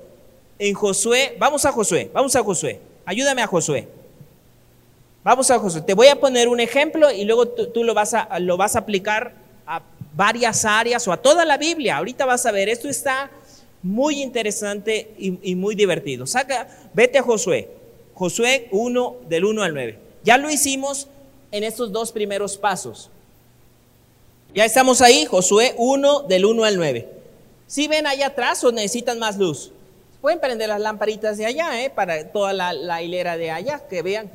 en 0.58 0.74
Josué? 0.74 1.36
Vamos 1.40 1.66
a 1.66 1.72
Josué, 1.72 2.10
vamos 2.14 2.36
a 2.36 2.44
Josué. 2.44 2.80
Ayúdame 3.06 3.42
a 3.42 3.48
Josué. 3.48 3.88
Vamos 5.24 5.52
a 5.52 5.60
Josué. 5.60 5.82
Te 5.82 5.94
voy 5.94 6.08
a 6.08 6.20
poner 6.20 6.48
un 6.48 6.60
ejemplo 6.60 7.12
y 7.12 7.26
luego 7.26 7.48
tú, 7.48 7.84
lo, 7.84 7.94
vas 7.94 8.14
a, 8.14 8.40
lo 8.40 8.58
vas 8.58 8.76
a 8.76 8.80
aplicar 8.80 9.34
a 9.68 9.82
varias 10.16 10.66
áreas 10.66 11.08
o 11.08 11.12
a 11.12 11.18
toda 11.18 11.46
la 11.46 11.58
Biblia. 11.58 11.98
Ahorita 11.98 12.26
vas 12.26 12.46
a 12.46 12.52
ver, 12.52 12.70
esto 12.70 12.88
está 12.90 13.30
muy 13.82 14.22
interesante 14.22 15.14
y, 15.18 15.56
muy 15.56 15.76
divertido. 15.76 16.28
Saca, 16.28 16.68
vete 16.94 17.20
a 17.20 17.24
Josué. 17.24 17.70
Josué 18.14 18.68
1 18.72 19.16
del 19.30 19.46
1 19.46 19.64
al 19.64 19.74
9. 19.74 20.00
Ya 20.24 20.38
lo 20.38 20.50
hicimos 20.50 21.08
en 21.52 21.64
estos 21.64 21.92
dos 21.92 22.12
primeros 22.12 22.58
pasos. 22.58 23.10
Ya 24.54 24.66
estamos 24.66 25.02
ahí, 25.02 25.26
Josué 25.26 25.74
1 25.78 26.24
del 26.24 26.46
1 26.46 26.64
al 26.64 26.76
9. 26.76 27.10
Si 27.68 27.88
ven 27.88 28.08
allá 28.08 28.28
atrás 28.28 28.64
o 28.64 28.72
necesitan 28.72 29.20
más 29.20 29.38
luz? 29.38 29.72
Pueden 30.22 30.40
prender 30.40 30.68
las 30.68 30.82
lamparitas 30.82 31.38
de 31.38 31.46
allá, 31.46 31.82
¿eh? 31.82 31.90
para 31.90 32.32
toda 32.32 32.52
la, 32.52 32.74
la 32.74 33.02
hilera 33.02 33.38
de 33.38 33.52
allá, 33.52 33.88
que 33.88 34.02
vean. 34.02 34.30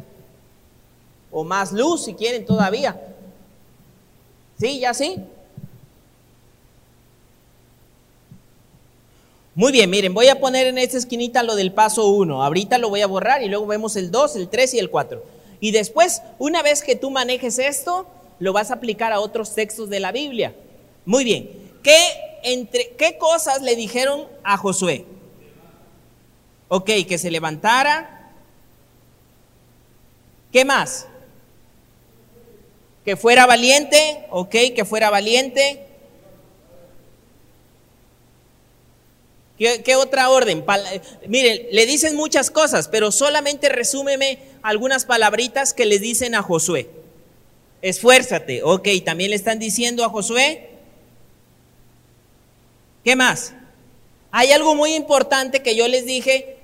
O 1.31 1.45
más 1.45 1.73
luz 1.73 2.05
si 2.05 2.15
quieren 2.15 2.47
todavía. 2.47 2.99
¿Sí? 4.59 4.79
¿Ya 4.81 4.95
sí? 4.95 5.17
Muy 9.57 9.71
bien, 9.71 9.89
miren, 9.89 10.15
voy 10.15 10.27
a 10.29 10.41
poner 10.41 10.67
en 10.67 10.79
esta 10.79 10.99
esquinita 10.99 11.45
lo 11.45 11.55
del 11.55 11.73
paso 11.73 12.09
1. 12.09 12.43
Ahorita 12.43 12.79
lo 12.79 12.89
voy 12.89 13.03
a 13.03 13.07
borrar 13.07 13.43
y 13.43 13.49
luego 13.49 13.67
vemos 13.67 13.95
el 13.95 14.11
2, 14.11 14.35
el 14.37 14.49
3 14.49 14.75
y 14.75 14.79
el 14.81 14.91
4. 14.91 15.23
Y 15.61 15.71
después, 15.71 16.23
una 16.41 16.61
vez 16.63 16.83
que 16.83 16.97
tú 16.97 17.11
manejes 17.11 17.61
esto, 17.61 18.09
lo 18.41 18.53
vas 18.53 18.73
a 18.73 18.75
aplicar 18.75 19.13
a 19.13 19.21
otros 19.21 19.55
textos 19.55 19.89
de 19.89 20.01
la 20.01 20.11
Biblia. 20.11 20.57
Muy 21.05 21.23
bien. 21.23 21.49
¿Qué, 21.85 21.97
entre, 22.43 22.95
¿Qué 22.99 23.17
cosas 23.17 23.63
le 23.63 23.77
dijeron 23.77 24.27
a 24.43 24.57
Josué? 24.57 25.05
Ok, 26.67 26.91
que 27.07 27.19
se 27.19 27.31
levantara. 27.31 28.33
¿Qué 30.51 30.65
más? 30.65 31.07
Que 33.05 33.17
fuera 33.17 33.47
valiente. 33.47 34.27
Ok, 34.31 34.57
que 34.75 34.85
fuera 34.85 35.11
valiente. 35.11 35.87
¿Qué, 39.57 39.95
otra 39.95 40.31
orden? 40.31 40.65
miren, 41.29 41.67
le 41.71 41.87
dicen 41.87 42.17
muchas 42.17 42.51
cosas, 42.51 42.89
pero 42.89 43.13
solamente 43.13 43.69
resúmeme 43.69 44.39
algunas 44.63 45.05
palabritas 45.05 45.73
que 45.73 45.87
le 45.87 46.01
dicen 46.01 46.35
a 46.35 46.43
Josué. 46.43 46.91
Esfuérzate, 47.81 48.63
ok, 48.65 48.89
también 49.05 49.31
le 49.31 49.37
están 49.37 49.61
diciendo 49.61 50.05
a 50.05 50.09
Josué. 50.09 50.71
¿Qué 53.05 53.15
más? 53.15 53.53
Hay 54.33 54.51
algo 54.51 54.75
muy 54.75 54.95
importante 54.95 55.63
que 55.63 55.77
yo 55.77 55.87
les 55.87 56.05
dije. 56.05 56.57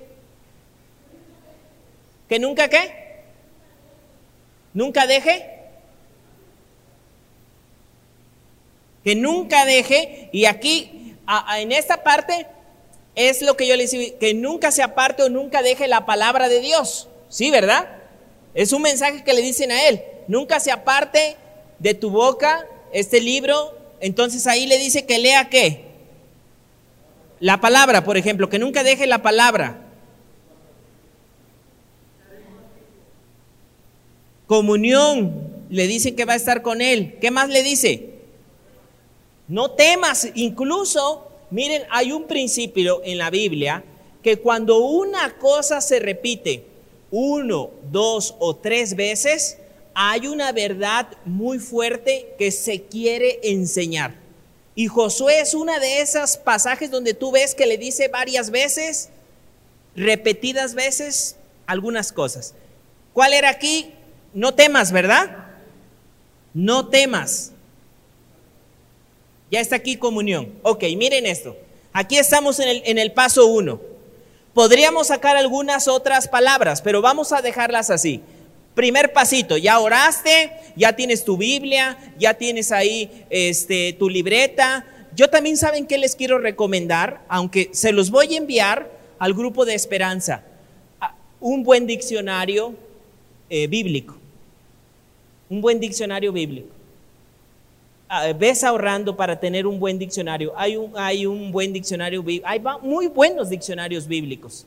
¿Que 2.27 2.39
nunca 2.39 2.67
qué? 2.67 3.23
¿Nunca 4.73 5.07
deje? 5.07 5.47
Que 9.03 9.15
nunca 9.15 9.63
deje. 9.63 10.29
Y 10.33 10.45
aquí, 10.45 11.15
en 11.55 11.71
esta 11.71 12.03
parte, 12.03 12.47
es 13.15 13.41
lo 13.41 13.57
que 13.57 13.67
yo 13.67 13.75
le 13.75 13.87
digo, 13.87 14.17
que 14.19 14.33
nunca 14.33 14.71
se 14.71 14.83
aparte 14.83 15.23
o 15.23 15.29
nunca 15.29 15.61
deje 15.61 15.87
la 15.87 16.05
palabra 16.05 16.49
de 16.49 16.61
Dios. 16.61 17.09
Sí, 17.29 17.51
¿verdad? 17.51 17.89
Es 18.53 18.73
un 18.73 18.81
mensaje 18.81 19.23
que 19.23 19.33
le 19.33 19.41
dicen 19.41 19.71
a 19.71 19.87
él. 19.87 20.01
Nunca 20.27 20.59
se 20.59 20.71
aparte 20.71 21.37
de 21.79 21.93
tu 21.93 22.09
boca 22.09 22.67
este 22.93 23.21
libro. 23.21 23.77
Entonces 23.99 24.47
ahí 24.47 24.65
le 24.65 24.77
dice 24.77 25.05
que 25.05 25.19
lea 25.19 25.49
qué? 25.49 25.85
La 27.39 27.59
palabra, 27.59 28.03
por 28.03 28.17
ejemplo, 28.17 28.49
que 28.49 28.59
nunca 28.59 28.83
deje 28.83 29.07
la 29.07 29.21
palabra. 29.21 29.81
Comunión, 34.47 35.65
le 35.69 35.87
dicen 35.87 36.15
que 36.15 36.25
va 36.25 36.33
a 36.33 36.37
estar 36.37 36.61
con 36.61 36.81
él. 36.81 37.17
¿Qué 37.21 37.31
más 37.31 37.49
le 37.49 37.63
dice? 37.63 38.09
No 39.47 39.71
temas, 39.71 40.27
incluso 40.35 41.30
Miren, 41.51 41.83
hay 41.89 42.13
un 42.13 42.25
principio 42.27 43.01
en 43.03 43.17
la 43.17 43.29
Biblia 43.29 43.83
que 44.23 44.37
cuando 44.37 44.79
una 44.79 45.37
cosa 45.37 45.81
se 45.81 45.99
repite 45.99 46.65
uno, 47.11 47.71
dos 47.91 48.35
o 48.39 48.55
tres 48.55 48.95
veces, 48.95 49.57
hay 49.93 50.27
una 50.27 50.53
verdad 50.53 51.07
muy 51.25 51.59
fuerte 51.59 52.33
que 52.37 52.51
se 52.51 52.83
quiere 52.83 53.39
enseñar. 53.43 54.15
Y 54.75 54.87
Josué 54.87 55.41
es 55.41 55.53
una 55.53 55.79
de 55.79 56.01
esas 56.01 56.37
pasajes 56.37 56.89
donde 56.89 57.13
tú 57.13 57.31
ves 57.31 57.53
que 57.53 57.65
le 57.65 57.77
dice 57.77 58.07
varias 58.07 58.49
veces, 58.49 59.09
repetidas 59.95 60.73
veces, 60.73 61.35
algunas 61.65 62.13
cosas. 62.13 62.55
¿Cuál 63.13 63.33
era 63.33 63.49
aquí? 63.49 63.93
No 64.33 64.53
temas, 64.53 64.93
¿verdad? 64.93 65.47
No 66.53 66.87
temas. 66.87 67.50
Ya 69.51 69.59
está 69.59 69.75
aquí 69.75 69.97
comunión. 69.97 70.53
Ok, 70.63 70.85
miren 70.97 71.25
esto. 71.25 71.57
Aquí 71.91 72.17
estamos 72.17 72.59
en 72.61 72.97
el, 72.97 73.11
paso 73.11 73.47
uno. 73.47 73.81
Podríamos 74.53 75.07
sacar 75.07 75.35
algunas 75.35 75.89
otras 75.89 76.29
palabras, 76.29 76.81
pero 76.81 77.01
vamos 77.01 77.33
a 77.33 77.41
dejarlas 77.41 77.89
así. 77.89 78.21
Primer 78.75 79.11
pasito, 79.11 79.57
ya 79.57 79.79
oraste, 79.79 80.53
ya 80.77 80.95
tienes 80.95 81.25
tu 81.25 81.35
Biblia, 81.35 81.97
ya 82.17 82.33
tienes 82.35 82.71
ahí 82.71 83.25
este, 83.29 83.91
tu 83.99 84.09
libreta. 84.09 84.85
Yo 85.13 85.29
también 85.29 85.57
saben 85.57 85.85
que 85.85 85.97
les 85.97 86.15
quiero 86.15 86.39
recomendar, 86.39 87.21
aunque 87.27 87.69
se 87.73 87.91
los 87.91 88.09
voy 88.09 88.33
a 88.33 88.37
enviar 88.37 88.89
al 89.19 89.33
grupo 89.33 89.65
de 89.65 89.73
esperanza, 89.73 90.45
un 91.41 91.63
buen 91.63 91.85
diccionario 91.87 92.73
eh, 93.49 93.67
bíblico. 93.67 94.15
Un 95.49 95.59
buen 95.59 95.81
diccionario 95.81 96.31
bíblico. 96.31 96.80
Ah, 98.13 98.33
ves 98.33 98.61
ahorrando 98.65 99.15
para 99.15 99.39
tener 99.39 99.65
un 99.65 99.79
buen 99.79 99.97
diccionario. 99.97 100.51
Hay 100.57 100.75
un, 100.75 100.91
hay 100.97 101.25
un 101.25 101.49
buen 101.49 101.71
diccionario, 101.71 102.21
hay 102.43 102.61
muy 102.81 103.07
buenos 103.07 103.49
diccionarios 103.49 104.05
bíblicos. 104.05 104.65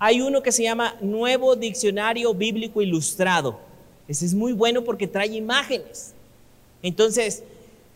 Hay 0.00 0.20
uno 0.20 0.42
que 0.42 0.50
se 0.50 0.64
llama 0.64 0.96
Nuevo 1.00 1.54
Diccionario 1.54 2.34
Bíblico 2.34 2.82
Ilustrado. 2.82 3.60
Ese 4.08 4.26
es 4.26 4.34
muy 4.34 4.52
bueno 4.52 4.82
porque 4.82 5.06
trae 5.06 5.28
imágenes. 5.28 6.12
Entonces, 6.82 7.44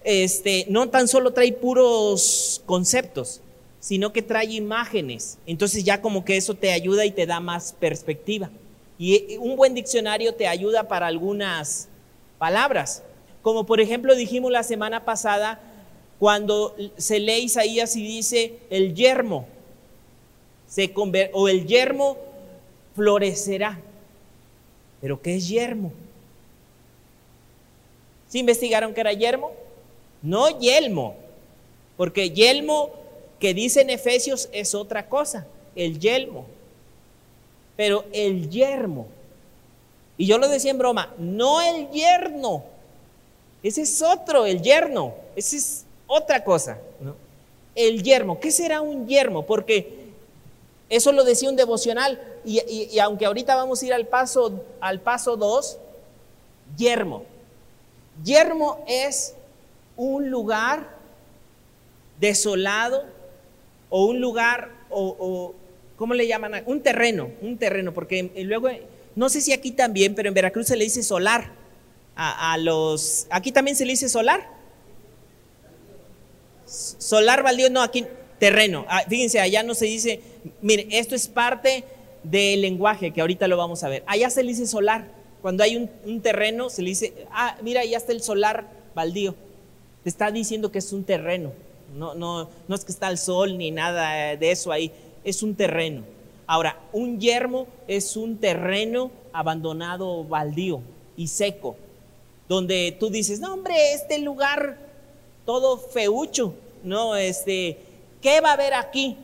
este, 0.05 0.67
no 0.69 0.89
tan 0.89 1.09
solo 1.09 1.33
trae 1.33 1.53
puros 1.53 2.63
conceptos, 2.65 3.41
sino 3.81 4.13
que 4.13 4.23
trae 4.23 4.53
imágenes. 4.53 5.39
Entonces 5.49 5.83
ya 5.83 6.01
como 6.01 6.25
que 6.25 6.37
eso 6.37 6.55
te 6.55 6.71
ayuda 6.71 7.05
y 7.05 7.11
te 7.11 7.27
da 7.27 7.41
más 7.41 7.73
perspectiva. 7.73 8.51
Y 9.01 9.37
un 9.39 9.57
buen 9.57 9.75
diccionario 9.75 10.33
te 10.33 10.47
ayuda 10.47 10.87
para 10.87 11.09
algunas 11.09 11.89
palabras. 12.39 13.03
Como 13.43 13.65
por 13.65 13.81
ejemplo 13.81 14.15
dijimos 14.15 14.51
la 14.51 14.63
semana 14.63 15.05
pasada, 15.05 15.61
cuando 16.19 16.77
se 16.97 17.19
lee 17.19 17.45
Isaías 17.45 17.97
y 17.97 18.03
dice 18.03 18.59
el 18.69 18.95
yermo, 18.95 19.47
se 20.67 20.93
o 21.33 21.49
el 21.49 21.67
yermo 21.67 22.17
florecerá. 22.95 23.81
¿Pero 25.01 25.21
qué 25.21 25.37
es 25.37 25.49
yermo? 25.49 25.93
¿Sí 28.29 28.39
investigaron 28.39 28.95
que 28.95 29.01
era 29.01 29.13
yermo? 29.13 29.51
No 30.23 30.59
yelmo, 30.61 31.15
porque 31.97 32.31
yelmo 32.31 32.91
que 33.41 33.55
dice 33.55 33.81
en 33.81 33.91
Efesios 33.91 34.49
es 34.53 34.75
otra 34.75 35.09
cosa, 35.09 35.47
el 35.75 35.99
yelmo. 35.99 36.47
Pero 37.77 38.05
el 38.13 38.51
yermo, 38.51 39.07
y 40.19 40.27
yo 40.27 40.37
lo 40.37 40.49
decía 40.49 40.71
en 40.71 40.79
broma, 40.79 41.15
no 41.19 41.63
el 41.63 41.91
yerno, 41.91 42.63
ese 43.63 43.83
es 43.83 44.03
otro, 44.03 44.47
el 44.47 44.63
yerno. 44.63 45.15
Esa 45.37 45.57
es 45.57 45.85
otra 46.07 46.43
cosa. 46.43 46.79
El 47.75 48.03
yermo. 48.03 48.41
¿Qué 48.41 48.51
será 48.51 48.81
un 48.81 49.07
yermo? 49.07 49.45
Porque 49.45 50.01
eso 50.89 51.13
lo 51.13 51.25
decía 51.25 51.51
un 51.51 51.57
devocional. 51.57 52.21
Y, 52.45 52.99
aunque 52.99 53.27
ahorita 53.27 53.55
vamos 53.55 53.83
a 53.83 53.87
ir 53.87 53.95
al 53.95 54.07
paso, 54.07 54.65
al 54.81 55.01
paso 55.01 55.37
2, 55.37 55.79
yermo. 56.77 57.25
Yermo 58.25 58.85
es 58.89 59.35
un 59.97 60.31
lugar 60.31 60.89
desolado 62.19 63.05
o 63.91 64.07
un 64.07 64.21
lugar, 64.21 64.71
o, 64.91 65.55
¿cómo 65.97 66.15
le 66.15 66.27
llaman? 66.27 66.63
Un 66.67 66.83
terreno, 66.83 67.31
un 67.43 67.59
terreno, 67.59 67.93
porque 67.93 68.31
luego, 68.45 68.69
no 69.17 69.29
sé 69.29 69.41
si 69.41 69.53
aquí 69.53 69.73
también, 69.73 70.15
pero 70.15 70.29
en 70.29 70.35
Veracruz 70.35 70.67
se 70.67 70.77
le 70.77 70.85
dice 70.85 71.03
solar 71.03 71.60
a, 72.23 72.59
los... 72.59 73.27
Aquí 73.31 73.51
también 73.51 73.77
se 73.77 73.87
le 73.87 73.93
dice 73.93 74.09
solar. 74.09 74.47
Solar 76.67 77.43
baldío, 77.43 77.71
no, 77.71 77.81
aquí 77.83 78.05
terreno. 78.39 78.85
Ah, 78.89 79.05
fíjense, 79.09 79.41
allá 79.41 79.63
no 79.63 79.75
se 79.75 79.87
dice, 79.87 80.21
mire, 80.61 80.87
esto 80.91 81.15
es 81.15 81.29
parte 81.29 81.85
del 82.23 82.61
lenguaje 82.61 83.13
que 83.13 83.23
ahorita 83.23 83.49
lo 83.49 83.57
vamos 83.57 83.83
a 83.85 83.89
ver. 83.89 84.05
Allá 84.07 84.29
se 84.29 84.43
le 84.43 84.51
dice 84.51 84.67
solar. 84.67 85.09
Cuando 85.41 85.65
hay 85.65 85.77
un, 86.05 86.21
terreno, 86.21 86.69
se 86.69 86.83
le 86.83 86.91
dice, 86.91 87.15
ah, 87.33 87.57
mira, 87.63 87.81
allá 87.81 87.97
está 87.97 88.13
el 88.13 88.23
solar 88.23 88.69
baldío. 88.95 89.35
Te 90.03 90.11
está 90.11 90.31
diciendo 90.31 90.71
que 90.71 90.79
es 90.79 90.93
un 90.93 91.05
terreno. 91.05 91.53
No, 91.97 92.15
no, 92.15 92.51
no 92.69 92.75
es 92.75 92.85
que 92.85 92.93
está 92.93 93.09
el 93.09 93.17
sol 93.17 93.57
ni 93.57 93.71
nada 93.71 94.37
de 94.37 94.51
eso 94.51 94.73
ahí. 94.73 94.93
Es 95.25 95.43
un 95.43 95.55
terreno. 95.55 96.03
Ahora, 96.47 96.79
un 96.93 97.19
yermo 97.19 97.67
es 97.89 98.17
un 98.17 98.37
terreno 98.37 99.11
abandonado 99.33 100.25
baldío 100.25 100.83
y 101.17 101.29
seco 101.29 101.77
donde 102.51 102.97
tú 102.99 103.11
dices, 103.11 103.39
no 103.39 103.55
hombre, 103.55 103.95
este 103.95 104.19
lugar 104.19 104.77
todo 105.47 105.79
feucho, 105.79 106.53
no, 106.83 107.15
este, 107.15 107.79
¿qué 108.21 108.41
va 108.41 108.51
a 108.51 108.55
haber 108.55 108.75
aquí? 108.75 109.17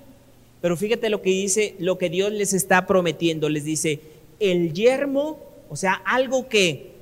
Pero 0.60 0.76
fíjate 0.76 1.10
lo 1.10 1.22
que 1.22 1.30
dice, 1.30 1.74
lo 1.80 1.98
que 1.98 2.08
Dios 2.08 2.30
les 2.30 2.52
está 2.52 2.86
prometiendo, 2.86 3.48
les 3.48 3.64
dice, 3.64 3.98
el 4.38 4.72
yermo, 4.72 5.40
o 5.68 5.74
sea, 5.74 5.94
algo 6.04 6.46
que 6.46 6.94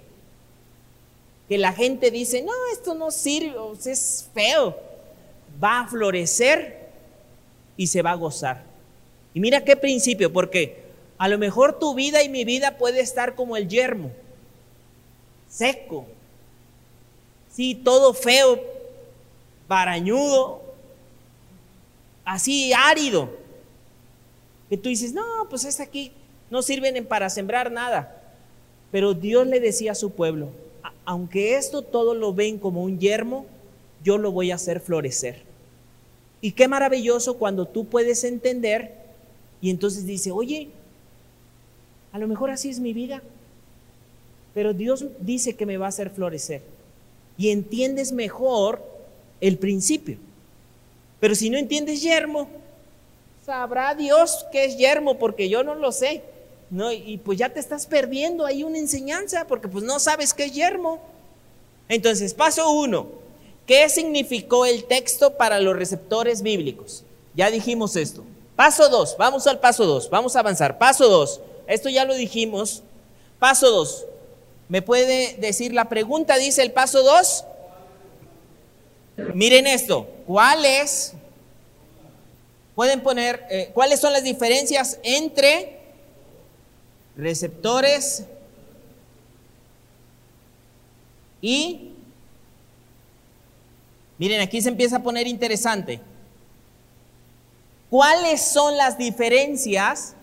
que 1.47 1.59
la 1.59 1.75
gente 1.75 2.11
dice, 2.11 2.41
no, 2.41 2.53
esto 2.73 2.95
no 2.95 3.11
sirve, 3.11 3.57
es 3.85 4.27
feo, 4.33 4.79
va 5.63 5.81
a 5.81 5.89
florecer 5.89 6.89
y 7.77 7.89
se 7.89 8.01
va 8.01 8.13
a 8.13 8.17
gozar. 8.17 8.65
Y 9.35 9.41
mira 9.41 9.63
qué 9.63 9.77
principio, 9.77 10.33
porque 10.33 10.85
a 11.19 11.29
lo 11.29 11.37
mejor 11.37 11.79
tu 11.79 11.95
vida 11.95 12.23
y 12.23 12.31
mi 12.31 12.47
vida 12.47 12.79
puede 12.79 13.01
estar 13.01 13.35
como 13.35 13.59
el 13.59 13.69
yermo, 13.69 14.11
seco, 15.51 16.07
sí, 17.55 17.75
todo 17.75 18.13
feo, 18.13 18.61
parañudo, 19.69 20.61
así 22.25 22.73
árido. 22.73 23.31
Que 24.69 24.77
tú 24.77 24.89
dices, 24.89 25.13
no, 25.13 25.23
pues 25.49 25.65
es 25.65 25.81
aquí, 25.81 26.13
no 26.51 26.63
sirven 26.63 27.05
para 27.07 27.31
sembrar 27.31 27.71
nada. 27.71 28.21
Pero 28.91 29.15
Dios 29.15 29.47
le 29.47 29.61
decía 29.61 29.93
a 29.93 29.97
su 29.97 30.11
pueblo, 30.11 30.49
aunque 31.05 31.57
esto 31.57 31.83
todo 31.83 32.15
lo 32.15 32.33
ven 32.33 32.59
como 32.59 32.83
un 32.83 32.99
yermo, 32.99 33.47
yo 34.03 34.19
lo 34.19 34.33
voy 34.33 34.51
a 34.51 34.57
hacer 34.57 34.81
florecer. 34.81 35.43
Y 36.41 36.53
qué 36.53 36.69
maravilloso 36.69 37.39
cuando 37.39 37.67
tú 37.67 37.87
puedes 37.87 38.23
entender 38.25 38.95
y 39.61 39.71
entonces 39.71 40.05
dice, 40.05 40.31
oye, 40.31 40.69
a 42.13 42.19
lo 42.19 42.29
mejor 42.29 42.51
así 42.51 42.69
es 42.69 42.81
mi 42.81 42.93
vida, 42.93 43.23
pero 44.53 44.75
Dios 44.75 45.07
dice 45.21 45.57
que 45.57 45.67
me 45.67 45.79
va 45.79 45.87
a 45.87 45.89
hacer 45.89 46.11
florecer. 46.11 46.63
Y 47.37 47.51
entiendes 47.51 48.13
mejor 48.13 48.83
el 49.41 49.59
principio. 49.59 50.19
Pero 51.21 51.35
si 51.35 51.51
no 51.51 51.59
entiendes 51.59 52.03
yermo, 52.03 52.49
sabrá 53.45 53.95
Dios 53.95 54.45
qué 54.53 54.65
es 54.65 54.77
yermo, 54.77 55.19
porque 55.19 55.49
yo 55.49 55.65
no 55.65 55.75
lo 55.75 55.93
sé. 55.93 56.23
¿no? 56.71 56.91
Y 56.93 57.19
pues 57.19 57.39
ya 57.39 57.49
te 57.51 57.61
estás 57.61 57.87
perdiendo 57.87 58.45
ahí 58.45 58.63
una 58.63 58.79
enseñanza, 58.79 59.47
porque 59.47 59.69
pues 59.69 59.85
no 59.85 59.99
sabes 59.99 60.35
qué 60.35 60.47
es 60.47 60.55
yermo. 60.55 61.01
Entonces, 61.89 62.35
paso 62.35 62.71
uno, 62.71 63.07
¿qué 63.67 63.89
significó 63.89 64.65
el 64.67 64.85
texto 64.85 65.35
para 65.37 65.61
los 65.61 65.77
receptores 65.77 66.43
bíblicos? 66.43 67.05
Ya 67.35 67.51
dijimos 67.51 67.97
esto. 67.97 68.25
Paso 68.57 68.89
dos, 68.89 69.17
vamos 69.19 69.47
al 69.47 69.61
paso 69.61 69.85
dos, 69.85 70.09
vamos 70.11 70.37
a 70.37 70.41
avanzar. 70.41 70.79
Paso 70.79 71.09
dos, 71.09 71.41
esto 71.67 71.89
ya 71.89 72.05
lo 72.05 72.15
dijimos. 72.15 72.83
Paso 73.39 73.71
dos, 73.71 74.07
¿me 74.69 74.83
puede 74.83 75.37
decir 75.37 75.73
la 75.73 75.89
pregunta? 75.89 76.37
Dice 76.37 76.63
el 76.63 76.73
paso 76.73 77.03
dos. 77.03 77.45
Miren 79.35 79.67
esto, 79.67 80.09
¿cuáles 80.27 81.15
pueden 82.75 83.01
poner 83.03 83.47
eh, 83.51 83.71
cuáles 83.73 84.01
son 84.01 84.13
las 84.13 84.25
diferencias 84.25 84.99
entre 85.03 85.79
receptores 87.17 88.25
y 91.41 91.93
miren, 94.19 94.41
aquí 94.41 94.63
se 94.63 94.71
empieza 94.71 94.97
a 94.97 95.03
poner 95.03 95.27
interesante. 95.27 96.01
¿Cuáles 97.91 98.41
son 98.41 98.77
las 98.77 98.97
diferencias? 98.97 100.14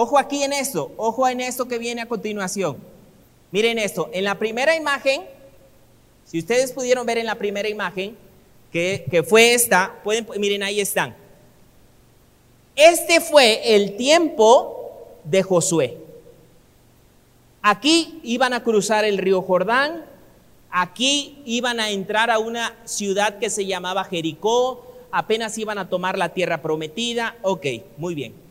Ojo 0.00 0.16
aquí 0.16 0.44
en 0.44 0.52
esto, 0.52 0.92
ojo 0.96 1.26
en 1.26 1.40
esto 1.40 1.66
que 1.66 1.76
viene 1.76 2.02
a 2.02 2.06
continuación. 2.06 2.76
Miren 3.50 3.80
esto, 3.80 4.08
en 4.12 4.22
la 4.22 4.38
primera 4.38 4.76
imagen, 4.76 5.22
si 6.24 6.38
ustedes 6.38 6.70
pudieron 6.70 7.04
ver 7.04 7.18
en 7.18 7.26
la 7.26 7.34
primera 7.34 7.68
imagen, 7.68 8.16
que, 8.70 9.24
fue 9.28 9.54
esta, 9.54 9.98
pueden, 10.04 10.24
miren 10.38 10.62
ahí 10.62 10.80
están. 10.80 11.16
Este 12.76 13.20
fue 13.20 13.74
el 13.74 13.96
tiempo 13.96 15.18
de 15.24 15.42
Josué. 15.42 15.96
Aquí 17.60 18.20
iban 18.22 18.52
a 18.52 18.62
cruzar 18.62 19.04
el 19.04 19.18
río 19.18 19.42
Jordán, 19.42 20.04
aquí 20.70 21.42
iban 21.44 21.80
a 21.80 21.90
entrar 21.90 22.30
a 22.30 22.38
una 22.38 22.72
ciudad 22.84 23.40
que 23.40 23.50
se 23.50 23.66
llamaba 23.66 24.04
Jericó, 24.04 24.86
apenas 25.10 25.58
iban 25.58 25.76
a 25.78 25.88
tomar 25.88 26.16
la 26.16 26.28
tierra 26.28 26.62
prometida. 26.62 27.36
Ok, 27.42 27.66
muy 27.96 28.14
bien. 28.14 28.47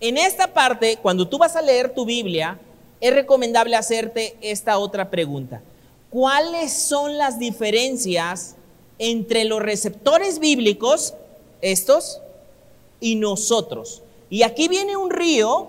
En 0.00 0.16
esta 0.16 0.52
parte, 0.54 0.98
cuando 1.02 1.28
tú 1.28 1.36
vas 1.36 1.54
a 1.56 1.62
leer 1.62 1.94
tu 1.94 2.06
Biblia, 2.06 2.58
es 3.00 3.12
recomendable 3.12 3.76
hacerte 3.76 4.36
esta 4.40 4.78
otra 4.78 5.10
pregunta. 5.10 5.62
¿Cuáles 6.08 6.72
son 6.72 7.18
las 7.18 7.38
diferencias 7.38 8.56
entre 8.98 9.44
los 9.44 9.60
receptores 9.60 10.38
bíblicos, 10.38 11.14
estos, 11.60 12.20
y 12.98 13.14
nosotros? 13.16 14.02
Y 14.30 14.42
aquí 14.42 14.68
viene 14.68 14.96
un 14.96 15.10
río, 15.10 15.68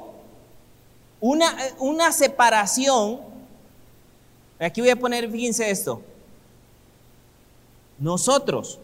una, 1.19 1.55
una 1.79 2.11
separación. 2.13 3.19
Aquí 4.59 4.79
voy 4.79 4.91
a 4.91 4.95
poner, 4.95 5.29
fíjense 5.29 5.69
esto. 5.69 6.01
Nosotros. 7.99 8.79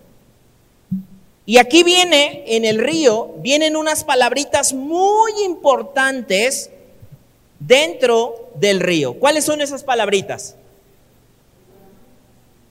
Y 1.49 1.59
aquí 1.59 1.83
viene, 1.83 2.43
en 2.45 2.65
el 2.65 2.77
río, 2.77 3.33
vienen 3.37 3.77
unas 3.77 4.03
palabritas 4.03 4.73
muy 4.73 5.31
importantes 5.45 6.69
dentro 7.57 8.51
del 8.55 8.81
río. 8.81 9.13
¿Cuáles 9.13 9.45
son 9.45 9.61
esas 9.61 9.81
palabritas? 9.81 10.57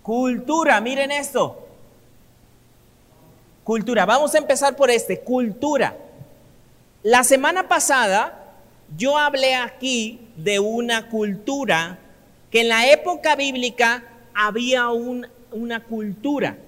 Cultura, 0.03 0.79
miren 0.83 1.11
esto. 1.11 1.67
Cultura, 3.65 4.05
vamos 4.05 4.35
a 4.35 4.39
empezar 4.39 4.77
por 4.77 4.91
este, 4.91 5.21
cultura. 5.21 5.97
La 7.03 7.25
semana 7.25 7.69
pasada 7.69 8.53
yo 8.95 9.17
hablé 9.17 9.55
aquí 9.55 10.21
de 10.37 10.59
una 10.59 11.09
cultura 11.09 11.99
que 12.51 12.61
en 12.61 12.69
la 12.69 12.93
época 12.93 13.37
bíblica 13.37 14.05
había 14.35 14.91
una 14.91 15.83
cultura. 15.83 16.59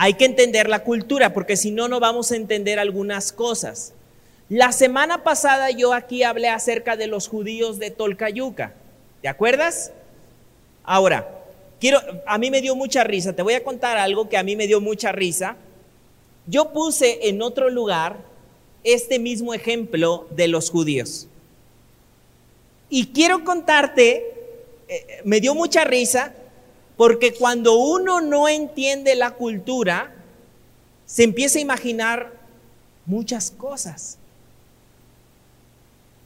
Hay 0.00 0.14
que 0.14 0.26
entender 0.26 0.68
la 0.68 0.84
cultura 0.84 1.34
porque 1.34 1.56
si 1.56 1.72
no, 1.72 1.88
no 1.88 1.98
vamos 1.98 2.30
a 2.30 2.36
entender 2.36 2.78
algunas 2.78 3.32
cosas. 3.32 3.92
La 4.48 4.70
semana 4.70 5.24
pasada 5.24 5.72
yo 5.72 5.92
aquí 5.92 6.22
hablé 6.22 6.48
acerca 6.48 6.96
de 6.96 7.08
los 7.08 7.26
judíos 7.26 7.80
de 7.80 7.90
Tolcayuca. 7.90 8.74
¿Te 9.22 9.26
acuerdas? 9.26 9.90
Ahora, 10.84 11.28
quiero, 11.80 12.00
a 12.26 12.38
mí 12.38 12.48
me 12.48 12.60
dio 12.60 12.76
mucha 12.76 13.02
risa. 13.02 13.32
Te 13.32 13.42
voy 13.42 13.54
a 13.54 13.64
contar 13.64 13.98
algo 13.98 14.28
que 14.28 14.36
a 14.36 14.44
mí 14.44 14.54
me 14.54 14.68
dio 14.68 14.80
mucha 14.80 15.10
risa. 15.10 15.56
Yo 16.46 16.72
puse 16.72 17.28
en 17.28 17.42
otro 17.42 17.68
lugar 17.68 18.18
este 18.84 19.18
mismo 19.18 19.52
ejemplo 19.52 20.28
de 20.30 20.46
los 20.46 20.70
judíos. 20.70 21.26
Y 22.88 23.08
quiero 23.08 23.42
contarte, 23.42 24.32
eh, 24.86 25.22
me 25.24 25.40
dio 25.40 25.56
mucha 25.56 25.82
risa, 25.82 26.32
porque 26.98 27.32
cuando 27.32 27.78
uno 27.78 28.20
no 28.20 28.48
entiende 28.48 29.14
la 29.14 29.30
cultura, 29.30 30.12
se 31.06 31.22
empieza 31.22 31.60
a 31.60 31.62
imaginar 31.62 32.32
muchas 33.06 33.52
cosas. 33.52 34.18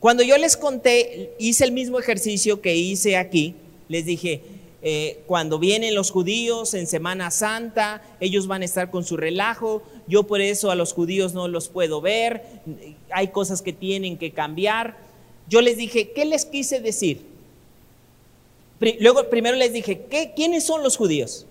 Cuando 0.00 0.22
yo 0.22 0.38
les 0.38 0.56
conté, 0.56 1.34
hice 1.38 1.64
el 1.64 1.72
mismo 1.72 2.00
ejercicio 2.00 2.62
que 2.62 2.74
hice 2.74 3.18
aquí, 3.18 3.54
les 3.88 4.06
dije, 4.06 4.40
eh, 4.80 5.22
cuando 5.26 5.58
vienen 5.58 5.94
los 5.94 6.10
judíos 6.10 6.72
en 6.72 6.86
Semana 6.86 7.30
Santa, 7.30 8.02
ellos 8.18 8.46
van 8.46 8.62
a 8.62 8.64
estar 8.64 8.90
con 8.90 9.04
su 9.04 9.18
relajo, 9.18 9.82
yo 10.08 10.22
por 10.22 10.40
eso 10.40 10.70
a 10.70 10.74
los 10.74 10.94
judíos 10.94 11.34
no 11.34 11.48
los 11.48 11.68
puedo 11.68 12.00
ver, 12.00 12.44
hay 13.10 13.28
cosas 13.28 13.60
que 13.60 13.74
tienen 13.74 14.16
que 14.16 14.32
cambiar. 14.32 14.96
Yo 15.50 15.60
les 15.60 15.76
dije, 15.76 16.12
¿qué 16.12 16.24
les 16.24 16.46
quise 16.46 16.80
decir? 16.80 17.31
Luego, 19.00 19.28
primero 19.30 19.56
les 19.56 19.72
dije, 19.72 20.06
¿qué, 20.10 20.32
¿quiénes 20.34 20.64
son 20.64 20.82
los 20.82 20.96
judíos? 20.96 21.46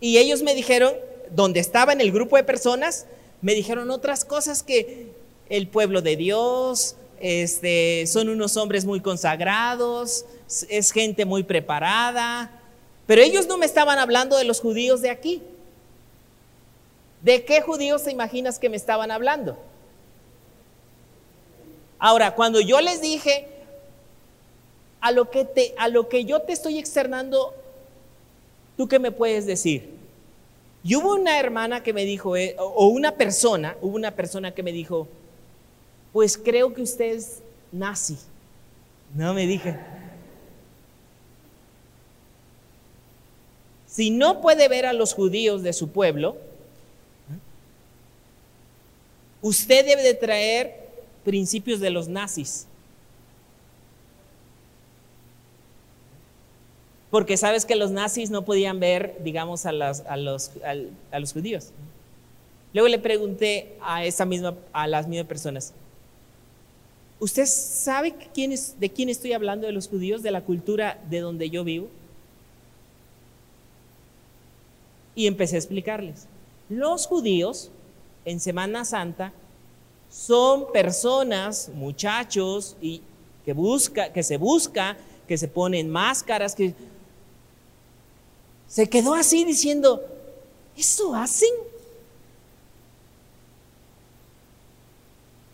Y 0.00 0.18
ellos 0.18 0.42
me 0.42 0.54
dijeron, 0.54 0.94
donde 1.30 1.60
estaba 1.60 1.92
en 1.92 2.00
el 2.00 2.12
grupo 2.12 2.36
de 2.36 2.44
personas, 2.44 3.06
me 3.40 3.54
dijeron 3.54 3.90
otras 3.90 4.24
cosas 4.24 4.62
que 4.62 5.08
el 5.48 5.68
pueblo 5.68 6.02
de 6.02 6.16
Dios, 6.16 6.96
este, 7.20 8.06
son 8.06 8.28
unos 8.28 8.56
hombres 8.56 8.84
muy 8.84 9.00
consagrados, 9.00 10.26
es 10.68 10.90
gente 10.90 11.24
muy 11.24 11.42
preparada, 11.42 12.60
pero 13.06 13.22
ellos 13.22 13.46
no 13.46 13.58
me 13.58 13.66
estaban 13.66 13.98
hablando 13.98 14.36
de 14.36 14.44
los 14.44 14.60
judíos 14.60 15.00
de 15.00 15.10
aquí. 15.10 15.42
¿De 17.22 17.44
qué 17.44 17.62
judíos 17.62 18.04
te 18.04 18.10
imaginas 18.10 18.58
que 18.58 18.68
me 18.68 18.76
estaban 18.76 19.10
hablando? 19.10 19.58
Ahora, 21.98 22.34
cuando 22.34 22.60
yo 22.60 22.82
les 22.82 23.00
dije, 23.00 23.48
a 25.04 25.12
lo 25.12 25.30
que, 25.30 25.44
te, 25.44 25.74
a 25.76 25.88
lo 25.88 26.08
que 26.08 26.24
yo 26.24 26.40
te 26.40 26.54
estoy 26.54 26.78
externando, 26.78 27.52
¿tú 28.74 28.88
qué 28.88 28.98
me 28.98 29.12
puedes 29.12 29.44
decir? 29.44 29.90
Y 30.82 30.96
hubo 30.96 31.12
una 31.12 31.38
hermana 31.38 31.82
que 31.82 31.92
me 31.92 32.06
dijo, 32.06 32.38
eh, 32.38 32.56
o 32.58 32.86
una 32.86 33.12
persona, 33.12 33.76
hubo 33.82 33.96
una 33.96 34.12
persona 34.12 34.54
que 34.54 34.62
me 34.62 34.72
dijo, 34.72 35.06
pues 36.10 36.38
creo 36.38 36.72
que 36.72 36.80
usted 36.80 37.16
es 37.16 37.42
nazi. 37.70 38.16
No 39.14 39.34
me 39.34 39.46
dije. 39.46 39.78
Si 43.86 44.08
no 44.08 44.40
puede 44.40 44.68
ver 44.68 44.86
a 44.86 44.94
los 44.94 45.12
judíos 45.12 45.62
de 45.62 45.74
su 45.74 45.90
pueblo, 45.90 46.38
usted 49.42 49.84
debe 49.84 50.02
de 50.02 50.14
traer 50.14 50.88
principios 51.24 51.78
de 51.78 51.90
los 51.90 52.08
nazis. 52.08 52.66
Porque 57.14 57.36
sabes 57.36 57.64
que 57.64 57.76
los 57.76 57.92
nazis 57.92 58.30
no 58.30 58.44
podían 58.44 58.80
ver, 58.80 59.20
digamos, 59.22 59.66
a, 59.66 59.70
los, 59.70 60.00
a 60.00 60.16
los, 60.16 60.50
a 61.12 61.20
los 61.20 61.32
judíos. 61.32 61.68
Luego 62.72 62.88
le 62.88 62.98
pregunté 62.98 63.76
a, 63.80 64.04
esa 64.04 64.24
misma, 64.24 64.56
a 64.72 64.88
las 64.88 65.06
mismas 65.06 65.28
personas, 65.28 65.72
¿usted 67.20 67.46
sabe 67.46 68.16
quién 68.34 68.50
es, 68.50 68.80
de 68.80 68.90
quién 68.90 69.10
estoy 69.10 69.32
hablando 69.32 69.64
de 69.64 69.72
los 69.72 69.86
judíos, 69.86 70.24
de 70.24 70.32
la 70.32 70.40
cultura 70.40 71.00
de 71.08 71.20
donde 71.20 71.50
yo 71.50 71.62
vivo? 71.62 71.86
Y 75.14 75.28
empecé 75.28 75.54
a 75.54 75.58
explicarles. 75.60 76.26
Los 76.68 77.06
judíos 77.06 77.70
en 78.24 78.40
Semana 78.40 78.84
Santa 78.84 79.32
son 80.10 80.72
personas, 80.72 81.70
muchachos, 81.72 82.76
y 82.82 83.02
que, 83.44 83.52
busca, 83.52 84.12
que 84.12 84.24
se 84.24 84.36
busca, 84.36 84.96
que 85.28 85.38
se 85.38 85.46
ponen 85.46 85.90
máscaras, 85.90 86.56
que 86.56 86.74
se 88.68 88.88
quedó 88.88 89.14
así 89.14 89.44
diciendo, 89.44 90.02
¿eso 90.76 91.14
hacen? 91.14 91.50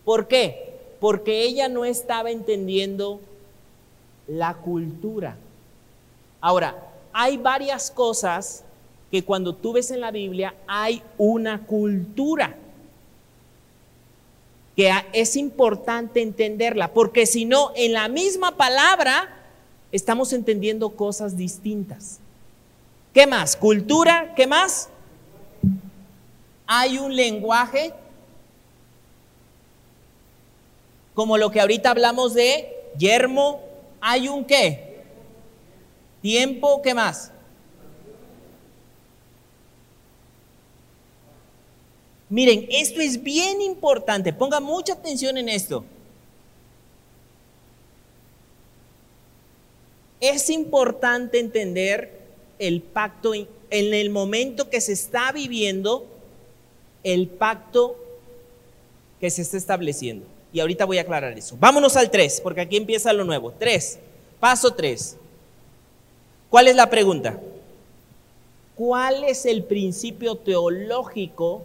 ¿Por 0.04 0.26
qué? 0.28 0.78
Porque 1.00 1.42
ella 1.42 1.68
no 1.68 1.84
estaba 1.84 2.30
entendiendo 2.30 3.20
la 4.26 4.54
cultura. 4.54 5.36
Ahora, 6.40 6.90
hay 7.12 7.36
varias 7.36 7.90
cosas 7.90 8.64
que 9.10 9.24
cuando 9.24 9.54
tú 9.54 9.72
ves 9.72 9.90
en 9.90 10.00
la 10.00 10.10
Biblia 10.10 10.54
hay 10.66 11.02
una 11.18 11.66
cultura 11.66 12.56
que 14.76 14.90
es 15.12 15.36
importante 15.36 16.22
entenderla, 16.22 16.92
porque 16.94 17.26
si 17.26 17.44
no, 17.44 17.72
en 17.74 17.92
la 17.92 18.08
misma 18.08 18.56
palabra 18.56 19.36
estamos 19.92 20.32
entendiendo 20.32 20.90
cosas 20.90 21.36
distintas. 21.36 22.20
¿Qué 23.12 23.26
más? 23.26 23.56
Cultura, 23.56 24.34
¿qué 24.36 24.46
más? 24.46 24.88
Hay 26.66 26.98
un 26.98 27.14
lenguaje, 27.14 27.92
como 31.14 31.36
lo 31.36 31.50
que 31.50 31.60
ahorita 31.60 31.90
hablamos 31.90 32.34
de 32.34 32.72
yermo, 32.96 33.60
hay 34.00 34.28
un 34.28 34.44
qué? 34.44 35.02
Tiempo, 36.22 36.80
¿qué 36.82 36.94
más? 36.94 37.32
Miren, 42.28 42.68
esto 42.70 43.00
es 43.00 43.20
bien 43.20 43.60
importante, 43.60 44.32
ponga 44.32 44.60
mucha 44.60 44.92
atención 44.92 45.36
en 45.36 45.48
esto. 45.48 45.84
Es 50.20 50.48
importante 50.48 51.40
entender 51.40 52.19
el 52.60 52.80
pacto 52.80 53.34
en 53.34 53.48
el 53.70 54.10
momento 54.10 54.70
que 54.70 54.80
se 54.80 54.92
está 54.92 55.32
viviendo, 55.32 56.06
el 57.02 57.26
pacto 57.26 57.96
que 59.18 59.30
se 59.30 59.42
está 59.42 59.56
estableciendo. 59.56 60.24
Y 60.52 60.60
ahorita 60.60 60.84
voy 60.84 60.98
a 60.98 61.02
aclarar 61.02 61.36
eso. 61.36 61.56
Vámonos 61.58 61.96
al 61.96 62.10
3, 62.10 62.40
porque 62.40 62.60
aquí 62.60 62.76
empieza 62.76 63.12
lo 63.12 63.24
nuevo. 63.24 63.52
3, 63.58 63.98
paso 64.38 64.74
3. 64.74 65.16
¿Cuál 66.48 66.68
es 66.68 66.76
la 66.76 66.88
pregunta? 66.88 67.40
¿Cuál 68.76 69.24
es 69.24 69.44
el 69.46 69.64
principio 69.64 70.36
teológico 70.36 71.62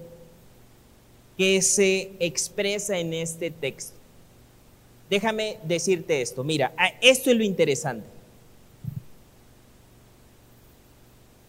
que 1.37 1.61
se 1.61 2.11
expresa 2.19 2.97
en 2.97 3.13
este 3.13 3.51
texto. 3.51 3.95
Déjame 5.09 5.57
decirte 5.63 6.21
esto, 6.21 6.43
mira, 6.43 6.73
esto 7.01 7.29
es 7.29 7.37
lo 7.37 7.43
interesante. 7.43 8.07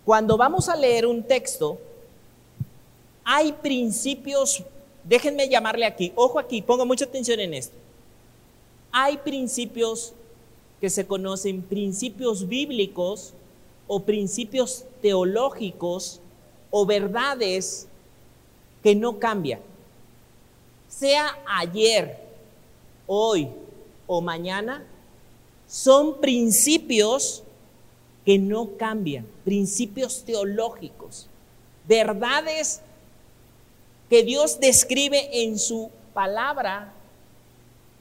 Cuando 0.06 0.38
vamos 0.38 0.70
a 0.70 0.76
leer 0.76 1.04
un 1.04 1.22
texto, 1.22 1.78
hay 3.24 3.52
principios, 3.52 4.62
déjenme 5.04 5.50
llamarle 5.50 5.84
aquí, 5.84 6.12
ojo 6.14 6.38
aquí, 6.38 6.62
ponga 6.62 6.86
mucha 6.86 7.04
atención 7.04 7.38
en 7.40 7.52
esto. 7.52 7.76
Hay 8.90 9.18
principios 9.18 10.14
que 10.80 10.88
se 10.88 11.06
conocen 11.06 11.60
principios 11.60 12.48
bíblicos 12.48 13.34
o 13.86 14.00
principios 14.00 14.86
teológicos 15.02 16.20
o 16.70 16.86
verdades 16.86 17.86
que 18.82 18.94
no 18.94 19.18
cambian 19.18 19.60
sea 20.88 21.38
ayer, 21.46 22.18
hoy 23.06 23.48
o 24.06 24.20
mañana, 24.20 24.84
son 25.66 26.20
principios 26.20 27.42
que 28.26 28.38
no 28.38 28.76
cambian, 28.76 29.26
principios 29.44 30.24
teológicos, 30.24 31.28
verdades 31.88 32.82
que 34.10 34.22
Dios 34.22 34.60
describe 34.60 35.44
en 35.44 35.58
su 35.58 35.90
palabra 36.12 36.92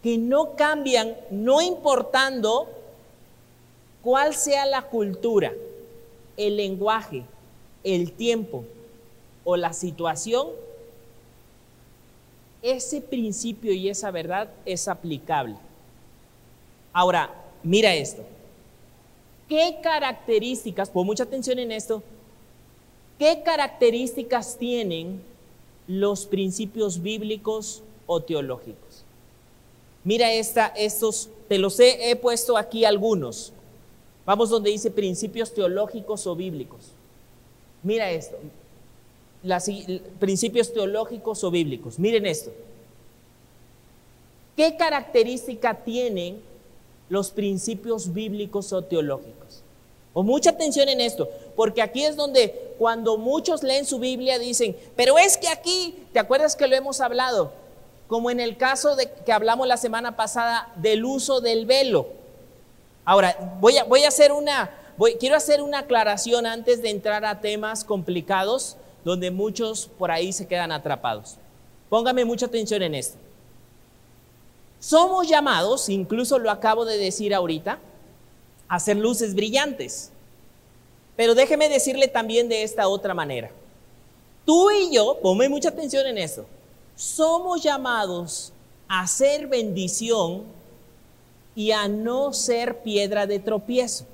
que 0.04 0.18
no 0.18 0.56
cambian, 0.56 1.16
no 1.32 1.62
importando 1.62 2.68
cuál 4.04 4.36
sea 4.36 4.66
la 4.66 4.82
cultura, 4.82 5.54
el 6.36 6.58
lenguaje, 6.58 7.24
el 7.84 8.12
tiempo 8.12 8.66
o 9.46 9.56
la 9.56 9.72
situación 9.72 10.48
ese 12.66 13.00
principio 13.00 13.72
y 13.74 13.90
esa 13.90 14.10
verdad 14.10 14.50
es 14.66 14.88
aplicable. 14.88 15.56
Ahora, 16.92 17.30
mira 17.62 17.94
esto. 17.94 18.24
¿Qué 19.48 19.78
características, 19.82 20.90
pon 20.90 21.06
mucha 21.06 21.24
atención 21.24 21.60
en 21.60 21.72
esto, 21.72 22.02
qué 23.20 23.44
características 23.44 24.58
tienen 24.58 25.22
los 25.88 26.26
principios 26.26 27.02
bíblicos 27.02 27.84
o 28.08 28.22
teológicos? 28.22 29.04
Mira 30.04 30.32
esta, 30.32 30.68
estos, 30.68 31.30
te 31.48 31.58
los 31.58 31.80
he, 31.80 32.12
he 32.12 32.16
puesto 32.16 32.58
aquí 32.58 32.86
algunos. 32.86 33.54
Vamos 34.26 34.50
donde 34.50 34.72
dice 34.72 34.90
principios 34.90 35.54
teológicos 35.54 36.26
o 36.26 36.36
bíblicos. 36.36 36.92
Mira 37.84 38.10
esto, 38.10 38.38
principios 40.20 40.74
teológicos 40.74 41.44
o 41.44 41.52
bíblicos. 41.52 42.00
Miren 42.00 42.26
esto. 42.26 42.52
¿Qué 44.56 44.76
característica 44.76 45.84
tienen 45.84 46.42
los 47.10 47.32
principios 47.32 48.14
bíblicos 48.14 48.74
o 48.74 48.82
teológicos? 48.82 49.64
O 50.14 50.24
mucha 50.24 50.52
atención 50.52 50.88
en 50.88 51.02
esto, 51.02 51.30
porque 51.58 51.82
aquí 51.82 52.06
es 52.06 52.16
donde 52.16 52.74
cuando 52.78 53.18
muchos 53.18 53.64
leen 53.64 53.86
su 53.86 54.00
Biblia 54.00 54.40
dicen, 54.40 54.76
pero 54.96 55.18
es 55.18 55.36
que 55.36 55.50
aquí, 55.50 55.94
¿te 56.14 56.20
acuerdas 56.20 56.56
que 56.56 56.68
lo 56.68 56.76
hemos 56.76 57.02
hablado? 57.02 57.52
Como 58.08 58.30
en 58.30 58.40
el 58.40 58.56
caso 58.56 58.96
de 58.96 59.12
que 59.12 59.34
hablamos 59.34 59.68
la 59.68 59.76
semana 59.76 60.16
pasada 60.16 60.72
del 60.78 61.04
uso 61.04 61.42
del 61.42 61.66
velo. 61.66 62.08
Ahora, 63.04 63.58
voy 63.60 63.78
a, 63.78 63.84
voy 63.84 64.04
a 64.04 64.08
hacer 64.08 64.32
una, 64.32 64.72
voy, 64.96 65.16
quiero 65.16 65.36
hacer 65.36 65.62
una 65.62 65.80
aclaración 65.80 66.46
antes 66.46 66.82
de 66.82 66.92
entrar 66.92 67.26
a 67.26 67.42
temas 67.42 67.84
complicados 67.84 68.78
donde 69.04 69.32
muchos 69.32 69.88
por 69.98 70.12
ahí 70.12 70.32
se 70.32 70.48
quedan 70.48 70.72
atrapados. 70.72 71.38
Póngame 71.90 72.24
mucha 72.24 72.46
atención 72.46 72.82
en 72.84 72.96
esto. 72.96 73.18
Somos 74.86 75.28
llamados, 75.28 75.90
incluso 75.90 76.38
lo 76.38 76.52
acabo 76.52 76.86
de 76.86 77.00
decir 77.00 77.34
ahorita, 77.34 77.80
a 78.68 78.76
hacer 78.76 78.96
luces 78.98 79.34
brillantes. 79.34 80.12
Pero 81.16 81.34
déjeme 81.34 81.70
decirle 81.70 82.08
también 82.08 82.48
de 82.50 82.62
esta 82.62 82.88
otra 82.88 83.16
manera. 83.16 83.50
Tú 84.46 84.70
y 84.70 84.94
yo, 84.94 85.18
ponme 85.24 85.50
mucha 85.50 85.70
atención 85.70 86.06
en 86.06 86.20
esto, 86.20 86.46
somos 86.96 87.64
llamados 87.64 88.54
a 88.88 89.02
hacer 89.02 89.48
bendición 89.48 90.44
y 91.56 91.72
a 91.72 91.88
no 91.88 92.32
ser 92.32 92.84
piedra 92.84 93.26
de 93.26 93.40
tropiezo. 93.40 94.06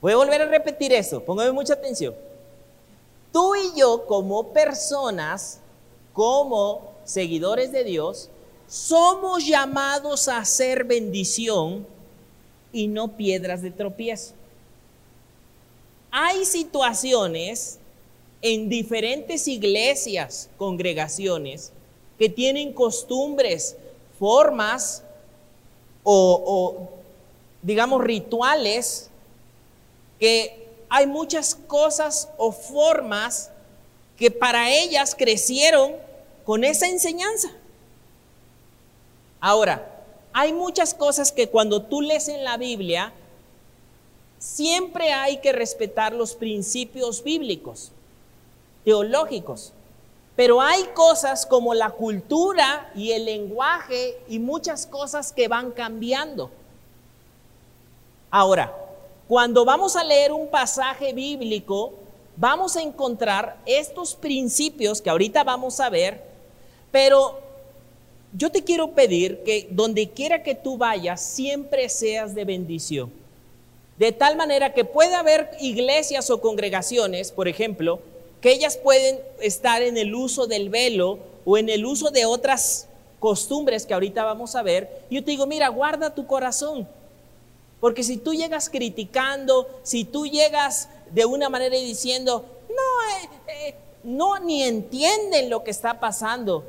Voy 0.00 0.12
a 0.12 0.16
volver 0.16 0.42
a 0.42 0.46
repetir 0.46 0.92
eso, 0.92 1.24
póngame 1.24 1.50
mucha 1.50 1.72
atención. 1.72 2.14
Tú 3.32 3.56
y 3.56 3.76
yo 3.76 4.06
como 4.06 4.52
personas, 4.52 5.58
como 6.12 6.92
seguidores 7.02 7.72
de 7.72 7.82
Dios, 7.82 8.30
somos 8.68 9.46
llamados 9.46 10.28
a 10.28 10.38
hacer 10.38 10.84
bendición 10.84 11.86
y 12.70 12.86
no 12.86 13.16
piedras 13.16 13.62
de 13.62 13.70
tropiezo. 13.70 14.34
Hay 16.10 16.44
situaciones 16.44 17.78
en 18.42 18.68
diferentes 18.68 19.48
iglesias, 19.48 20.50
congregaciones, 20.58 21.72
que 22.18 22.28
tienen 22.28 22.72
costumbres, 22.72 23.76
formas 24.18 25.02
o, 26.02 26.42
o 26.46 26.88
digamos 27.62 28.02
rituales 28.02 29.10
que 30.18 30.68
hay 30.88 31.06
muchas 31.06 31.54
cosas 31.54 32.28
o 32.36 32.52
formas 32.52 33.50
que 34.16 34.30
para 34.30 34.70
ellas 34.70 35.14
crecieron 35.16 35.92
con 36.44 36.64
esa 36.64 36.88
enseñanza. 36.88 37.50
Ahora, 39.40 40.04
hay 40.32 40.52
muchas 40.52 40.94
cosas 40.94 41.32
que 41.32 41.48
cuando 41.48 41.82
tú 41.82 42.00
lees 42.00 42.28
en 42.28 42.44
la 42.44 42.56
Biblia, 42.56 43.12
siempre 44.38 45.12
hay 45.12 45.38
que 45.38 45.52
respetar 45.52 46.12
los 46.12 46.34
principios 46.34 47.22
bíblicos, 47.22 47.92
teológicos. 48.84 49.72
Pero 50.36 50.60
hay 50.60 50.84
cosas 50.94 51.44
como 51.46 51.74
la 51.74 51.90
cultura 51.90 52.92
y 52.94 53.10
el 53.10 53.24
lenguaje 53.24 54.20
y 54.28 54.38
muchas 54.38 54.86
cosas 54.86 55.32
que 55.32 55.48
van 55.48 55.72
cambiando. 55.72 56.50
Ahora, 58.30 58.72
cuando 59.26 59.64
vamos 59.64 59.96
a 59.96 60.04
leer 60.04 60.32
un 60.32 60.48
pasaje 60.48 61.12
bíblico, 61.12 61.92
vamos 62.36 62.76
a 62.76 62.82
encontrar 62.82 63.56
estos 63.66 64.14
principios 64.14 65.02
que 65.02 65.10
ahorita 65.10 65.42
vamos 65.42 65.80
a 65.80 65.90
ver, 65.90 66.22
pero 66.92 67.40
yo 68.32 68.50
te 68.50 68.62
quiero 68.62 68.92
pedir 68.92 69.42
que 69.44 69.68
donde 69.70 70.10
quiera 70.10 70.42
que 70.42 70.54
tú 70.54 70.76
vayas, 70.76 71.22
siempre 71.22 71.88
seas 71.88 72.34
de 72.34 72.44
bendición. 72.44 73.10
De 73.98 74.12
tal 74.12 74.36
manera 74.36 74.74
que 74.74 74.84
pueda 74.84 75.20
haber 75.20 75.50
iglesias 75.60 76.30
o 76.30 76.40
congregaciones, 76.40 77.32
por 77.32 77.48
ejemplo, 77.48 78.00
que 78.40 78.52
ellas 78.52 78.76
pueden 78.76 79.18
estar 79.40 79.82
en 79.82 79.96
el 79.96 80.14
uso 80.14 80.46
del 80.46 80.68
velo 80.68 81.18
o 81.44 81.58
en 81.58 81.68
el 81.68 81.84
uso 81.84 82.10
de 82.10 82.24
otras 82.24 82.86
costumbres 83.18 83.86
que 83.86 83.94
ahorita 83.94 84.24
vamos 84.24 84.54
a 84.54 84.62
ver. 84.62 85.02
Yo 85.10 85.24
te 85.24 85.32
digo, 85.32 85.46
mira, 85.46 85.68
guarda 85.68 86.14
tu 86.14 86.26
corazón. 86.26 86.86
Porque 87.80 88.02
si 88.02 88.16
tú 88.16 88.34
llegas 88.34 88.68
criticando, 88.68 89.68
si 89.82 90.04
tú 90.04 90.26
llegas 90.26 90.88
de 91.10 91.24
una 91.24 91.48
manera 91.48 91.76
y 91.76 91.84
diciendo, 91.84 92.44
no, 92.68 92.74
eh, 92.76 93.28
eh, 93.48 93.74
no, 94.04 94.38
ni 94.38 94.62
entienden 94.62 95.50
lo 95.50 95.64
que 95.64 95.70
está 95.70 95.98
pasando. 95.98 96.64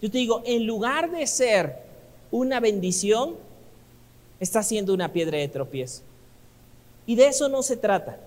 Yo 0.00 0.10
te 0.10 0.18
digo, 0.18 0.42
en 0.44 0.66
lugar 0.66 1.10
de 1.10 1.26
ser 1.26 1.76
una 2.30 2.60
bendición, 2.60 3.36
está 4.38 4.62
siendo 4.62 4.94
una 4.94 5.12
piedra 5.12 5.38
de 5.38 5.48
tropiezo. 5.48 6.02
Y 7.06 7.16
de 7.16 7.28
eso 7.28 7.48
no 7.48 7.62
se 7.62 7.76
trata. 7.76 8.18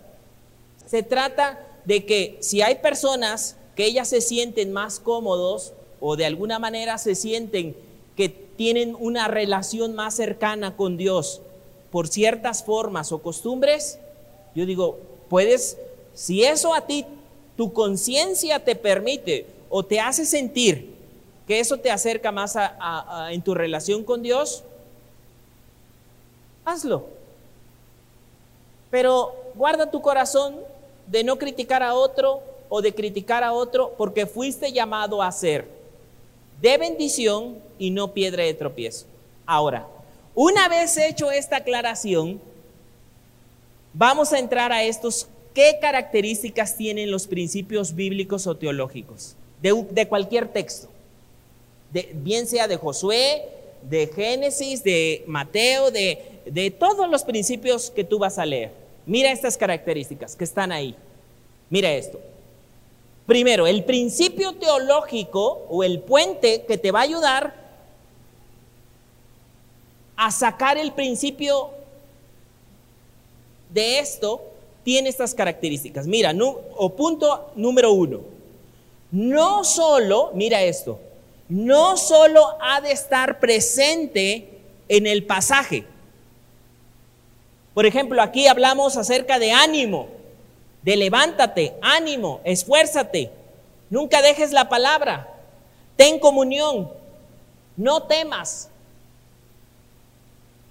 Se 0.86 1.04
trata 1.04 1.60
de 1.86 2.06
que 2.06 2.38
si 2.42 2.62
hay 2.62 2.76
personas 2.76 3.58
que 3.76 3.86
ellas 3.86 4.10
se 4.10 4.22
sienten 4.22 4.72
más 4.72 5.00
cómodos 5.00 5.74
o 6.00 6.16
de 6.16 6.26
alguna 6.26 6.60
manera 6.60 6.98
se 6.98 7.16
sienten 7.16 7.76
que 8.16 8.30
tienen 8.30 8.96
una 9.00 9.28
relación 9.28 9.96
más 9.96 10.16
cercana 10.16 10.76
con 10.76 10.98
Dios 10.98 11.42
por 11.92 12.08
ciertas 12.08 12.64
formas 12.64 13.12
o 13.12 13.22
costumbres, 13.22 14.00
yo 14.56 14.66
digo, 14.66 15.00
puedes, 15.30 15.78
si 16.14 16.44
eso 16.44 16.76
a 16.76 16.86
ti, 16.86 17.06
tu 17.58 17.74
conciencia 17.74 18.64
te 18.64 18.76
permite 18.76 19.48
o 19.70 19.84
te 19.84 20.00
hace 20.00 20.26
sentir 20.26 20.93
que 21.48 21.60
eso 21.60 21.78
te 21.78 21.92
acerca 21.92 22.32
más 22.32 22.58
en 23.30 23.42
tu 23.42 23.54
relación 23.54 24.04
con 24.04 24.22
Dios, 24.22 24.64
hazlo. 26.66 27.08
Pero 28.90 29.36
guarda 29.56 29.90
tu 29.90 30.02
corazón 30.02 30.56
de 31.08 31.24
no 31.24 31.38
criticar 31.38 31.84
a 31.84 31.96
otro 31.96 32.42
o 32.70 32.82
de 32.82 32.94
criticar 32.94 33.44
a 33.44 33.54
otro 33.54 33.94
porque 33.98 34.26
fuiste 34.26 34.72
llamado 34.72 35.22
a 35.22 35.32
ser 35.32 35.68
de 36.62 36.78
bendición 36.78 37.58
y 37.78 37.92
no 37.92 38.14
piedra 38.14 38.44
de 38.44 38.54
tropiezo. 38.54 39.06
Ahora, 39.46 39.88
una 40.34 40.70
vez 40.70 40.98
hecho 40.98 41.30
esta 41.30 41.58
aclaración, 41.58 42.40
vamos 43.94 44.34
a 44.34 44.40
entrar 44.40 44.72
a 44.72 44.84
estos, 44.84 45.28
¿qué 45.54 45.78
características 45.82 46.76
tienen 46.76 47.12
los 47.12 47.28
principios 47.28 47.94
bíblicos 47.94 48.48
o 48.48 48.56
teológicos? 48.56 49.36
De, 49.62 50.08
cualquier 50.08 50.48
texto, 50.48 50.90
bien 52.16 52.48
sea 52.48 52.68
de 52.68 52.78
Josué, 52.78 53.44
de 53.84 54.08
Génesis, 54.08 54.84
de 54.84 55.24
Mateo, 55.28 55.92
de, 55.92 56.42
de 56.46 56.72
todos 56.72 57.10
los 57.10 57.24
principios 57.24 57.92
que 57.92 58.04
tú 58.04 58.20
vas 58.20 58.38
a 58.38 58.46
leer. 58.46 58.72
Mira 59.06 59.32
estas 59.32 59.58
características 59.58 60.36
que 60.36 60.44
están 60.44 60.72
ahí. 60.72 60.96
Mira 61.70 61.92
esto. 61.92 62.20
Primero, 63.26 63.68
el 63.68 63.84
principio 63.84 64.54
teológico 64.54 65.66
o 65.70 65.84
el 65.84 66.00
puente 66.00 66.66
que 66.68 66.78
te 66.78 66.92
va 66.92 67.00
a 67.00 67.04
ayudar 67.04 67.64
a 70.16 70.32
sacar 70.32 70.78
el 70.78 70.92
principio 70.92 71.70
de 73.74 74.00
esto 74.00 74.42
tiene 74.84 75.10
estas 75.10 75.34
características. 75.34 76.06
Mira, 76.06 76.34
o 76.76 76.90
punto 76.90 77.52
número 77.56 77.92
uno. 77.92 78.22
No 79.12 79.64
solo, 79.64 80.32
mira 80.34 80.62
esto, 80.64 81.00
no 81.54 81.98
solo 81.98 82.58
ha 82.62 82.82
de 82.82 82.92
estar 82.92 83.40
presente 83.40 84.60
en 84.90 85.06
el 85.06 85.24
pasaje, 85.24 85.86
por 87.76 87.86
ejemplo, 87.86 88.20
aquí 88.24 88.48
hablamos 88.48 88.98
acerca 88.98 89.38
de 89.38 89.52
ánimo, 89.52 90.08
de 90.82 90.96
levántate, 90.96 91.76
ánimo, 91.80 92.42
esfuérzate, 92.44 93.30
nunca 93.92 94.24
dejes 94.24 94.52
la 94.52 94.68
palabra, 94.68 95.32
ten 95.96 96.18
comunión, 96.18 96.92
no 97.78 98.02
temas. 98.02 98.70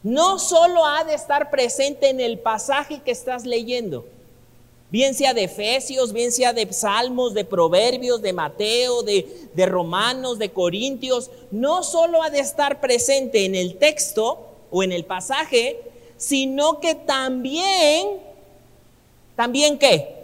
No 0.03 0.41
solo 0.41 0.85
ha 0.85 1.05
de 1.05 1.15
estar 1.15 1.49
presente 1.49 2.11
en 2.11 2.19
el 2.19 2.41
pasaje 2.41 3.03
que 3.05 3.13
estás 3.13 3.45
leyendo, 3.45 4.05
bien 4.93 5.15
sea 5.15 5.33
de 5.33 5.45
Efesios, 5.45 6.13
bien 6.13 6.31
sea 6.31 6.53
de 6.53 6.71
Salmos, 6.71 7.33
de 7.33 7.47
Proverbios, 7.47 8.21
de 8.21 8.35
Mateo, 8.35 9.03
de, 9.03 9.27
de 9.55 9.65
Romanos, 9.65 10.39
de 10.39 10.51
Corintios, 10.51 11.31
no 11.51 11.83
solo 11.83 12.23
ha 12.23 12.29
de 12.29 12.41
estar 12.41 12.79
presente 12.79 13.47
en 13.47 13.55
el 13.55 13.79
texto 13.79 14.47
o 14.71 14.83
en 14.83 14.93
el 14.93 15.07
pasaje, 15.07 15.81
sino 16.19 16.79
que 16.79 16.95
también, 16.95 18.19
¿también 19.35 19.79
qué? 19.79 20.15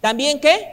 ¿También 0.00 0.40
qué? 0.40 0.68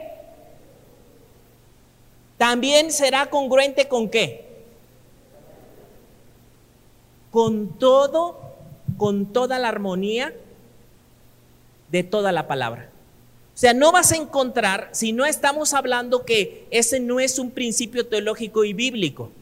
También 2.38 2.90
será 2.90 3.30
congruente 3.30 3.86
con 3.86 4.08
qué? 4.08 4.46
Con 7.30 7.78
todo, 7.78 8.51
con 9.02 9.26
toda 9.26 9.58
la 9.58 9.66
armonía 9.66 10.32
de 11.90 12.04
toda 12.04 12.30
la 12.30 12.46
palabra. 12.46 12.88
O 13.52 13.58
sea, 13.58 13.74
no 13.74 13.90
vas 13.90 14.12
a 14.12 14.16
encontrar, 14.16 14.90
si 14.92 15.10
no 15.10 15.26
estamos 15.26 15.74
hablando 15.74 16.24
que 16.24 16.68
ese 16.70 17.00
no 17.00 17.18
es 17.18 17.40
un 17.40 17.50
principio 17.50 18.06
teológico 18.06 18.62
y 18.62 18.74
bíblico, 18.74 19.32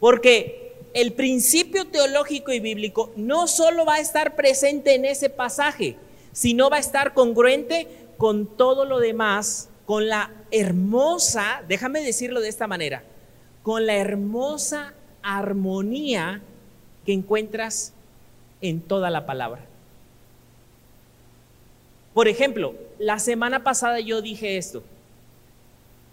porque 0.00 0.74
el 0.92 1.14
principio 1.14 1.86
teológico 1.86 2.52
y 2.52 2.60
bíblico 2.60 3.10
no 3.16 3.46
solo 3.46 3.86
va 3.86 3.94
a 3.94 4.00
estar 4.00 4.36
presente 4.36 4.94
en 4.94 5.06
ese 5.06 5.30
pasaje, 5.30 5.96
sino 6.30 6.68
va 6.68 6.76
a 6.76 6.80
estar 6.80 7.14
congruente 7.14 7.88
con 8.18 8.44
todo 8.44 8.84
lo 8.84 8.98
demás, 8.98 9.70
con 9.86 10.08
la 10.08 10.30
hermosa, 10.50 11.62
déjame 11.68 12.02
decirlo 12.02 12.42
de 12.42 12.50
esta 12.50 12.66
manera, 12.66 13.02
con 13.62 13.86
la 13.86 13.96
hermosa 13.96 14.92
armonía 15.22 16.42
que 17.06 17.14
encuentras 17.14 17.93
en 18.60 18.80
toda 18.80 19.10
la 19.10 19.26
palabra. 19.26 19.60
Por 22.14 22.28
ejemplo, 22.28 22.74
la 22.98 23.18
semana 23.18 23.64
pasada 23.64 24.00
yo 24.00 24.22
dije 24.22 24.56
esto. 24.56 24.82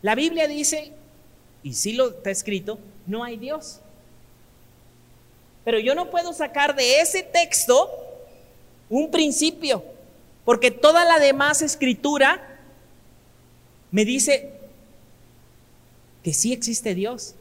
La 0.01 0.15
Biblia 0.15 0.47
dice, 0.47 0.93
y 1.61 1.73
sí 1.73 1.93
lo 1.93 2.09
está 2.09 2.31
escrito, 2.31 2.79
no 3.05 3.23
hay 3.23 3.37
Dios. 3.37 3.79
Pero 5.63 5.79
yo 5.79 5.93
no 5.93 6.09
puedo 6.09 6.33
sacar 6.33 6.75
de 6.75 7.01
ese 7.01 7.21
texto 7.21 7.89
un 8.89 9.11
principio, 9.11 9.83
porque 10.43 10.71
toda 10.71 11.05
la 11.05 11.19
demás 11.19 11.61
escritura 11.61 12.59
me 13.91 14.05
dice 14.05 14.53
que 16.23 16.33
sí 16.33 16.51
existe 16.51 16.95
Dios. 16.95 17.35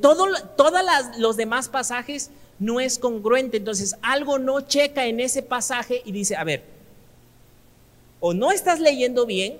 todo, 0.00 0.26
todos 0.56 0.80
los 1.18 1.36
demás 1.36 1.68
pasajes 1.68 2.30
no 2.58 2.80
es 2.80 2.98
congruente, 2.98 3.58
entonces 3.58 3.96
algo 4.02 4.38
no 4.38 4.60
checa 4.62 5.06
en 5.06 5.20
ese 5.20 5.42
pasaje 5.42 6.02
y 6.04 6.12
dice, 6.12 6.36
a 6.36 6.44
ver, 6.44 6.62
o 8.20 8.32
no 8.32 8.50
estás 8.50 8.80
leyendo 8.80 9.26
bien, 9.26 9.58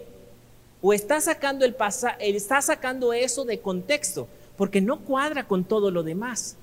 o 0.83 0.93
estás 0.93 1.25
sacando, 1.25 1.65
el 1.65 1.77
estás 2.21 2.67
sacando 2.67 3.13
eso 3.13 3.45
de 3.45 3.61
contexto 3.61 4.29
porque 4.57 4.81
no 4.81 5.01
cuadra 5.01 5.47
con 5.47 5.65
todo 5.65 5.91
lo 5.91 6.03
demás. 6.03 6.57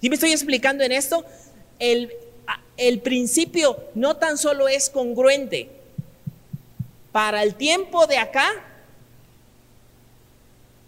¿Sí 0.00 0.08
me 0.08 0.14
estoy 0.14 0.32
explicando 0.32 0.82
en 0.82 0.92
esto? 0.92 1.24
El, 1.78 2.12
el 2.76 3.00
principio 3.00 3.78
no 3.94 4.16
tan 4.16 4.38
solo 4.38 4.68
es 4.68 4.90
congruente 4.90 5.70
para 7.12 7.42
el 7.42 7.54
tiempo 7.54 8.06
de 8.06 8.18
acá, 8.18 8.48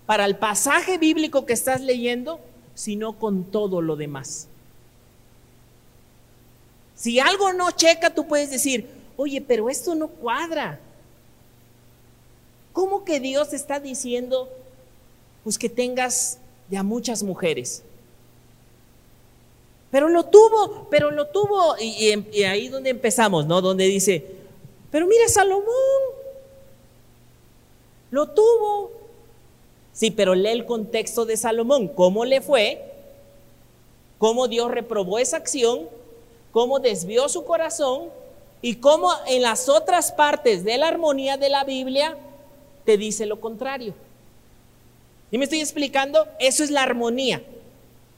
para 0.06 0.24
el 0.24 0.36
pasaje 0.36 0.98
bíblico 0.98 1.46
que 1.46 1.52
estás 1.52 1.80
leyendo, 1.80 2.40
sino 2.74 3.18
con 3.18 3.44
todo 3.44 3.82
lo 3.82 3.96
demás. 3.96 4.48
Si 6.94 7.18
algo 7.18 7.52
no 7.52 7.70
checa, 7.72 8.14
tú 8.14 8.26
puedes 8.26 8.50
decir, 8.50 8.88
oye, 9.16 9.40
pero 9.40 9.68
esto 9.68 9.94
no 9.94 10.08
cuadra. 10.08 10.78
¿Cómo 12.72 13.04
que 13.04 13.20
Dios 13.20 13.52
está 13.52 13.80
diciendo 13.80 14.48
pues 15.44 15.58
que 15.58 15.68
tengas 15.68 16.38
de 16.68 16.76
a 16.76 16.82
muchas 16.82 17.22
mujeres. 17.22 17.82
Pero 19.90 20.08
lo 20.08 20.24
tuvo, 20.24 20.88
pero 20.90 21.10
lo 21.10 21.26
tuvo, 21.26 21.76
y, 21.78 22.12
ahí 22.44 22.68
donde 22.68 22.90
empezamos, 22.90 23.46
¿no? 23.46 23.60
Donde 23.60 23.84
dice, 23.84 24.24
pero 24.90 25.06
mire 25.06 25.28
Salomón, 25.28 25.66
lo 28.10 28.28
tuvo. 28.30 29.01
Sí, 29.92 30.10
pero 30.10 30.34
lee 30.34 30.50
el 30.50 30.64
contexto 30.64 31.26
de 31.26 31.36
Salomón, 31.36 31.88
cómo 31.88 32.24
le 32.24 32.40
fue, 32.40 32.82
cómo 34.18 34.48
Dios 34.48 34.70
reprobó 34.70 35.18
esa 35.18 35.36
acción, 35.36 35.88
cómo 36.50 36.78
desvió 36.78 37.28
su 37.28 37.44
corazón 37.44 38.08
y 38.62 38.76
cómo 38.76 39.10
en 39.26 39.42
las 39.42 39.68
otras 39.68 40.12
partes 40.12 40.64
de 40.64 40.78
la 40.78 40.88
armonía 40.88 41.36
de 41.36 41.48
la 41.48 41.64
Biblia 41.64 42.16
te 42.84 42.96
dice 42.96 43.26
lo 43.26 43.40
contrario. 43.40 43.94
¿Y 45.30 45.38
me 45.38 45.44
estoy 45.44 45.60
explicando? 45.60 46.26
Eso 46.38 46.62
es 46.62 46.70
la 46.70 46.82
armonía. 46.82 47.42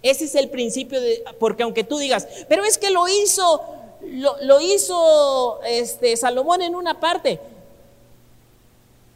Ese 0.02 0.24
es 0.24 0.34
el 0.34 0.50
principio 0.50 1.00
de, 1.00 1.24
porque 1.38 1.62
aunque 1.62 1.84
tú 1.84 1.96
digas, 1.96 2.28
pero 2.48 2.64
es 2.64 2.76
que 2.76 2.90
lo 2.90 3.08
hizo, 3.08 3.62
lo, 4.42 4.60
hizo 4.60 5.60
este, 5.64 6.16
Salomón 6.16 6.60
en 6.60 6.74
una 6.74 7.00
parte. 7.00 7.40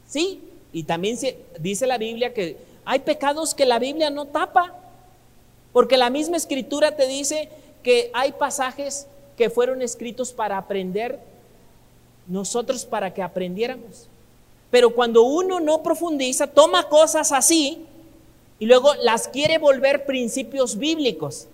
Sí, 0.06 0.40
y 0.72 0.82
también 0.82 1.16
se, 1.16 1.38
dice 1.58 1.86
la 1.86 1.98
Biblia 1.98 2.34
que 2.34 2.56
hay 2.84 3.00
pecados 3.00 3.54
que 3.54 3.66
la 3.66 3.78
Biblia 3.78 4.10
no 4.10 4.26
tapa, 4.26 4.74
porque 5.72 5.96
la 5.96 6.10
misma 6.10 6.36
escritura 6.36 6.96
te 6.96 7.06
dice 7.06 7.48
que 7.82 8.10
hay 8.14 8.32
pasajes 8.32 9.06
que 9.36 9.50
fueron 9.50 9.82
escritos 9.82 10.32
para 10.32 10.58
aprender, 10.58 11.20
nosotros 12.26 12.84
para 12.84 13.12
que 13.14 13.22
aprendiéramos. 13.22 14.08
Pero 14.70 14.94
cuando 14.94 15.22
uno 15.22 15.60
no 15.60 15.82
profundiza, 15.82 16.46
toma 16.46 16.88
cosas 16.88 17.32
así 17.32 17.86
y 18.58 18.66
luego 18.66 18.94
las 19.02 19.28
quiere 19.28 19.58
volver 19.58 20.04
principios 20.04 20.76
bíblicos. 20.76 21.46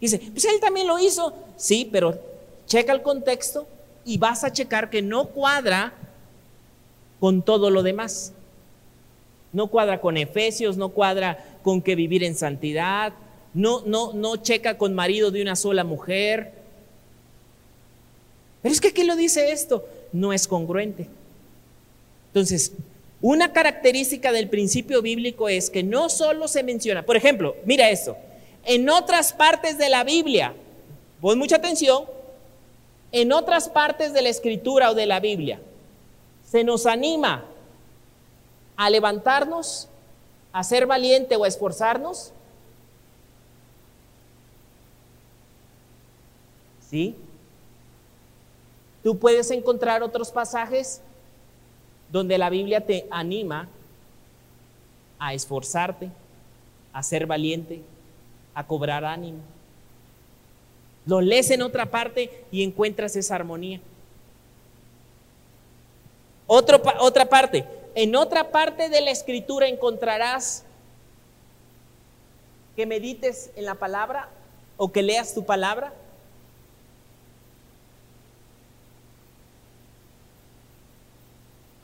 Dice, 0.00 0.18
pues 0.18 0.44
él 0.44 0.60
también 0.60 0.86
lo 0.86 0.98
hizo. 0.98 1.32
Sí, 1.56 1.88
pero 1.90 2.18
checa 2.66 2.92
el 2.92 3.02
contexto 3.02 3.66
y 4.04 4.18
vas 4.18 4.44
a 4.44 4.52
checar 4.52 4.90
que 4.90 5.02
no 5.02 5.28
cuadra 5.28 5.92
con 7.20 7.42
todo 7.42 7.70
lo 7.70 7.82
demás. 7.82 8.32
No 9.58 9.66
cuadra 9.66 10.00
con 10.00 10.16
Efesios, 10.16 10.76
no 10.76 10.90
cuadra 10.90 11.44
con 11.64 11.82
que 11.82 11.96
vivir 11.96 12.22
en 12.22 12.36
santidad, 12.36 13.12
no, 13.52 13.82
no, 13.86 14.12
no 14.12 14.36
checa 14.36 14.78
con 14.78 14.94
marido 14.94 15.32
de 15.32 15.42
una 15.42 15.56
sola 15.56 15.82
mujer. 15.82 16.52
Pero 18.62 18.72
es 18.72 18.80
que 18.80 18.90
aquí 18.90 19.02
lo 19.02 19.16
dice 19.16 19.50
esto, 19.50 19.84
no 20.12 20.32
es 20.32 20.46
congruente. 20.46 21.08
Entonces, 22.28 22.70
una 23.20 23.52
característica 23.52 24.30
del 24.30 24.48
principio 24.48 25.02
bíblico 25.02 25.48
es 25.48 25.70
que 25.70 25.82
no 25.82 26.08
solo 26.08 26.46
se 26.46 26.62
menciona, 26.62 27.02
por 27.02 27.16
ejemplo, 27.16 27.56
mira 27.64 27.90
esto, 27.90 28.16
en 28.64 28.88
otras 28.88 29.32
partes 29.32 29.76
de 29.76 29.88
la 29.88 30.04
Biblia, 30.04 30.54
pon 31.20 31.36
mucha 31.36 31.56
atención, 31.56 32.04
en 33.10 33.32
otras 33.32 33.68
partes 33.68 34.12
de 34.12 34.22
la 34.22 34.28
escritura 34.28 34.92
o 34.92 34.94
de 34.94 35.06
la 35.06 35.18
Biblia, 35.18 35.60
se 36.48 36.62
nos 36.62 36.86
anima 36.86 37.44
a 38.78 38.88
levantarnos, 38.88 39.88
a 40.52 40.62
ser 40.62 40.86
valiente 40.86 41.34
o 41.34 41.42
a 41.42 41.48
esforzarnos. 41.48 42.32
¿Sí? 46.88 47.16
Tú 49.02 49.18
puedes 49.18 49.50
encontrar 49.50 50.04
otros 50.04 50.30
pasajes 50.30 51.02
donde 52.12 52.38
la 52.38 52.50
Biblia 52.50 52.86
te 52.86 53.08
anima 53.10 53.68
a 55.18 55.34
esforzarte, 55.34 56.10
a 56.92 57.02
ser 57.02 57.26
valiente, 57.26 57.82
a 58.54 58.64
cobrar 58.64 59.04
ánimo. 59.04 59.40
Lo 61.04 61.20
lees 61.20 61.50
en 61.50 61.62
otra 61.62 61.86
parte 61.86 62.44
y 62.52 62.62
encuentras 62.62 63.16
esa 63.16 63.34
armonía. 63.34 63.80
otra 66.46 67.28
parte, 67.28 67.77
en 67.94 68.16
otra 68.16 68.50
parte 68.50 68.88
de 68.88 69.00
la 69.00 69.10
escritura 69.10 69.68
encontrarás 69.68 70.64
que 72.76 72.86
medites 72.86 73.50
en 73.56 73.64
la 73.64 73.74
palabra 73.74 74.28
o 74.76 74.92
que 74.92 75.02
leas 75.02 75.34
tu 75.34 75.44
palabra 75.44 75.92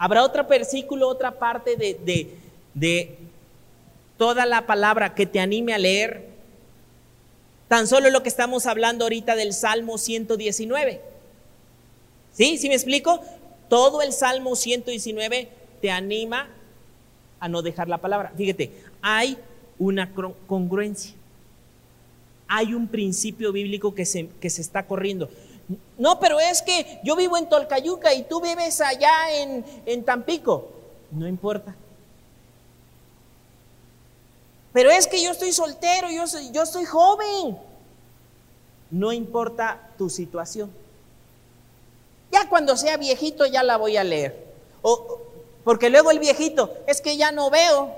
Habrá 0.04 0.22
otro 0.22 0.44
versículo, 0.44 1.08
otra 1.08 1.38
parte 1.38 1.76
de, 1.76 1.98
de, 2.74 3.16
toda 4.18 4.44
la 4.44 4.66
palabra 4.66 5.14
que 5.14 5.24
te 5.24 5.40
anime 5.40 5.72
a 5.72 5.78
leer. 5.78 6.26
Tan 7.68 7.86
solo 7.86 8.10
lo 8.10 8.22
que 8.22 8.28
estamos 8.28 8.66
hablando 8.66 9.06
ahorita 9.06 9.34
del 9.34 9.54
Salmo 9.54 9.96
119. 9.96 11.00
¿Sí? 12.34 12.58
¿Sí 12.58 12.68
me 12.68 12.74
explico? 12.74 13.22
Todo 13.70 14.02
el 14.02 14.12
Salmo 14.12 14.56
119 14.56 15.48
te 15.84 15.90
anima 15.90 16.48
a 17.38 17.46
no 17.46 17.60
dejar 17.60 17.88
la 17.88 17.98
palabra. 17.98 18.32
Fíjate, 18.34 18.72
hay 19.02 19.36
una 19.78 20.10
congruencia. 20.46 21.14
Hay 22.48 22.72
un 22.72 22.88
principio 22.88 23.52
bíblico 23.52 23.94
que 23.94 24.06
se, 24.06 24.28
que 24.40 24.48
se 24.48 24.62
está 24.62 24.86
corriendo. 24.86 25.28
No, 25.98 26.18
pero 26.18 26.40
es 26.40 26.62
que 26.62 27.00
yo 27.04 27.16
vivo 27.16 27.36
en 27.36 27.50
Tolcayuca 27.50 28.14
y 28.14 28.22
tú 28.22 28.40
vives 28.40 28.80
allá 28.80 29.12
en, 29.84 30.04
Tampico. 30.04 30.70
No 31.10 31.28
importa. 31.28 31.76
Pero 34.72 34.90
es 34.90 35.06
que 35.06 35.22
yo 35.22 35.32
estoy 35.32 35.52
soltero, 35.52 36.08
yo 36.10 36.26
soy, 36.26 36.50
yo 36.50 36.64
soy 36.64 36.86
joven. 36.86 37.58
No 38.90 39.12
importa 39.12 39.90
tu 39.98 40.08
situación. 40.08 40.72
Ya 42.32 42.48
cuando 42.48 42.74
sea 42.74 42.96
viejito 42.96 43.44
ya 43.44 43.62
la 43.62 43.76
voy 43.76 43.98
a 43.98 44.04
leer. 44.04 44.46
O, 44.80 45.23
porque 45.64 45.88
luego 45.90 46.10
el 46.10 46.18
viejito, 46.18 46.72
es 46.86 47.00
que 47.00 47.16
ya 47.16 47.32
no 47.32 47.50
veo, 47.50 47.94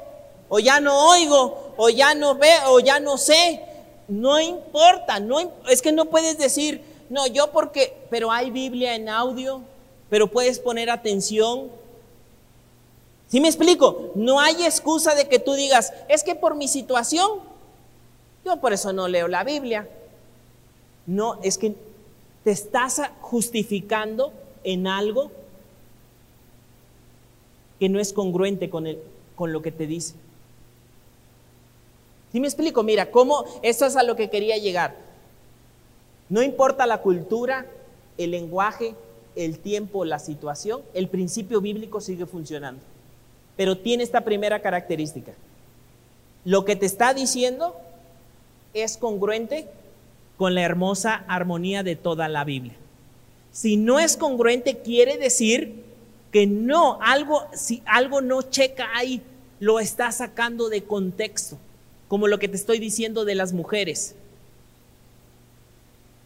o 0.49 0.59
ya 0.61 0.81
no 0.81 1.11
oigo, 1.11 1.75
o 1.77 1.89
ya 1.91 2.15
no 2.15 2.37
veo, 2.37 2.71
o 2.71 2.81
ya 2.81 3.01
no 3.01 3.19
sé. 3.19 3.61
No 4.09 4.39
importa, 4.41 5.19
no, 5.19 5.51
es 5.69 5.83
que 5.83 5.91
no 5.91 6.07
puedes 6.07 6.39
decir, 6.39 6.83
no, 7.11 7.27
yo 7.27 7.51
porque, 7.51 7.97
pero 8.09 8.31
hay 8.31 8.51
Biblia 8.51 8.95
en 8.95 9.09
audio, 9.09 9.63
pero 10.09 10.29
puedes 10.29 10.61
poner 10.61 10.91
atención. 10.91 11.71
¿Sí 13.29 13.41
me 13.41 13.49
explico? 13.49 14.13
No 14.15 14.39
hay 14.39 14.65
excusa 14.65 15.17
de 15.17 15.29
que 15.29 15.41
tú 15.41 15.55
digas, 15.55 15.93
es 16.09 16.23
que 16.23 16.37
por 16.37 16.55
mi 16.55 16.69
situación, 16.69 17.41
yo 18.45 18.59
por 18.59 18.73
eso 18.73 18.93
no 18.93 19.09
leo 19.09 19.27
la 19.27 19.43
Biblia. 19.43 19.89
No, 21.07 21.41
es 21.43 21.59
que 21.59 21.75
te 22.45 22.53
estás 22.53 23.03
justificando 23.21 24.33
en 24.63 24.87
algo 24.87 25.33
que 27.79 27.89
no 27.89 28.01
es 28.01 28.13
congruente 28.13 28.71
con, 28.71 28.87
el, 28.87 28.99
con 29.35 29.53
lo 29.53 29.63
que 29.63 29.73
te 29.73 29.87
dice. 29.87 30.15
¿Sí 32.33 32.41
me 32.41 32.49
explico? 32.49 32.83
Mira, 32.83 33.11
cómo, 33.11 33.45
eso 33.63 33.87
es 33.87 33.97
a 33.97 34.03
lo 34.03 34.17
que 34.17 34.31
quería 34.31 34.57
llegar. 34.59 34.97
No 36.29 36.43
importa 36.43 36.87
la 36.87 36.99
cultura, 36.99 37.67
el 38.19 38.33
lenguaje, 38.33 38.95
el 39.37 39.59
tiempo, 39.59 40.05
la 40.05 40.19
situación, 40.19 40.83
el 40.95 41.09
principio 41.09 41.61
bíblico 41.61 42.01
sigue 42.01 42.27
funcionando. 42.27 42.83
Pero 43.57 43.79
tiene 43.79 44.03
esta 44.03 44.23
primera 44.23 44.61
característica. 44.61 45.33
Lo 46.45 46.65
que 46.65 46.77
te 46.77 46.87
está 46.87 47.15
diciendo 47.15 47.77
es 48.75 48.97
congruente 48.97 49.69
con 50.37 50.55
la 50.55 50.63
hermosa 50.63 51.25
armonía 51.29 51.83
de 51.83 51.97
toda 51.97 52.29
la 52.29 52.45
Biblia. 52.45 52.75
Si 53.53 53.77
no 53.77 53.99
es 53.99 54.17
congruente, 54.17 54.79
quiere 54.79 55.17
decir 55.17 55.86
que 56.37 56.47
no, 56.47 56.99
algo, 57.01 57.49
si 57.55 57.83
algo 57.87 58.21
no 58.21 58.43
checa 58.43 58.95
ahí, 58.95 59.23
lo 59.59 59.81
está 59.81 60.13
sacando 60.13 60.69
de 60.69 60.85
contexto, 60.85 61.57
como 62.09 62.29
lo 62.29 62.39
que 62.39 62.47
te 62.47 62.57
estoy 62.57 62.79
diciendo 62.79 63.25
de 63.25 63.35
las 63.35 63.55
mujeres. 63.55 64.15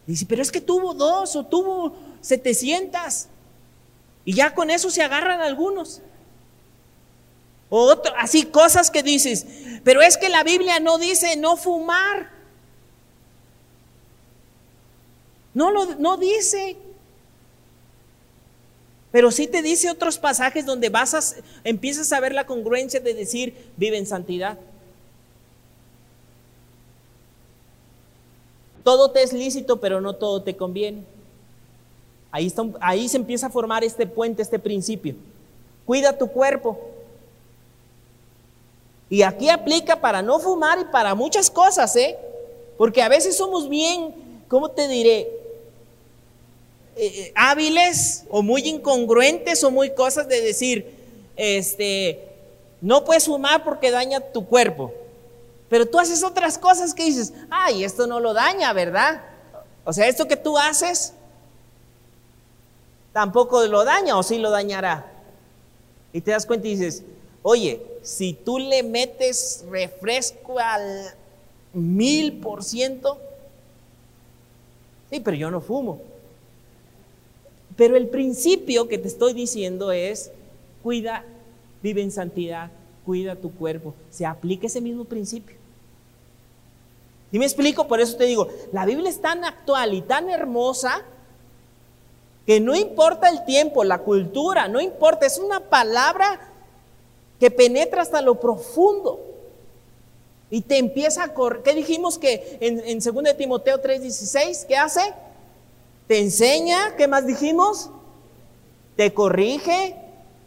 Dice, 0.05 0.25
pero 0.27 0.41
es 0.41 0.51
que 0.51 0.59
tuvo 0.59 0.93
dos 0.93 1.37
o 1.37 1.45
tuvo 1.45 1.95
700. 2.19 3.27
Y 4.25 4.33
ya 4.33 4.53
con 4.53 4.69
eso 4.69 4.89
se 4.89 5.01
agarran 5.01 5.39
algunos. 5.39 6.01
O 7.69 7.95
así 8.17 8.43
cosas 8.43 8.91
que 8.91 9.03
dices, 9.03 9.47
pero 9.85 10.01
es 10.01 10.17
que 10.17 10.27
la 10.27 10.43
Biblia 10.43 10.81
no 10.81 10.97
dice 10.97 11.37
no 11.37 11.55
fumar. 11.55 12.31
No 15.53 15.71
lo 15.71 15.95
no 15.95 16.17
dice. 16.17 16.75
Pero 19.11 19.29
sí 19.29 19.47
te 19.47 19.61
dice 19.61 19.89
otros 19.89 20.17
pasajes 20.17 20.65
donde 20.65 20.89
vas 20.89 21.13
a, 21.13 21.43
empiezas 21.63 22.11
a 22.13 22.19
ver 22.19 22.33
la 22.33 22.45
congruencia 22.45 22.99
de 22.99 23.13
decir, 23.13 23.71
vive 23.75 23.97
en 23.97 24.05
santidad. 24.05 24.57
Todo 28.83 29.11
te 29.11 29.21
es 29.21 29.33
lícito, 29.33 29.79
pero 29.79 30.01
no 30.01 30.15
todo 30.15 30.41
te 30.41 30.55
conviene. 30.55 31.03
Ahí, 32.31 32.51
ahí 32.79 33.09
se 33.09 33.17
empieza 33.17 33.47
a 33.47 33.49
formar 33.49 33.83
este 33.83 34.07
puente, 34.07 34.41
este 34.41 34.57
principio. 34.57 35.15
Cuida 35.85 36.17
tu 36.17 36.27
cuerpo. 36.27 36.79
Y 39.09 39.23
aquí 39.23 39.49
aplica 39.49 39.99
para 39.99 40.21
no 40.21 40.39
fumar 40.39 40.79
y 40.79 40.85
para 40.85 41.13
muchas 41.15 41.51
cosas, 41.51 41.93
¿eh? 41.97 42.17
Porque 42.77 43.01
a 43.01 43.09
veces 43.09 43.35
somos 43.35 43.67
bien, 43.67 44.15
¿cómo 44.47 44.71
te 44.71 44.87
diré? 44.87 45.40
Eh, 47.01 47.07
eh, 47.07 47.33
hábiles 47.35 48.25
o 48.29 48.43
muy 48.43 48.61
incongruentes 48.69 49.63
o 49.63 49.71
muy 49.71 49.89
cosas 49.89 50.27
de 50.27 50.39
decir, 50.39 50.93
este, 51.35 52.29
no 52.79 53.03
puedes 53.03 53.25
fumar 53.25 53.63
porque 53.63 53.89
daña 53.89 54.19
tu 54.19 54.45
cuerpo. 54.45 54.93
Pero 55.67 55.87
tú 55.87 55.97
haces 55.97 56.23
otras 56.23 56.59
cosas 56.59 56.93
que 56.93 57.03
dices, 57.03 57.33
ay, 57.49 57.83
esto 57.83 58.05
no 58.05 58.19
lo 58.19 58.35
daña, 58.35 58.71
¿verdad? 58.73 59.19
O 59.83 59.91
sea, 59.91 60.07
esto 60.07 60.27
que 60.27 60.37
tú 60.37 60.59
haces 60.59 61.13
tampoco 63.13 63.65
lo 63.65 63.83
daña 63.83 64.15
o 64.15 64.21
sí 64.21 64.37
lo 64.37 64.51
dañará. 64.51 65.11
Y 66.13 66.21
te 66.21 66.29
das 66.29 66.45
cuenta 66.45 66.67
y 66.67 66.75
dices, 66.75 67.01
oye, 67.41 67.81
si 68.03 68.33
tú 68.33 68.59
le 68.59 68.83
metes 68.83 69.65
refresco 69.71 70.59
al 70.59 71.15
mil 71.73 72.41
por 72.41 72.63
ciento, 72.63 73.19
sí, 75.09 75.19
pero 75.19 75.35
yo 75.35 75.49
no 75.49 75.61
fumo. 75.61 76.10
Pero 77.81 77.97
el 77.97 78.09
principio 78.09 78.87
que 78.87 78.99
te 78.99 79.07
estoy 79.07 79.33
diciendo 79.33 79.91
es, 79.91 80.29
cuida, 80.83 81.25
vive 81.81 82.03
en 82.03 82.11
santidad, 82.11 82.69
cuida 83.07 83.35
tu 83.35 83.51
cuerpo. 83.55 83.95
Se 84.11 84.23
aplica 84.23 84.67
ese 84.67 84.81
mismo 84.81 85.05
principio. 85.05 85.55
¿Y 87.31 87.39
me 87.39 87.45
explico? 87.45 87.87
Por 87.87 87.99
eso 87.99 88.17
te 88.17 88.25
digo, 88.25 88.49
la 88.71 88.85
Biblia 88.85 89.09
es 89.09 89.19
tan 89.19 89.43
actual 89.43 89.95
y 89.95 90.03
tan 90.03 90.29
hermosa 90.29 91.01
que 92.45 92.59
no 92.59 92.75
importa 92.75 93.29
el 93.29 93.45
tiempo, 93.45 93.83
la 93.83 93.97
cultura, 93.97 94.67
no 94.67 94.79
importa, 94.79 95.25
es 95.25 95.39
una 95.39 95.59
palabra 95.61 96.39
que 97.39 97.49
penetra 97.49 98.03
hasta 98.03 98.21
lo 98.21 98.39
profundo 98.39 99.19
y 100.51 100.61
te 100.61 100.77
empieza 100.77 101.23
a 101.23 101.33
correr. 101.33 101.63
¿Qué 101.63 101.73
dijimos 101.73 102.19
que 102.19 102.59
en, 102.61 102.79
en 102.81 102.99
2 102.99 103.35
Timoteo 103.37 103.81
3:16? 103.81 104.67
¿Qué 104.67 104.77
hace? 104.77 105.01
Te 106.11 106.19
enseña, 106.19 106.97
¿qué 106.97 107.07
más 107.07 107.25
dijimos? 107.25 107.89
Te 108.97 109.13
corrige, 109.13 109.95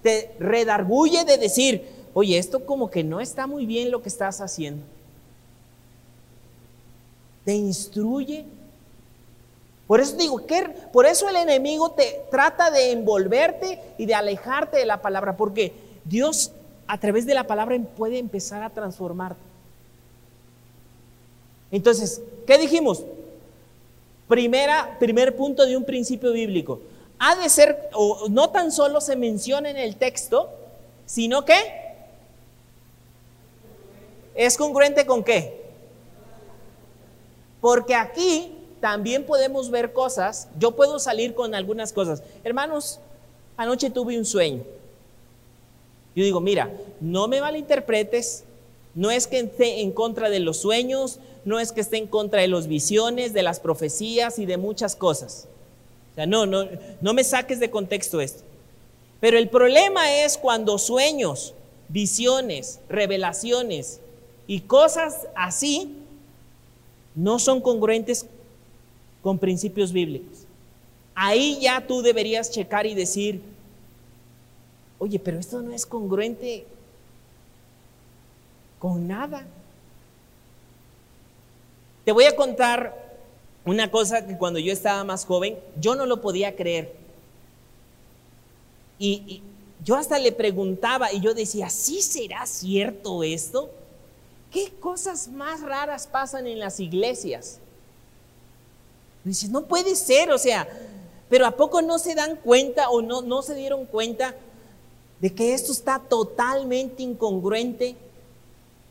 te 0.03 0.37
redarguye 0.39 1.25
de 1.25 1.39
decir, 1.39 1.89
oye, 2.13 2.37
esto 2.37 2.67
como 2.67 2.91
que 2.91 3.03
no 3.03 3.19
está 3.19 3.47
muy 3.47 3.65
bien 3.65 3.91
lo 3.91 4.03
que 4.03 4.11
estás 4.11 4.43
haciendo. 4.43 4.83
Te 7.47 7.55
instruye. 7.55 8.45
Por 9.87 10.01
eso 10.01 10.15
digo, 10.19 10.43
por 10.93 11.07
eso 11.07 11.31
el 11.31 11.37
enemigo 11.37 11.93
te 11.93 12.27
trata 12.31 12.71
de 12.71 12.93
envolverte 12.93 13.81
y 13.97 14.05
de 14.05 14.15
alejarte 14.15 14.77
de 14.77 14.85
la 14.85 15.01
palabra, 15.01 15.35
porque 15.35 15.73
Dios 16.05 16.53
a 16.87 17.01
través 17.01 17.25
de 17.25 17.33
la 17.33 17.47
palabra 17.47 17.79
puede 17.97 18.19
empezar 18.19 18.63
a 18.63 18.69
transformarte. 18.69 19.41
Entonces, 21.71 22.21
¿qué 22.47 22.59
dijimos? 22.59 23.03
Primera, 24.29 24.97
primer 24.99 25.37
punto 25.37 25.67
de 25.67 25.77
un 25.77 25.85
principio 25.85 26.33
bíblico. 26.33 26.81
Ha 27.19 27.37
de 27.37 27.49
ser, 27.49 27.91
o 27.93 28.29
no 28.29 28.51
tan 28.51 28.73
solo 28.73 29.01
se 29.01 29.17
menciona 29.17 29.71
en 29.71 29.77
el 29.77 29.97
texto, 29.97 30.51
sino 31.07 31.45
que 31.45 31.55
es 34.35 34.57
congruente 34.57 35.07
con 35.07 35.23
qué. 35.23 35.63
Porque 37.61 37.95
aquí 37.95 38.53
también 38.81 39.25
podemos 39.25 39.71
ver 39.71 39.93
cosas, 39.93 40.49
yo 40.59 40.73
puedo 40.73 40.99
salir 40.99 41.35
con 41.35 41.55
algunas 41.55 41.93
cosas. 41.93 42.23
Hermanos, 42.43 43.01
anoche 43.57 43.91
tuve 43.91 44.19
un 44.19 44.25
sueño. 44.25 44.63
Yo 46.15 46.25
digo, 46.25 46.41
mira, 46.41 46.71
no 47.01 47.27
me 47.27 47.41
malinterpretes, 47.41 48.45
no 48.95 49.11
es 49.11 49.27
que 49.27 49.41
esté 49.41 49.81
en 49.81 49.93
contra 49.93 50.31
de 50.31 50.41
los 50.41 50.59
sueños, 50.59 51.19
no 51.45 51.61
es 51.61 51.73
que 51.73 51.81
esté 51.81 51.99
en 51.99 52.07
contra 52.07 52.41
de 52.41 52.49
las 52.49 52.67
visiones, 52.67 53.33
de 53.33 53.43
las 53.43 53.61
profecías 53.61 54.39
y 54.39 54.47
de 54.47 54.57
muchas 54.57 54.97
cosas. 54.97 55.47
O 56.13 56.15
sea, 56.15 56.27
no, 56.27 56.47
no, 56.47 56.69
no 57.01 57.15
me 57.15 57.25
saques 57.25 57.61
de 57.61 57.71
contexto 57.71 58.21
esto. 58.21 58.43
Pero 59.21 59.39
el 59.39 59.49
problema 59.49 60.25
es 60.25 60.37
cuando 60.39 60.79
sueños, 60.79 61.55
visiones, 61.89 62.81
revelaciones 62.89 64.01
y 64.47 64.61
cosas 64.61 65.27
así 65.35 65.97
no 67.15 67.39
son 67.39 67.61
congruentes 67.61 68.27
con 69.23 69.39
principios 69.39 69.93
bíblicos. 69.93 70.45
Ahí 71.15 71.59
ya 71.61 71.87
tú 71.87 72.03
deberías 72.03 72.51
checar 72.51 72.87
y 72.87 72.95
decir, 72.95 73.41
oye, 74.99 75.19
pero 75.19 75.39
esto 75.39 75.63
no 75.63 75.73
es 75.73 75.87
congruente 75.87 76.67
con 78.79 79.07
nada. 79.09 79.47
Te 82.05 82.13
voy 82.13 82.25
a 82.25 82.37
contar 82.37 83.03
una 83.65 83.91
cosa 83.91 84.27
que 84.27 84.37
cuando 84.37 84.59
yo 84.59 84.73
estaba 84.73 85.05
más 85.05 85.25
joven, 85.25 85.59
yo 85.81 85.95
no 85.95 86.07
lo 86.07 86.21
podía 86.21 86.55
creer. 86.55 86.95
Y, 88.99 89.43
yo 89.83 89.97
hasta 89.97 90.19
le 90.19 90.33
preguntaba 90.33 91.13
y 91.13 91.21
yo 91.21 91.35
decía, 91.35 91.69
¿sí 91.69 92.01
será 92.01 92.47
cierto 92.47 93.23
esto? 93.23 93.71
¿Qué 94.51 94.73
cosas 94.81 95.29
más 95.29 95.61
raras 95.61 96.07
pasan 96.07 96.47
en 96.47 96.59
las 96.59 96.81
iglesias? 96.81 97.59
dices, 99.25 99.51
no 99.51 99.65
puede 99.65 99.95
ser, 99.95 100.31
o 100.33 100.39
sea, 100.39 100.69
pero 101.29 101.47
¿a 101.47 101.51
poco 101.51 101.83
no 101.83 101.99
se 101.99 102.15
dan 102.15 102.37
cuenta 102.37 102.91
o 102.91 103.03
no, 103.03 103.23
no 103.23 103.43
se 103.43 103.55
dieron 103.55 103.87
cuenta 103.87 104.35
de 105.21 105.35
que 105.35 105.55
esto 105.55 105.73
está 105.73 105.99
totalmente 105.99 107.03
incongruente 107.03 107.97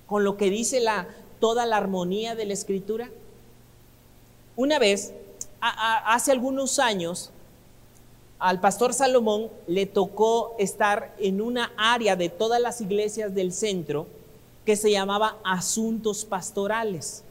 con 0.07 0.23
lo 0.23 0.37
que 0.37 0.49
dice 0.49 0.79
la, 0.79 1.07
toda 1.43 1.65
la 1.65 1.75
armonía 1.75 2.35
de 2.35 2.45
la 2.45 2.53
escritura? 2.53 3.09
Una 4.55 4.79
vez, 4.79 5.11
hace 5.59 6.31
algunos 6.31 6.79
años, 6.79 7.31
al 8.39 8.61
pastor 8.61 8.93
Salomón 8.93 9.49
le 9.67 9.85
tocó 9.85 10.55
estar 10.57 11.13
en 11.19 11.41
una 11.41 11.73
área 11.75 12.15
de 12.15 12.29
todas 12.29 12.61
las 12.61 12.79
iglesias 12.79 13.35
del 13.35 13.51
centro 13.51 14.07
que 14.65 14.77
se 14.77 14.89
llamaba 14.89 15.35
asuntos 15.43 16.23
pastorales. 16.23 17.25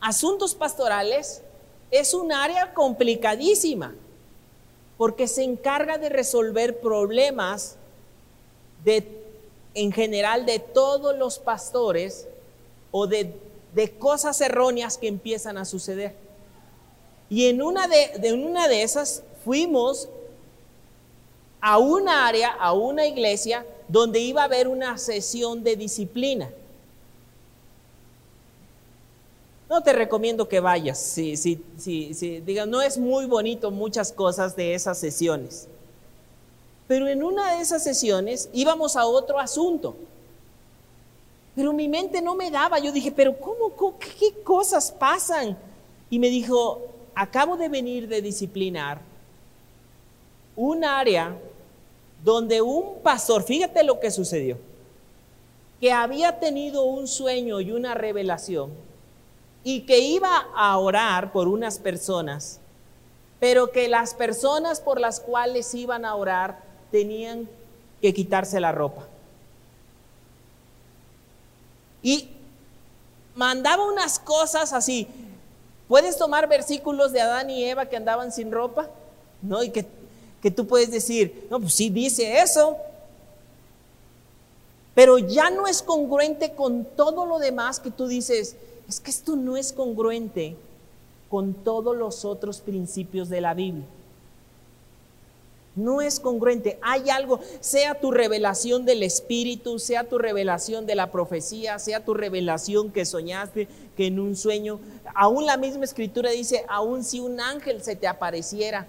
Asuntos 0.00 0.54
pastorales 0.54 1.42
es 1.90 2.14
un 2.14 2.30
área 2.30 2.74
complicadísima 2.74 3.92
porque 4.98 5.26
se 5.26 5.42
encarga 5.42 5.98
de 5.98 6.10
resolver 6.10 6.78
problemas 6.78 7.74
de, 8.84 9.04
en 9.74 9.90
general 9.90 10.46
de 10.46 10.60
todos 10.60 11.18
los 11.18 11.40
pastores 11.40 12.28
o 12.96 13.08
de, 13.08 13.34
cosas 13.98 14.40
erróneas 14.40 14.96
que 14.96 15.08
empiezan 15.08 15.58
a 15.58 15.64
suceder. 15.64 16.14
Y 17.28 17.48
en 17.48 17.60
una 17.60 17.88
de, 17.88 18.32
una 18.32 18.68
de 18.68 18.84
esas 18.84 19.24
fuimos 19.44 20.08
a 21.60 21.78
una 21.78 22.28
área, 22.28 22.52
a 22.52 22.72
una 22.72 23.04
iglesia, 23.04 23.66
donde 23.88 24.20
iba 24.20 24.42
a 24.42 24.44
haber 24.44 24.68
una 24.68 24.96
sesión 24.96 25.64
de 25.64 25.74
disciplina. 25.74 26.50
No 29.68 29.82
te 29.82 29.92
recomiendo 29.92 30.48
que 30.48 30.60
vayas, 30.60 31.00
si, 31.00 31.36
si, 31.36 31.60
si, 31.76 32.14
si 32.14 32.44
no 32.68 32.80
es 32.80 32.96
muy 32.96 33.26
bonito 33.26 33.72
muchas 33.72 34.12
cosas 34.12 34.54
de 34.54 34.72
esas 34.72 35.00
sesiones. 35.00 35.66
Pero 36.86 37.08
en 37.08 37.24
una 37.24 37.56
de 37.56 37.62
esas 37.62 37.82
sesiones 37.82 38.48
íbamos 38.52 38.94
a 38.94 39.04
otro 39.04 39.40
asunto. 39.40 39.96
Pero 41.54 41.72
mi 41.72 41.88
mente 41.88 42.20
no 42.20 42.34
me 42.34 42.50
daba. 42.50 42.78
Yo 42.78 42.92
dije, 42.92 43.12
pero 43.12 43.38
¿cómo, 43.38 43.98
qué 43.98 44.42
cosas 44.42 44.90
pasan? 44.90 45.56
Y 46.10 46.18
me 46.18 46.28
dijo, 46.28 46.82
acabo 47.14 47.56
de 47.56 47.68
venir 47.68 48.08
de 48.08 48.20
disciplinar 48.20 49.00
un 50.56 50.84
área 50.84 51.36
donde 52.22 52.62
un 52.62 53.00
pastor, 53.02 53.42
fíjate 53.42 53.84
lo 53.84 54.00
que 54.00 54.10
sucedió, 54.10 54.56
que 55.80 55.92
había 55.92 56.38
tenido 56.38 56.84
un 56.84 57.06
sueño 57.06 57.60
y 57.60 57.72
una 57.72 57.94
revelación 57.94 58.70
y 59.62 59.80
que 59.82 59.98
iba 59.98 60.46
a 60.54 60.78
orar 60.78 61.32
por 61.32 61.48
unas 61.48 61.78
personas, 61.78 62.60
pero 63.40 63.70
que 63.70 63.88
las 63.88 64.14
personas 64.14 64.80
por 64.80 65.00
las 65.00 65.20
cuales 65.20 65.74
iban 65.74 66.04
a 66.04 66.14
orar 66.14 66.62
tenían 66.90 67.48
que 68.00 68.14
quitarse 68.14 68.60
la 68.60 68.72
ropa. 68.72 69.06
Y 72.04 72.28
mandaba 73.34 73.84
unas 73.86 74.20
cosas 74.20 74.72
así. 74.74 75.08
¿Puedes 75.88 76.18
tomar 76.18 76.48
versículos 76.48 77.12
de 77.12 77.22
Adán 77.22 77.48
y 77.48 77.64
Eva 77.64 77.86
que 77.86 77.96
andaban 77.96 78.30
sin 78.30 78.52
ropa? 78.52 78.90
¿No? 79.40 79.62
Y 79.62 79.70
que, 79.70 79.86
que 80.42 80.50
tú 80.50 80.66
puedes 80.66 80.90
decir, 80.90 81.48
no, 81.50 81.58
pues 81.58 81.74
sí 81.74 81.88
dice 81.88 82.40
eso. 82.40 82.76
Pero 84.94 85.18
ya 85.18 85.48
no 85.48 85.66
es 85.66 85.82
congruente 85.82 86.52
con 86.52 86.84
todo 86.84 87.24
lo 87.24 87.38
demás 87.38 87.80
que 87.80 87.90
tú 87.90 88.06
dices, 88.06 88.54
es 88.86 89.00
que 89.00 89.10
esto 89.10 89.34
no 89.34 89.56
es 89.56 89.72
congruente 89.72 90.56
con 91.30 91.54
todos 91.54 91.96
los 91.96 92.26
otros 92.26 92.60
principios 92.60 93.30
de 93.30 93.40
la 93.40 93.54
Biblia. 93.54 93.86
No 95.76 96.00
es 96.00 96.20
congruente. 96.20 96.78
Hay 96.82 97.10
algo, 97.10 97.40
sea 97.60 98.00
tu 98.00 98.12
revelación 98.12 98.84
del 98.84 99.02
Espíritu, 99.02 99.78
sea 99.78 100.04
tu 100.04 100.18
revelación 100.18 100.86
de 100.86 100.94
la 100.94 101.10
profecía, 101.10 101.78
sea 101.78 102.04
tu 102.04 102.14
revelación 102.14 102.92
que 102.92 103.04
soñaste, 103.04 103.66
que 103.96 104.06
en 104.06 104.20
un 104.20 104.36
sueño, 104.36 104.78
aún 105.14 105.46
la 105.46 105.56
misma 105.56 105.84
escritura 105.84 106.30
dice, 106.30 106.64
aún 106.68 107.02
si 107.02 107.18
un 107.18 107.40
ángel 107.40 107.82
se 107.82 107.96
te 107.96 108.06
apareciera 108.06 108.86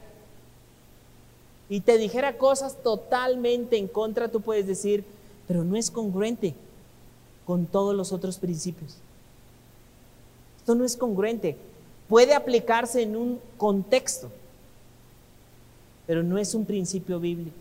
y 1.69 1.81
te 1.81 1.97
dijera 1.97 2.37
cosas 2.37 2.77
totalmente 2.83 3.77
en 3.77 3.87
contra, 3.87 4.29
tú 4.29 4.41
puedes 4.41 4.67
decir, 4.67 5.03
pero 5.47 5.63
no 5.63 5.75
es 5.75 5.89
congruente 5.89 6.53
con 7.45 7.65
todos 7.65 7.95
los 7.95 8.11
otros 8.11 8.37
principios. 8.37 8.97
Esto 10.57 10.75
no 10.75 10.85
es 10.85 10.97
congruente. 10.97 11.57
Puede 12.07 12.35
aplicarse 12.35 13.01
en 13.01 13.15
un 13.15 13.39
contexto 13.57 14.31
pero 16.07 16.23
no 16.23 16.37
es 16.37 16.53
un 16.53 16.65
principio 16.65 17.19
bíblico. 17.19 17.57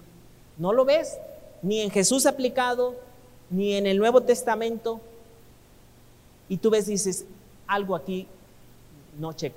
No 0.58 0.72
lo 0.72 0.84
ves 0.84 1.18
ni 1.62 1.80
en 1.80 1.90
Jesús 1.90 2.26
aplicado, 2.26 2.94
ni 3.50 3.74
en 3.74 3.86
el 3.86 3.98
Nuevo 3.98 4.20
Testamento. 4.22 5.00
Y 6.48 6.58
tú 6.58 6.70
ves, 6.70 6.86
dices, 6.86 7.24
algo 7.66 7.96
aquí 7.96 8.26
no 9.18 9.32
checa. 9.32 9.56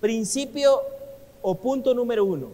Principio 0.00 0.80
o 1.42 1.54
punto 1.54 1.94
número 1.94 2.24
uno, 2.24 2.48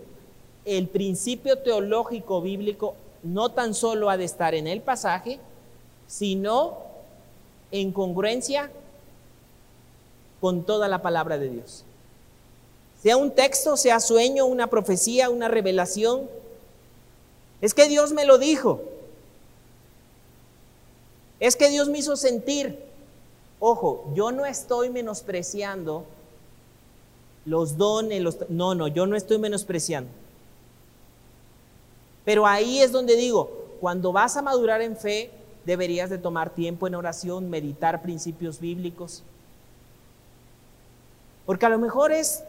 el 0.65 0.89
principio 0.89 1.59
teológico 1.59 2.43
bíblico 2.43 2.95
no 3.23 3.51
tan 3.51 3.75
solo 3.75 4.11
ha 4.11 4.17
de 4.17 4.25
estar 4.25 4.55
en 4.55 4.67
el 4.67 4.81
pasaje, 4.81 5.39
sino 6.07 6.79
en 7.71 7.93
congruencia 7.93 8.71
con 10.41 10.65
toda 10.65 10.89
la 10.89 11.03
palabra 11.03 11.39
de 11.39 11.49
Dios. 11.51 11.85
Sea 13.03 13.17
un 13.17 13.31
texto, 13.31 13.77
sea 13.77 14.01
sueño, 14.01 14.47
una 14.47 14.69
profecía, 14.69 15.31
una 15.31 15.49
revelación. 15.49 16.29
Es 17.61 17.75
que 17.75 17.89
Dios 17.89 18.13
me 18.13 18.25
lo 18.25 18.39
dijo. 18.39 18.83
Es 21.41 21.55
que 21.55 21.69
Dios 21.69 21.89
me 21.89 21.99
hizo 21.99 22.17
sentir. 22.17 22.79
Ojo, 23.61 24.11
yo 24.15 24.33
no 24.33 24.47
estoy 24.47 24.91
menospreciando 24.91 26.05
los 27.45 27.77
dones, 27.77 28.21
los... 28.21 28.37
No, 28.51 28.75
no, 28.75 28.89
yo 28.89 29.07
no 29.07 29.17
estoy 29.17 29.39
menospreciando. 29.39 30.11
Pero 32.25 32.47
ahí 32.47 32.81
es 32.81 32.93
donde 32.93 33.17
digo, 33.17 33.51
cuando 33.81 34.13
vas 34.13 34.37
a 34.37 34.43
madurar 34.43 34.83
en 34.83 34.97
fe, 34.97 35.31
deberías 35.65 36.11
de 36.11 36.19
tomar 36.19 36.51
tiempo 36.51 36.87
en 36.87 36.95
oración, 36.95 37.49
meditar 37.49 38.03
principios 38.03 38.61
bíblicos. 38.61 39.23
Porque 41.47 41.67
a 41.67 41.71
lo 41.71 41.79
mejor 41.79 42.13
es 42.13 42.43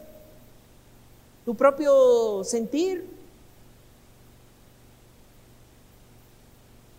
tu 1.44 1.54
propio 1.54 2.44
sentir. 2.44 3.04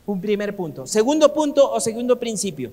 Un 0.06 0.20
primer 0.20 0.56
punto. 0.56 0.86
Segundo 0.86 1.32
punto 1.34 1.72
o 1.72 1.80
segundo 1.80 2.18
principio. 2.18 2.72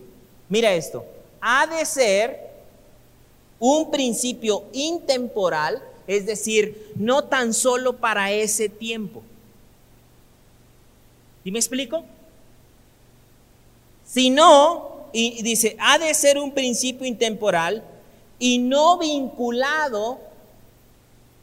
Mira 0.49 0.73
esto. 0.73 1.05
Ha 1.41 1.67
de 1.67 1.85
ser 1.85 2.49
un 3.59 3.91
principio 3.91 4.65
intemporal, 4.73 5.83
es 6.07 6.27
decir, 6.27 6.93
no 6.97 7.25
tan 7.25 7.53
solo 7.53 7.97
para 7.97 8.33
ese 8.33 8.69
tiempo. 8.69 9.23
¿Y 11.45 11.51
me 11.51 11.59
explico? 11.59 12.05
Si 14.05 14.31
no, 14.31 15.09
y 15.13 15.43
dice, 15.43 15.77
ha 15.81 15.99
de 15.99 16.13
ser 16.15 16.39
un 16.39 16.53
principio 16.53 17.07
intemporal 17.07 17.85
y 18.39 18.59
no 18.59 18.99
vinculado 18.99 20.19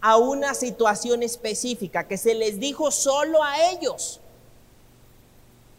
a 0.05 0.17
una 0.17 0.53
situación 0.53 1.23
específica 1.23 2.07
que 2.07 2.19
se 2.19 2.35
les 2.35 2.59
dijo 2.59 2.91
solo 2.91 3.41
a 3.43 3.71
ellos. 3.71 4.19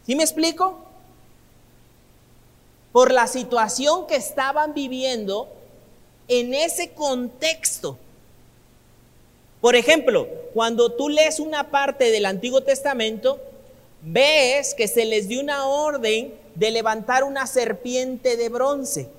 ¿Sí 0.05 0.17
me 0.17 0.23
explico? 0.23 0.83
Por 2.91 3.13
la 3.13 3.27
situación 3.27 4.05
que 4.05 4.17
estaban 4.17 4.73
viviendo 4.73 5.47
en 6.27 6.53
ese 6.53 6.89
contexto. 6.89 7.97
Por 9.61 9.77
ejemplo, 9.77 10.27
cuando 10.53 10.91
tú 10.91 11.07
lees 11.07 11.39
una 11.39 11.71
parte 11.71 12.11
del 12.11 12.25
Antiguo 12.25 12.59
Testamento, 12.59 13.39
ves 14.01 14.73
que 14.73 14.89
se 14.89 15.05
les 15.05 15.29
dio 15.29 15.39
una 15.39 15.67
orden 15.67 16.33
de 16.53 16.71
levantar 16.71 17.23
una 17.23 17.47
serpiente 17.47 18.35
de 18.35 18.49
bronce. 18.49 19.09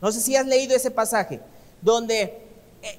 No 0.00 0.10
sé 0.10 0.20
si 0.20 0.34
has 0.34 0.46
leído 0.46 0.74
ese 0.74 0.90
pasaje, 0.90 1.38
donde 1.80 2.49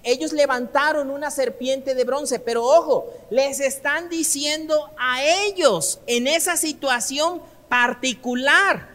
ellos 0.03 0.31
levantaron 0.31 1.09
una 1.09 1.31
serpiente 1.31 1.95
de 1.95 2.03
bronce, 2.03 2.39
pero 2.39 2.63
ojo, 2.63 3.11
les 3.29 3.59
están 3.59 4.09
diciendo 4.09 4.91
a 4.97 5.23
ellos 5.23 5.99
en 6.05 6.27
esa 6.27 6.55
situación 6.55 7.41
particular. 7.67 8.89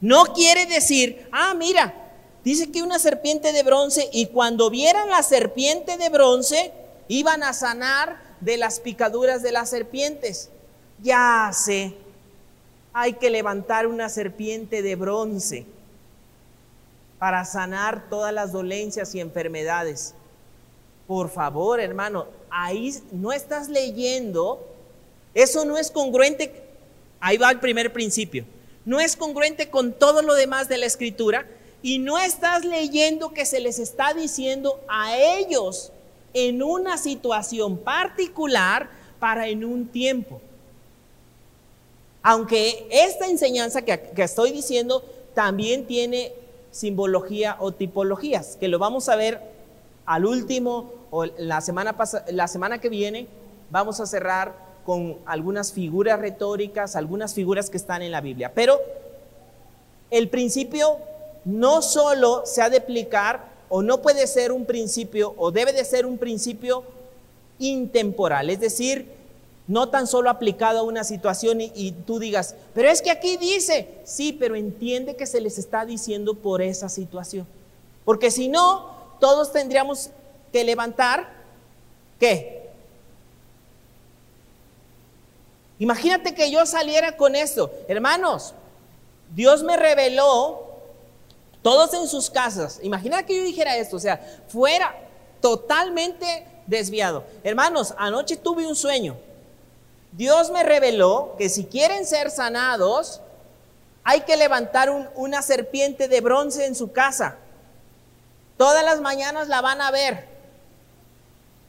No 0.00 0.24
quiere 0.32 0.66
decir, 0.66 1.28
ah, 1.30 1.54
mira, 1.54 1.94
dice 2.44 2.72
que 2.72 2.82
una 2.82 2.98
serpiente 2.98 3.52
de 3.52 3.62
bronce 3.62 4.08
y 4.12 4.26
cuando 4.26 4.70
vieran 4.70 5.10
la 5.10 5.22
serpiente 5.22 5.96
de 5.96 6.08
bronce 6.08 6.72
iban 7.08 7.42
a 7.42 7.52
sanar 7.52 8.20
de 8.40 8.56
las 8.56 8.80
picaduras 8.80 9.42
de 9.42 9.52
las 9.52 9.70
serpientes. 9.70 10.50
Ya 11.02 11.50
sé, 11.52 11.94
hay 12.92 13.14
que 13.14 13.30
levantar 13.30 13.86
una 13.86 14.08
serpiente 14.08 14.82
de 14.82 14.96
bronce 14.96 15.66
para 17.20 17.44
sanar 17.44 18.08
todas 18.08 18.32
las 18.32 18.50
dolencias 18.50 19.14
y 19.14 19.20
enfermedades. 19.20 20.14
Por 21.06 21.28
favor, 21.28 21.78
hermano, 21.78 22.26
ahí 22.48 22.94
no 23.12 23.30
estás 23.30 23.68
leyendo, 23.68 24.66
eso 25.34 25.66
no 25.66 25.76
es 25.76 25.90
congruente, 25.90 26.64
ahí 27.20 27.36
va 27.36 27.50
el 27.50 27.60
primer 27.60 27.92
principio, 27.92 28.46
no 28.86 28.98
es 29.00 29.16
congruente 29.16 29.68
con 29.68 29.92
todo 29.92 30.22
lo 30.22 30.32
demás 30.32 30.68
de 30.68 30.78
la 30.78 30.86
escritura 30.86 31.46
y 31.82 31.98
no 31.98 32.18
estás 32.18 32.64
leyendo 32.64 33.34
que 33.34 33.44
se 33.44 33.60
les 33.60 33.78
está 33.78 34.14
diciendo 34.14 34.80
a 34.88 35.14
ellos 35.18 35.92
en 36.32 36.62
una 36.62 36.96
situación 36.96 37.76
particular 37.76 38.88
para 39.18 39.46
en 39.46 39.62
un 39.62 39.88
tiempo. 39.88 40.40
Aunque 42.22 42.88
esta 42.90 43.26
enseñanza 43.26 43.82
que, 43.82 44.00
que 44.16 44.22
estoy 44.22 44.52
diciendo 44.52 45.04
también 45.34 45.86
tiene 45.86 46.39
simbología 46.70 47.56
o 47.58 47.72
tipologías, 47.72 48.56
que 48.56 48.68
lo 48.68 48.78
vamos 48.78 49.08
a 49.08 49.16
ver 49.16 49.40
al 50.06 50.26
último 50.26 50.92
o 51.10 51.24
la 51.24 51.60
semana, 51.60 51.96
la 52.28 52.48
semana 52.48 52.80
que 52.80 52.88
viene, 52.88 53.26
vamos 53.70 54.00
a 54.00 54.06
cerrar 54.06 54.54
con 54.84 55.18
algunas 55.26 55.72
figuras 55.72 56.18
retóricas, 56.18 56.96
algunas 56.96 57.34
figuras 57.34 57.70
que 57.70 57.76
están 57.76 58.02
en 58.02 58.12
la 58.12 58.20
Biblia. 58.20 58.52
Pero 58.54 58.80
el 60.10 60.28
principio 60.28 60.98
no 61.44 61.82
solo 61.82 62.42
se 62.44 62.62
ha 62.62 62.70
de 62.70 62.78
aplicar 62.78 63.50
o 63.68 63.82
no 63.82 64.02
puede 64.02 64.26
ser 64.26 64.52
un 64.52 64.64
principio 64.64 65.34
o 65.36 65.50
debe 65.50 65.72
de 65.72 65.84
ser 65.84 66.06
un 66.06 66.18
principio 66.18 66.82
intemporal, 67.58 68.50
es 68.50 68.60
decir, 68.60 69.19
no 69.70 69.88
tan 69.88 70.08
solo 70.08 70.30
aplicado 70.30 70.80
a 70.80 70.82
una 70.82 71.04
situación 71.04 71.60
y, 71.60 71.92
tú 71.92 72.18
digas, 72.18 72.56
pero 72.74 72.88
es 72.88 73.00
que 73.00 73.12
aquí 73.12 73.36
dice, 73.36 74.00
sí, 74.02 74.32
pero 74.32 74.56
entiende 74.56 75.14
que 75.14 75.26
se 75.26 75.40
les 75.40 75.58
está 75.58 75.86
diciendo 75.86 76.34
por 76.34 76.60
esa 76.60 76.88
situación. 76.88 77.46
Porque 78.04 78.32
si 78.32 78.48
no, 78.48 78.90
todos 79.20 79.52
tendríamos 79.52 80.10
que 80.52 80.64
levantar, 80.64 81.32
¿qué? 82.18 82.68
Imagínate 85.78 86.34
que 86.34 86.50
yo 86.50 86.66
saliera 86.66 87.16
con 87.16 87.36
esto. 87.36 87.72
Hermanos, 87.86 88.54
Dios 89.32 89.62
me 89.62 89.76
reveló, 89.76 90.66
todos 91.62 91.94
en 91.94 92.08
sus 92.08 92.28
casas, 92.28 92.80
imagina 92.82 93.24
que 93.24 93.36
yo 93.36 93.44
dijera 93.44 93.76
esto, 93.76 93.98
o 93.98 94.00
sea, 94.00 94.42
fuera 94.48 94.96
totalmente 95.40 96.44
desviado. 96.66 97.22
Hermanos, 97.44 97.94
anoche 97.96 98.36
tuve 98.36 98.66
un 98.66 98.74
sueño. 98.74 99.29
Dios 100.12 100.50
me 100.50 100.62
reveló 100.62 101.34
que 101.38 101.48
si 101.48 101.64
quieren 101.64 102.04
ser 102.04 102.30
sanados, 102.30 103.20
hay 104.02 104.22
que 104.22 104.36
levantar 104.36 104.90
una 105.14 105.42
serpiente 105.42 106.08
de 106.08 106.20
bronce 106.20 106.66
en 106.66 106.74
su 106.74 106.92
casa. 106.92 107.36
Todas 108.56 108.84
las 108.84 109.00
mañanas 109.00 109.48
la 109.48 109.60
van 109.60 109.80
a 109.80 109.90
ver. 109.90 110.28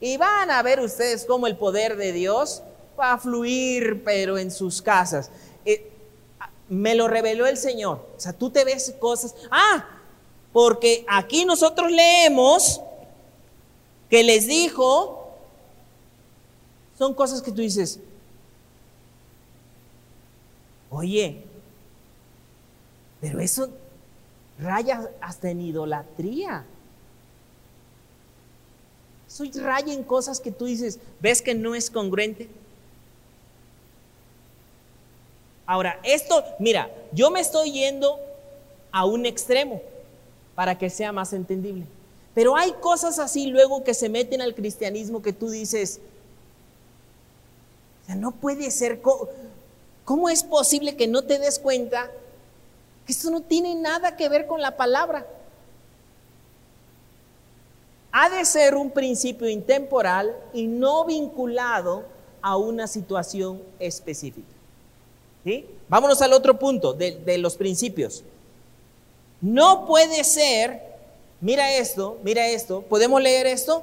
Y 0.00 0.16
van 0.16 0.50
a 0.50 0.62
ver 0.62 0.80
ustedes 0.80 1.24
cómo 1.24 1.46
el 1.46 1.56
poder 1.56 1.96
de 1.96 2.12
Dios 2.12 2.62
va 2.98 3.12
a 3.12 3.18
fluir, 3.18 4.02
pero 4.04 4.36
en 4.36 4.50
sus 4.50 4.82
casas. 4.82 5.30
Eh, 5.64 5.90
me 6.68 6.94
lo 6.94 7.06
reveló 7.06 7.46
el 7.46 7.56
Señor. 7.56 8.04
O 8.16 8.20
sea, 8.20 8.32
tú 8.32 8.50
te 8.50 8.64
ves 8.64 8.94
cosas. 8.98 9.34
Ah, 9.50 9.86
porque 10.52 11.04
aquí 11.08 11.44
nosotros 11.44 11.90
leemos 11.90 12.80
que 14.10 14.22
les 14.22 14.46
dijo, 14.46 15.36
son 16.98 17.14
cosas 17.14 17.40
que 17.40 17.50
tú 17.50 17.62
dices, 17.62 17.98
Oye, 20.92 21.42
pero 23.20 23.40
eso 23.40 23.70
raya 24.58 25.10
hasta 25.22 25.50
en 25.50 25.62
idolatría. 25.62 26.64
Soy 29.26 29.50
raya 29.52 29.94
en 29.94 30.04
cosas 30.04 30.38
que 30.38 30.52
tú 30.52 30.66
dices, 30.66 30.98
¿ves 31.20 31.40
que 31.40 31.54
no 31.54 31.74
es 31.74 31.90
congruente? 31.90 32.50
Ahora, 35.64 35.98
esto, 36.02 36.44
mira, 36.58 36.90
yo 37.12 37.30
me 37.30 37.40
estoy 37.40 37.72
yendo 37.72 38.20
a 38.90 39.06
un 39.06 39.24
extremo 39.24 39.80
para 40.54 40.76
que 40.76 40.90
sea 40.90 41.10
más 41.10 41.32
entendible. 41.32 41.86
Pero 42.34 42.54
hay 42.54 42.72
cosas 42.72 43.18
así 43.18 43.46
luego 43.46 43.82
que 43.82 43.94
se 43.94 44.10
meten 44.10 44.42
al 44.42 44.54
cristianismo 44.54 45.22
que 45.22 45.32
tú 45.32 45.48
dices, 45.48 46.00
o 48.02 48.06
sea, 48.06 48.14
no 48.16 48.32
puede 48.32 48.70
ser, 48.70 49.00
¿cómo, 50.04 50.28
es 50.28 50.42
posible 50.42 50.96
que 50.96 51.06
no 51.06 51.22
te 51.22 51.38
des 51.38 51.58
cuenta 51.58 52.10
que 53.06 53.12
esto 53.12 53.30
no 53.30 53.42
tiene 53.42 53.74
nada 53.74 54.16
que 54.16 54.28
ver 54.28 54.46
con 54.46 54.60
la 54.60 54.76
palabra? 54.76 55.26
Ha 58.12 58.28
de 58.28 58.44
ser 58.44 58.74
un 58.74 58.90
principio 58.90 59.48
intemporal 59.48 60.36
y 60.52 60.66
no 60.66 61.04
vinculado 61.04 62.04
a 62.42 62.56
una 62.56 62.86
situación 62.86 63.62
específica. 63.78 64.48
¿Sí? 65.44 65.66
Vámonos 65.88 66.20
al 66.22 66.32
otro 66.32 66.58
punto 66.58 66.92
de, 66.92 67.12
de 67.12 67.38
los 67.38 67.56
principios. 67.56 68.22
No 69.40 69.86
puede 69.86 70.22
ser, 70.22 70.80
mira 71.40 71.74
esto, 71.74 72.18
mira 72.22 72.46
esto, 72.46 72.82
¿podemos 72.82 73.20
leer 73.20 73.46
esto? 73.46 73.82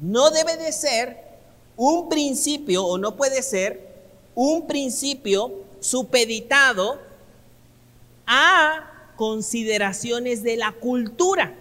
No 0.00 0.30
debe 0.30 0.56
de 0.56 0.72
ser 0.72 1.30
un 1.76 2.08
principio, 2.08 2.84
o 2.84 2.98
no 2.98 3.16
puede 3.16 3.42
ser, 3.42 3.89
un 4.42 4.66
principio 4.66 5.52
supeditado 5.80 7.00
a 8.26 9.12
consideraciones 9.16 10.42
de 10.42 10.56
la 10.56 10.72
cultura. 10.72 11.54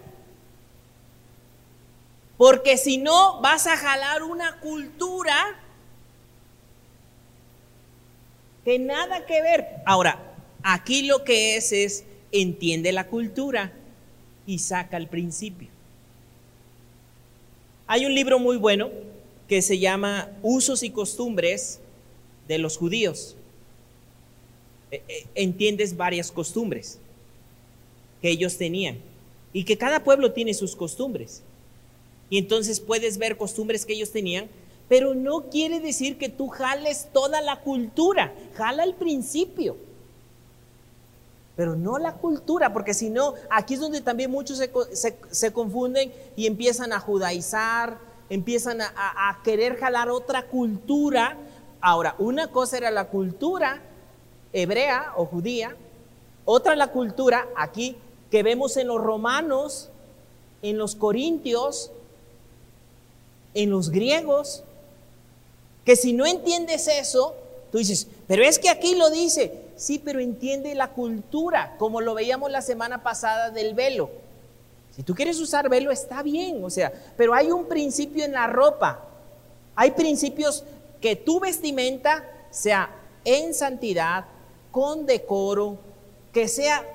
Porque 2.38 2.78
si 2.78 2.98
no, 2.98 3.42
vas 3.42 3.68
a 3.68 3.76
jalar 3.76 4.24
una 4.24 4.60
cultura 4.60 5.60
que 8.64 8.80
nada 8.80 9.26
que 9.26 9.42
ver. 9.42 9.68
Ahora, 9.86 10.30
Aquí 10.64 11.04
lo 11.04 11.24
que 11.24 11.56
es 11.56 11.72
es 11.72 12.04
entiende 12.32 12.92
la 12.92 13.08
cultura 13.08 13.72
y 14.46 14.60
saca 14.60 14.98
el 14.98 15.08
principio. 15.08 15.70
Hay 17.88 18.06
un 18.06 18.14
libro 18.14 18.40
muy 18.40 18.58
bueno 18.58 18.90
que 19.48 19.62
se 19.62 19.80
llama 19.80 20.30
Usos 20.42 20.84
y 20.84 20.92
costumbres 20.92 21.80
de 22.50 22.58
los 22.58 22.76
judíos. 22.76 23.38
E, 24.92 25.02
e, 25.08 25.28
entiendes 25.36 25.96
varias 25.96 26.34
costumbres 26.34 27.00
que 28.22 28.30
ellos 28.30 28.58
tenían 28.58 28.98
y 29.54 29.64
que 29.64 29.78
cada 29.78 30.04
pueblo 30.04 30.34
tiene 30.34 30.54
sus 30.54 30.76
costumbres. 30.76 31.42
Y 32.30 32.38
entonces 32.38 32.82
puedes 32.82 33.18
ver 33.18 33.38
costumbres 33.38 33.86
que 33.86 33.94
ellos 33.94 34.12
tenían, 34.12 34.50
pero 34.90 35.16
no 35.16 35.50
quiere 35.50 35.80
decir 35.80 36.18
que 36.18 36.28
tú 36.28 36.50
jales 36.50 37.08
toda 37.14 37.40
la 37.40 37.62
cultura, 37.62 38.34
jala 38.56 38.84
el 38.84 38.96
principio 38.96 39.78
pero 41.60 41.76
no 41.76 41.98
la 41.98 42.14
cultura, 42.14 42.72
porque 42.72 42.94
si 42.94 43.10
no, 43.10 43.34
aquí 43.50 43.74
es 43.74 43.82
donde 43.82 44.00
también 44.00 44.32
muchos 44.32 44.62
se, 44.62 45.52
confunden 45.52 46.10
y 46.38 46.48
empiezan 46.48 46.94
a 46.94 47.02
judaizar, 47.02 47.98
empiezan 48.30 48.80
a, 48.80 48.94
a, 48.96 49.44
querer 49.44 49.76
jalar 49.76 50.10
otra 50.10 50.48
cultura. 50.48 51.36
Ahora, 51.82 52.16
una 52.20 52.48
cosa 52.48 52.78
era 52.78 52.92
la 52.92 53.06
cultura 53.06 53.82
hebrea 54.54 55.14
o 55.16 55.26
judía, 55.26 55.76
otra 56.46 56.76
la 56.76 56.88
cultura 56.88 57.48
aquí 57.56 57.96
que 58.32 58.44
vemos 58.44 58.78
en 58.78 58.88
los 58.88 59.02
romanos, 59.02 59.90
en 60.62 60.78
los 60.78 60.96
corintios, 60.96 61.92
en 63.54 63.70
los 63.70 63.90
griegos, 63.90 64.64
que 65.86 65.96
si 65.96 66.14
no 66.14 66.26
entiendes 66.26 66.88
eso, 66.88 67.36
tú 67.72 67.78
dices, 67.78 68.08
pero 68.28 68.44
es 68.44 68.60
que 68.60 68.70
aquí 68.70 68.96
lo 68.96 69.10
dice, 69.10 69.70
Sí, 69.80 69.98
pero 69.98 70.20
entiende 70.20 70.76
la 70.76 70.90
cultura, 70.90 71.76
como 71.80 72.02
lo 72.02 72.14
veíamos 72.14 72.52
la 72.52 72.62
semana 72.62 73.02
pasada 73.02 73.50
del 73.50 73.74
velo. 73.74 74.10
Si 74.94 75.04
tú 75.04 75.16
quieres 75.16 75.40
usar 75.40 75.70
velo, 75.70 75.90
está 75.90 76.22
bien, 76.22 76.62
o 76.66 76.70
sea, 76.70 76.92
pero 77.16 77.34
hay 77.34 77.50
un 77.50 77.64
principio 77.64 78.26
en 78.26 78.34
la 78.34 78.46
ropa. 78.48 79.00
Hay 79.76 79.92
principios 79.92 80.66
que 81.02 81.16
tu 81.16 81.40
vestimenta 81.40 82.24
sea 82.50 82.90
en 83.26 83.54
santidad, 83.54 84.26
con 84.72 85.06
decoro, 85.06 85.78
que 86.34 86.48
sea, 86.48 86.86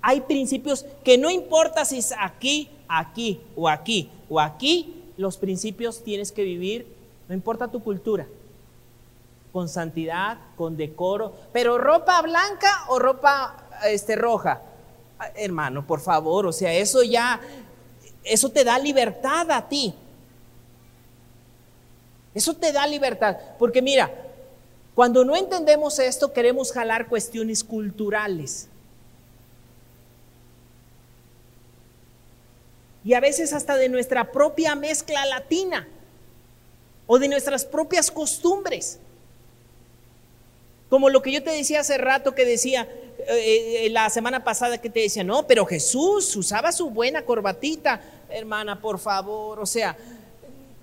hay 0.00 0.20
principios 0.22 0.86
que 1.04 1.18
no 1.18 1.30
importa 1.30 1.84
si 1.84 1.98
es 1.98 2.14
aquí, 2.18 2.70
aquí 2.88 3.40
o 3.56 3.68
aquí 3.68 4.10
o 4.28 4.40
aquí, 4.40 5.04
los 5.16 5.36
principios 5.36 6.02
tienes 6.02 6.32
que 6.32 6.42
vivir, 6.42 6.86
no 7.28 7.34
importa 7.34 7.68
tu 7.68 7.82
cultura 7.82 8.26
con 9.52 9.68
santidad, 9.68 10.36
con 10.56 10.76
decoro, 10.76 11.32
pero 11.52 11.78
ropa 11.78 12.20
blanca 12.20 12.84
o 12.88 12.98
ropa 12.98 13.56
este, 13.88 14.14
roja. 14.14 14.60
Hermano, 15.34 15.86
por 15.86 16.00
favor, 16.00 16.46
o 16.46 16.52
sea, 16.52 16.74
eso 16.74 17.02
ya, 17.02 17.40
eso 18.22 18.50
te 18.50 18.64
da 18.64 18.78
libertad 18.78 19.50
a 19.50 19.66
ti. 19.66 19.94
Eso 22.36 22.54
te 22.54 22.70
da 22.70 22.86
libertad, 22.86 23.38
porque 23.58 23.80
mira, 23.80 24.10
cuando 24.94 25.24
no 25.24 25.34
entendemos 25.34 25.98
esto, 25.98 26.34
queremos 26.34 26.70
jalar 26.70 27.08
cuestiones 27.08 27.64
culturales. 27.64 28.68
Y 33.02 33.14
a 33.14 33.20
veces 33.20 33.54
hasta 33.54 33.76
de 33.76 33.88
nuestra 33.88 34.32
propia 34.32 34.74
mezcla 34.74 35.24
latina 35.24 35.88
o 37.06 37.18
de 37.18 37.28
nuestras 37.28 37.64
propias 37.64 38.10
costumbres. 38.10 38.98
Como 40.90 41.08
lo 41.08 41.22
que 41.22 41.32
yo 41.32 41.42
te 41.42 41.52
decía 41.52 41.80
hace 41.80 41.96
rato 41.96 42.34
que 42.34 42.44
decía 42.44 42.86
eh, 43.28 43.86
eh, 43.86 43.88
la 43.90 44.10
semana 44.10 44.44
pasada 44.44 44.76
que 44.76 44.90
te 44.90 45.00
decía, 45.00 45.24
no, 45.24 45.46
pero 45.46 45.64
Jesús 45.64 46.36
usaba 46.36 46.70
su 46.70 46.90
buena 46.90 47.22
corbatita. 47.22 48.02
Hermana, 48.28 48.78
por 48.78 48.98
favor, 48.98 49.58
o 49.58 49.66
sea, 49.66 49.96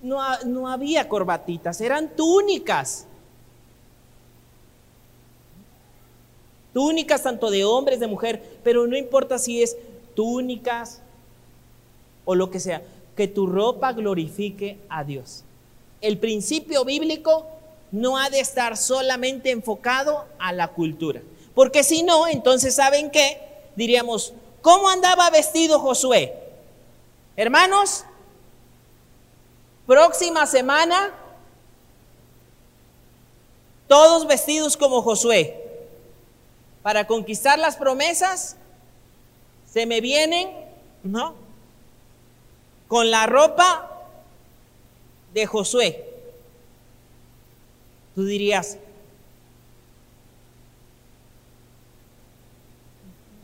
no, 0.04 0.22
no 0.45 0.68
había 0.70 1.10
corbatitas, 1.10 1.82
eran 1.82 2.16
túnicas. 2.16 3.08
Túnicas 6.74 7.24
tanto 7.24 7.49
de 7.49 7.64
hombres, 7.64 7.99
de 7.99 8.08
mujer, 8.08 8.60
pero 8.64 8.86
no 8.86 8.97
importa 8.97 9.39
si 9.39 9.64
es 9.64 9.78
túnicas 10.14 11.01
o 12.26 12.36
lo 12.36 12.51
que 12.51 12.60
sea, 12.60 12.84
que 13.16 13.28
tu 13.28 13.47
ropa 13.47 13.93
glorifique 13.93 14.78
a 14.89 15.04
Dios. 15.04 15.43
El 16.01 16.18
principio 16.18 16.84
bíblico 16.84 17.47
no 17.91 18.18
ha 18.18 18.30
de 18.30 18.39
estar 18.39 18.76
solamente 18.76 19.51
enfocado 19.51 20.26
a 20.39 20.51
la 20.51 20.70
cultura. 20.70 21.22
Porque 21.56 21.84
si 21.84 22.04
no, 22.04 22.28
entonces 22.28 22.76
¿saben 22.76 23.10
qué? 23.12 23.38
Diríamos, 23.76 24.34
¿cómo 24.62 24.89
andaba 24.89 25.30
vestido 25.30 25.80
Josué? 25.80 26.34
Hermanos, 27.36 28.04
próxima 29.86 30.46
semana, 30.46 31.12
todos 33.88 34.28
vestidos 34.28 34.78
como 34.78 35.02
Josué. 35.02 35.60
Para 36.82 37.08
conquistar 37.08 37.58
las 37.60 37.78
promesas, 37.78 38.58
se 39.72 39.86
me 39.86 40.02
vienen, 40.02 40.50
¿no? 41.04 41.36
Con 42.88 43.10
la 43.10 43.26
ropa 43.26 43.90
de 45.34 45.46
Josué. 45.46 46.10
Tú 48.16 48.26
dirías, 48.26 48.78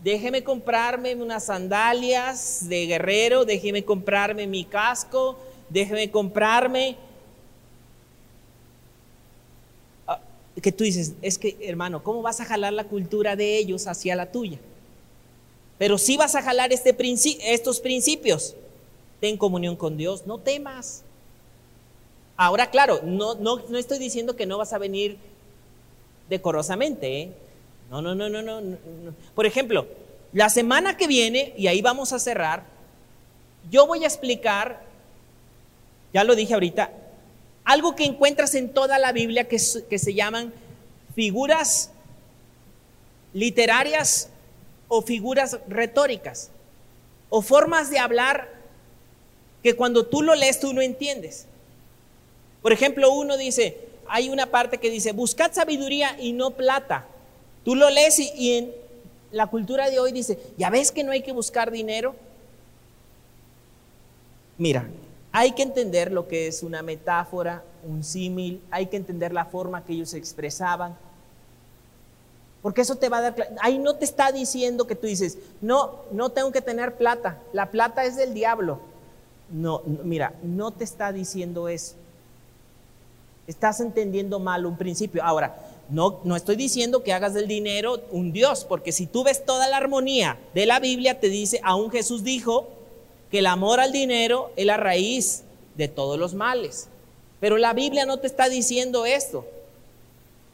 déjeme 0.03 0.43
comprarme 0.43 1.15
unas 1.15 1.45
sandalias 1.45 2.67
de 2.69 2.85
guerrero, 2.85 3.45
déjeme 3.45 3.83
comprarme 3.83 4.45
mi 4.45 4.65
casco, 4.65 5.37
déjeme 5.69 6.09
comprarme... 6.11 6.97
Ah, 10.07 10.19
que 10.61 10.71
tú 10.71 10.83
dices, 10.83 11.13
es 11.21 11.37
que 11.37 11.57
hermano, 11.61 12.03
¿cómo 12.03 12.21
vas 12.21 12.39
a 12.41 12.45
jalar 12.45 12.73
la 12.73 12.83
cultura 12.83 13.35
de 13.35 13.57
ellos 13.57 13.87
hacia 13.87 14.15
la 14.15 14.31
tuya? 14.31 14.59
Pero 15.77 15.97
si 15.97 16.17
vas 16.17 16.35
a 16.35 16.41
jalar 16.41 16.73
este 16.73 16.95
estos 17.53 17.79
principios. 17.79 18.55
Ten 19.21 19.37
comunión 19.37 19.75
con 19.75 19.97
Dios, 19.97 20.27
no 20.27 20.37
temas. 20.37 21.03
Ahora, 22.37 22.69
claro, 22.69 23.01
no, 23.03 23.35
no, 23.35 23.63
no 23.67 23.77
estoy 23.77 23.99
diciendo 23.99 24.35
que 24.35 24.45
no 24.45 24.57
vas 24.57 24.71
a 24.71 24.77
venir 24.77 25.17
decorosamente. 26.29 27.21
¿eh? 27.21 27.31
No, 27.89 28.01
no, 28.01 28.13
no, 28.15 28.29
no, 28.29 28.41
no. 28.41 28.77
Por 29.35 29.45
ejemplo, 29.45 29.87
la 30.31 30.49
semana 30.49 30.95
que 30.95 31.07
viene, 31.07 31.53
y 31.57 31.67
ahí 31.67 31.81
vamos 31.81 32.13
a 32.13 32.19
cerrar, 32.19 32.63
yo 33.69 33.87
voy 33.87 34.03
a 34.03 34.07
explicar, 34.07 34.83
ya 36.13 36.23
lo 36.23 36.35
dije 36.35 36.53
ahorita, 36.53 36.91
algo 37.63 37.95
que 37.95 38.05
encuentras 38.05 38.55
en 38.55 38.73
toda 38.73 38.97
la 38.97 39.11
Biblia 39.11 39.47
que, 39.47 39.57
que 39.89 39.99
se 39.99 40.13
llaman 40.13 40.53
figuras 41.15 41.91
literarias 43.33 44.29
o 44.87 45.01
figuras 45.01 45.59
retóricas 45.67 46.49
o 47.29 47.41
formas 47.41 47.91
de 47.91 47.99
hablar 47.99 48.49
que 49.61 49.75
cuando 49.75 50.05
tú 50.05 50.21
lo 50.21 50.35
lees 50.35 50.59
tú 50.59 50.73
no 50.73 50.81
entiendes. 50.81 51.45
Por 52.61 52.73
ejemplo, 52.73 53.13
uno 53.13 53.37
dice, 53.37 53.77
hay 54.07 54.29
una 54.29 54.47
parte 54.47 54.79
que 54.79 54.89
dice, 54.89 55.11
buscad 55.11 55.53
sabiduría 55.53 56.15
y 56.19 56.33
no 56.33 56.51
plata. 56.51 57.05
Tú 57.63 57.75
lo 57.75 57.89
lees 57.89 58.19
y, 58.19 58.31
y 58.35 58.53
en 58.53 58.71
la 59.31 59.47
cultura 59.47 59.89
de 59.89 59.99
hoy 59.99 60.11
dice, 60.11 60.39
¿ya 60.57 60.69
ves 60.69 60.91
que 60.91 61.03
no 61.03 61.11
hay 61.11 61.21
que 61.21 61.31
buscar 61.31 61.71
dinero? 61.71 62.15
Mira, 64.57 64.89
hay 65.31 65.51
que 65.51 65.61
entender 65.61 66.11
lo 66.11 66.27
que 66.27 66.47
es 66.47 66.63
una 66.63 66.81
metáfora, 66.81 67.63
un 67.83 68.03
símil, 68.03 68.61
hay 68.71 68.87
que 68.87 68.97
entender 68.97 69.31
la 69.31 69.45
forma 69.45 69.83
que 69.83 69.93
ellos 69.93 70.13
expresaban. 70.13 70.97
Porque 72.61 72.81
eso 72.81 72.95
te 72.95 73.09
va 73.09 73.19
a 73.19 73.21
dar, 73.21 73.35
ahí 73.61 73.77
no 73.77 73.95
te 73.95 74.05
está 74.05 74.31
diciendo 74.31 74.87
que 74.87 74.95
tú 74.95 75.07
dices, 75.07 75.37
no, 75.61 75.99
no 76.11 76.29
tengo 76.29 76.51
que 76.51 76.61
tener 76.61 76.95
plata, 76.95 77.37
la 77.53 77.67
plata 77.71 78.03
es 78.03 78.15
del 78.15 78.33
diablo. 78.33 78.79
No, 79.51 79.81
mira, 80.03 80.33
no 80.43 80.71
te 80.71 80.83
está 80.83 81.11
diciendo 81.11 81.69
eso. 81.69 81.95
Estás 83.47 83.79
entendiendo 83.79 84.39
mal 84.39 84.65
un 84.65 84.77
principio. 84.77 85.23
Ahora, 85.23 85.55
no, 85.89 86.19
no 86.23 86.35
estoy 86.35 86.55
diciendo 86.55 87.01
que 87.01 87.13
hagas 87.13 87.33
del 87.33 87.47
dinero 87.47 88.01
un 88.11 88.31
Dios, 88.31 88.63
porque 88.65 88.91
si 88.91 89.07
tú 89.07 89.23
ves 89.23 89.43
toda 89.43 89.67
la 89.67 89.77
armonía 89.77 90.37
de 90.53 90.67
la 90.67 90.79
Biblia, 90.79 91.19
te 91.19 91.29
dice, 91.29 91.59
aún 91.63 91.89
Jesús 91.89 92.23
dijo 92.23 92.67
que 93.31 93.39
el 93.39 93.45
amor 93.45 93.79
al 93.79 93.91
dinero 93.91 94.51
es 94.55 94.65
la 94.65 94.77
raíz 94.77 95.43
de 95.75 95.87
todos 95.87 96.17
los 96.17 96.33
males. 96.33 96.87
Pero 97.39 97.57
la 97.57 97.73
Biblia 97.73 98.05
no 98.05 98.17
te 98.17 98.27
está 98.27 98.49
diciendo 98.49 99.05
esto, 99.05 99.45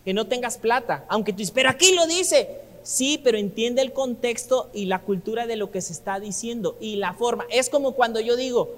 que 0.03 0.13
no 0.13 0.28
tengas 0.28 0.57
plata, 0.57 1.05
aunque 1.07 1.32
tú 1.32 1.39
dices, 1.39 1.53
pero 1.53 1.69
aquí 1.69 1.93
lo 1.93 2.05
dice. 2.05 2.61
Sí, 2.84 3.19
pero 3.23 3.39
entiende 3.39 3.82
el 3.82 3.93
contexto 3.93 4.69
y 4.71 4.86
la 4.86 5.01
cultura 5.01 5.47
de 5.47 5.55
lo 5.55 5.71
que 5.71 5.82
se 5.82 5.91
está 5.91 6.19
diciendo 6.19 6.78
y 6.80 6.97
la 6.97 7.15
forma. 7.15 7.45
Es 7.49 7.69
como 7.71 7.93
cuando 7.93 8.19
yo 8.19 8.36
digo, 8.36 8.76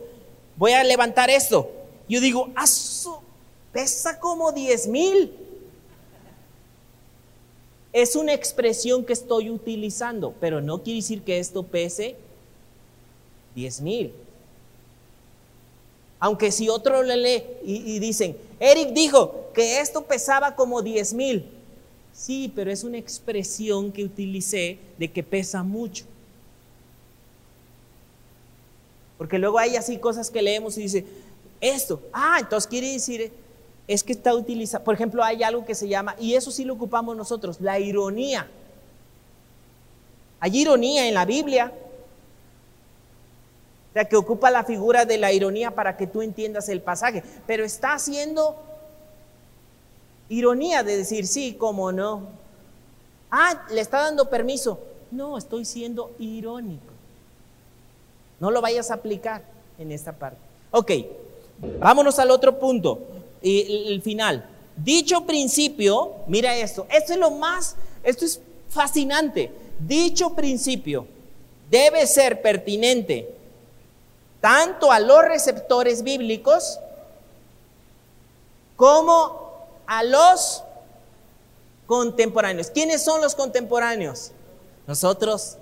voy 0.55 0.71
a 0.71 0.83
levantar 0.85 1.29
esto. 1.29 1.69
Yo 2.07 2.21
digo, 2.21 2.49
¡Aso! 2.55 3.21
pesa 3.73 4.19
como 4.19 4.53
10 4.53 4.87
mil. 4.87 5.33
Es 7.91 8.15
una 8.15 8.33
expresión 8.33 9.03
que 9.03 9.11
estoy 9.11 9.49
utilizando, 9.49 10.33
pero 10.39 10.61
no 10.61 10.83
quiere 10.83 10.99
decir 10.99 11.23
que 11.23 11.39
esto 11.39 11.63
pese 11.63 12.15
10 13.57 13.81
mil. 13.81 14.13
Aunque 16.19 16.51
si 16.51 16.69
otro 16.69 17.01
le 17.01 17.17
lee 17.17 17.43
y, 17.63 17.97
dicen, 17.97 18.37
Eric 18.59 18.89
dijo 18.89 19.49
que 19.53 19.81
esto 19.81 20.03
pesaba 20.03 20.55
como 20.55 20.83
10 20.83 21.13
mil. 21.15 21.45
Sí, 22.13 22.51
pero 22.55 22.71
es 22.71 22.83
una 22.83 22.99
expresión 22.99 23.91
que 23.91 24.03
utilicé 24.03 24.77
de 24.99 25.11
que 25.11 25.23
pesa 25.23 25.63
mucho. 25.63 26.05
Porque 29.17 29.39
luego 29.39 29.57
hay 29.57 29.75
así 29.75 29.97
cosas 29.97 30.29
que 30.29 30.43
leemos 30.43 30.77
y 30.77 30.83
dice, 30.83 31.05
esto, 31.59 31.99
ah, 32.13 32.37
entonces 32.39 32.67
quiere 32.67 32.91
decir, 32.91 33.31
es 33.87 34.03
que 34.03 34.13
está 34.13 34.35
utilizando, 34.35 34.85
por 34.85 34.93
ejemplo, 34.93 35.23
hay 35.23 35.41
algo 35.41 35.65
que 35.65 35.73
se 35.73 35.87
llama, 35.87 36.15
y 36.19 36.35
eso 36.35 36.51
sí 36.51 36.63
lo 36.63 36.75
ocupamos 36.75 37.17
nosotros, 37.17 37.59
la 37.59 37.79
ironía. 37.79 38.47
Hay 40.39 40.59
ironía 40.59 41.07
en 41.07 41.15
la 41.15 41.25
Biblia. 41.25 41.73
Sea, 43.97 44.05
que 44.05 44.15
ocupa 44.15 44.51
la 44.51 44.63
figura 44.63 45.05
de 45.05 45.17
la 45.17 45.33
ironía 45.33 45.71
para 45.71 45.97
que 45.97 46.05
tú 46.05 46.21
entiendas 46.21 46.69
el 46.69 46.81
pasaje. 46.81 47.23
Pero 47.47 47.65
está 47.65 47.93
haciendo 47.93 48.55
ironía 50.29 50.83
de 50.83 50.97
decir, 50.97 51.25
sí, 51.25 51.55
cómo 51.57 51.91
no. 51.91 52.27
Ah, 53.31 53.65
le 53.71 53.81
está 53.81 54.01
dando 54.01 54.29
permiso. 54.29 54.79
No, 55.09 55.35
estoy 55.35 55.65
siendo 55.65 56.11
irónico. 56.19 56.93
No 58.39 58.51
lo 58.51 58.61
vayas 58.61 58.91
a 58.91 58.93
aplicar 58.93 59.41
en 59.79 59.91
esta 59.91 60.11
parte. 60.13 60.37
Ok, 60.69 60.91
vámonos 61.79 62.19
al 62.19 62.29
otro 62.29 62.59
punto 62.59 62.99
y 63.41 63.87
el 63.91 64.03
final. 64.03 64.47
Dicho 64.75 65.25
principio, 65.25 66.17
mira 66.27 66.55
esto, 66.55 66.85
esto 66.91 67.13
es 67.13 67.19
lo 67.19 67.31
más, 67.31 67.75
esto 68.03 68.25
es 68.25 68.39
fascinante. 68.69 69.51
Dicho 69.79 70.35
principio 70.35 71.07
debe 71.71 72.05
ser 72.05 72.43
pertinente 72.43 73.36
tanto 74.41 74.91
a 74.91 74.99
los 74.99 75.21
receptores 75.23 76.03
bíblicos 76.03 76.79
como 78.75 79.67
a 79.87 80.03
los 80.03 80.63
contemporáneos. 81.87 82.69
¿Quiénes 82.69 83.03
son 83.03 83.21
los 83.21 83.33
contemporáneos? 83.33 84.31
Nosotros, 84.85 85.57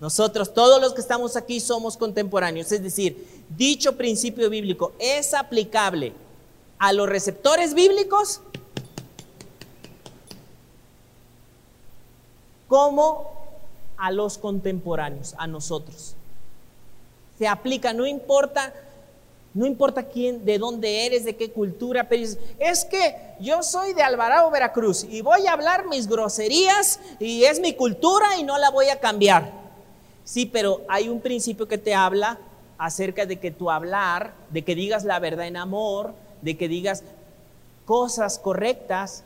nosotros, 0.00 0.52
todos 0.52 0.80
los 0.80 0.92
que 0.92 1.00
estamos 1.00 1.36
aquí 1.36 1.60
somos 1.60 1.96
contemporáneos. 1.96 2.72
Es 2.72 2.82
decir, 2.82 3.44
dicho 3.48 3.96
principio 3.96 4.50
bíblico 4.50 4.92
es 4.98 5.32
aplicable 5.34 6.12
a 6.78 6.92
los 6.92 7.08
receptores 7.08 7.74
bíblicos 7.74 8.40
como 12.68 13.30
a 13.96 14.10
los 14.10 14.38
contemporáneos, 14.38 15.34
a 15.38 15.46
nosotros. 15.46 16.16
Se 17.38 17.46
aplica, 17.46 17.92
no 17.92 18.06
importa, 18.06 18.72
no 19.54 19.66
importa 19.66 20.04
quién, 20.04 20.44
de 20.44 20.58
dónde 20.58 21.06
eres, 21.06 21.24
de 21.24 21.36
qué 21.36 21.50
cultura, 21.50 22.08
pero 22.08 22.22
es 22.58 22.84
que 22.84 23.34
yo 23.40 23.62
soy 23.62 23.94
de 23.94 24.02
Alvarado, 24.02 24.50
Veracruz, 24.50 25.04
y 25.04 25.20
voy 25.22 25.46
a 25.46 25.52
hablar 25.52 25.86
mis 25.86 26.08
groserías 26.08 27.00
y 27.20 27.44
es 27.44 27.60
mi 27.60 27.74
cultura 27.74 28.36
y 28.38 28.42
no 28.42 28.58
la 28.58 28.70
voy 28.70 28.88
a 28.88 29.00
cambiar. 29.00 29.50
Sí, 30.24 30.46
pero 30.46 30.82
hay 30.88 31.08
un 31.08 31.20
principio 31.20 31.68
que 31.68 31.78
te 31.78 31.94
habla 31.94 32.38
acerca 32.78 33.26
de 33.26 33.38
que 33.38 33.50
tu 33.50 33.70
hablar, 33.70 34.34
de 34.50 34.62
que 34.62 34.74
digas 34.74 35.04
la 35.04 35.18
verdad 35.18 35.46
en 35.46 35.56
amor, 35.56 36.14
de 36.42 36.56
que 36.56 36.68
digas 36.68 37.02
cosas 37.84 38.38
correctas. 38.38 39.24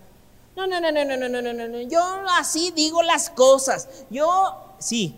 No, 0.56 0.66
no, 0.66 0.80
no, 0.80 0.92
no, 0.92 1.04
no, 1.04 1.16
no, 1.16 1.28
no, 1.28 1.52
no, 1.52 1.68
no, 1.68 1.80
yo 1.80 2.02
así 2.38 2.70
digo 2.70 3.02
las 3.02 3.30
cosas. 3.30 3.88
Yo, 4.10 4.76
sí, 4.78 5.16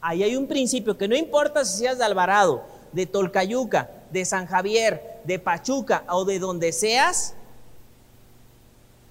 ahí 0.00 0.22
hay 0.22 0.36
un 0.36 0.46
principio 0.46 0.96
que 0.96 1.08
no 1.08 1.16
importa 1.16 1.64
si 1.64 1.78
seas 1.78 1.98
de 1.98 2.04
Alvarado, 2.04 2.64
de 2.92 3.06
Tolcayuca, 3.06 3.90
de 4.10 4.24
San 4.24 4.46
Javier, 4.46 5.20
de 5.24 5.38
Pachuca 5.38 6.04
o 6.08 6.24
de 6.24 6.38
donde 6.38 6.72
seas, 6.72 7.34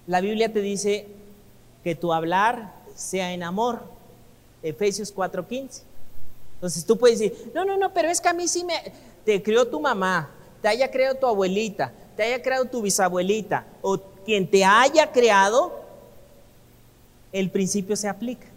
la 0.06 0.20
Biblia 0.20 0.52
te 0.52 0.60
dice 0.60 1.06
que 1.84 1.94
tu 1.94 2.12
hablar 2.12 2.74
sea 2.96 3.32
en 3.32 3.42
amor. 3.42 3.82
Efesios 4.62 5.14
4:15. 5.14 5.82
Entonces 6.54 6.84
tú 6.84 6.98
puedes 6.98 7.20
decir, 7.20 7.52
no, 7.54 7.64
no, 7.64 7.76
no, 7.76 7.92
pero 7.94 8.08
es 8.08 8.20
que 8.20 8.28
a 8.28 8.32
mí 8.32 8.48
sí 8.48 8.64
me, 8.64 8.74
te 9.24 9.40
crió 9.40 9.68
tu 9.68 9.78
mamá, 9.78 10.30
te 10.60 10.66
haya 10.66 10.90
creado 10.90 11.14
tu 11.14 11.26
abuelita, 11.26 11.92
te 12.16 12.24
haya 12.24 12.42
creado 12.42 12.64
tu 12.64 12.82
bisabuelita 12.82 13.64
o 13.80 14.00
quien 14.24 14.50
te 14.50 14.64
haya 14.64 15.12
creado, 15.12 15.78
el 17.30 17.50
principio 17.50 17.94
se 17.94 18.08
aplica. 18.08 18.47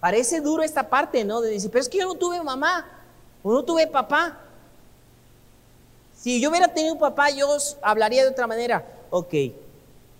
Parece 0.00 0.40
duro 0.40 0.62
esta 0.62 0.88
parte, 0.88 1.24
¿no? 1.24 1.40
De 1.40 1.50
decir, 1.50 1.70
pero 1.70 1.82
es 1.82 1.88
que 1.88 1.98
yo 1.98 2.06
no 2.06 2.14
tuve 2.14 2.42
mamá 2.42 2.86
o 3.42 3.52
no 3.52 3.62
tuve 3.62 3.86
papá. 3.86 4.38
Si 6.16 6.40
yo 6.40 6.50
hubiera 6.50 6.68
tenido 6.68 6.94
un 6.94 7.00
papá, 7.00 7.30
yo 7.30 7.48
hablaría 7.82 8.22
de 8.22 8.30
otra 8.30 8.46
manera. 8.46 8.86
Ok, 9.10 9.34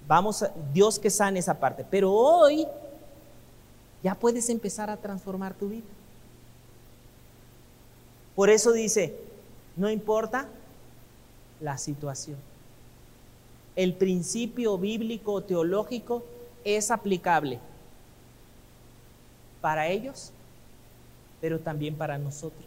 vamos 0.07 0.43
a 0.43 0.53
Dios 0.73 0.99
que 0.99 1.11
sane 1.11 1.41
esa 1.41 1.59
parte. 1.59 1.85
Pero 1.91 2.13
hoy 2.13 2.67
ya 4.03 4.15
puedes 4.15 4.49
empezar 4.49 4.89
a 4.89 4.97
transformar 4.97 5.55
tu 5.55 5.69
vida. 5.69 5.87
Por 8.35 8.51
eso 8.51 8.73
dice, 8.73 9.15
no 9.77 9.91
importa 9.91 10.47
la 11.61 11.79
situación. 11.79 12.37
El 13.75 13.95
principio 13.95 14.79
bíblico 14.79 15.43
teológico 15.43 16.23
es 16.65 16.91
aplicable 16.91 17.61
para 19.61 19.89
ellos, 19.89 20.33
pero 21.41 21.59
también 21.59 21.95
para 21.95 22.19
nosotros. 22.19 22.65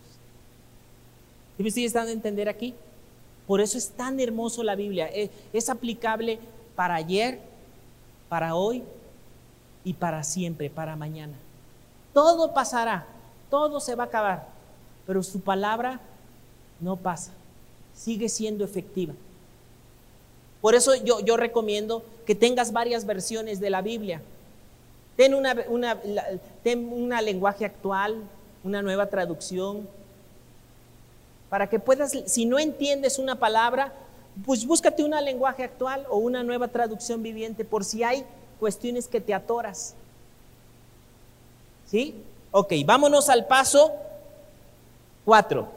¿Sí 1.57 1.63
me 1.63 1.71
sigue 1.71 1.89
dando 1.89 2.09
a 2.09 2.13
entender 2.13 2.49
aquí? 2.49 2.73
Por 3.47 3.61
eso 3.61 3.77
es 3.77 3.89
tan 3.89 4.19
hermoso 4.19 4.63
la 4.63 4.75
Biblia. 4.75 5.07
Es, 5.07 5.29
es 5.51 5.69
aplicable 5.69 6.39
para 6.75 6.95
ayer, 6.95 7.39
para 8.29 8.55
hoy 8.55 8.83
y 9.83 9.93
para 9.93 10.23
siempre, 10.23 10.69
para 10.69 10.95
mañana. 10.95 11.37
Todo 12.13 12.53
pasará, 12.53 13.07
todo 13.49 13.79
se 13.79 13.95
va 13.95 14.05
a 14.05 14.07
acabar, 14.07 14.47
pero 15.05 15.23
su 15.23 15.41
palabra 15.41 15.99
no 16.79 16.95
pasa 16.95 17.33
sigue 17.99 18.29
siendo 18.29 18.63
efectiva. 18.63 19.13
Por 20.61 20.73
eso 20.73 20.93
yo 20.95 21.37
recomiendo 21.37 22.03
que 22.25 22.35
tengas 22.35 22.71
varias 22.71 23.05
versiones 23.05 23.59
de 23.59 23.69
la 23.69 23.81
Biblia. 23.81 24.21
Ten 25.19 25.33
una, 25.33 25.53
una, 25.67 27.21
lenguaje 27.21 27.65
actual, 27.65 28.23
una 28.63 28.81
nueva 28.81 29.07
traducción, 29.07 29.85
para 31.49 31.67
que 31.67 31.77
puedas, 31.77 32.13
si 32.25 32.45
no 32.45 32.57
entiendes 32.57 33.19
una 33.19 33.35
palabra, 33.35 33.91
pues 34.45 34.65
búscate 34.65 35.03
una 35.03 35.19
lenguaje 35.19 35.65
actual 35.65 36.05
o 36.09 36.19
una 36.19 36.41
nueva 36.41 36.69
traducción 36.69 37.21
viviente 37.21 37.65
por 37.65 37.83
si 37.83 38.01
hay 38.01 38.23
cuestiones 38.61 39.09
que 39.09 39.19
te 39.19 39.33
atoras. 39.33 39.93
¿Sí? 41.91 42.15
Ok, 42.51 42.71
vámonos 42.85 43.27
al 43.27 43.45
paso 43.45 43.91
4. 45.25 45.67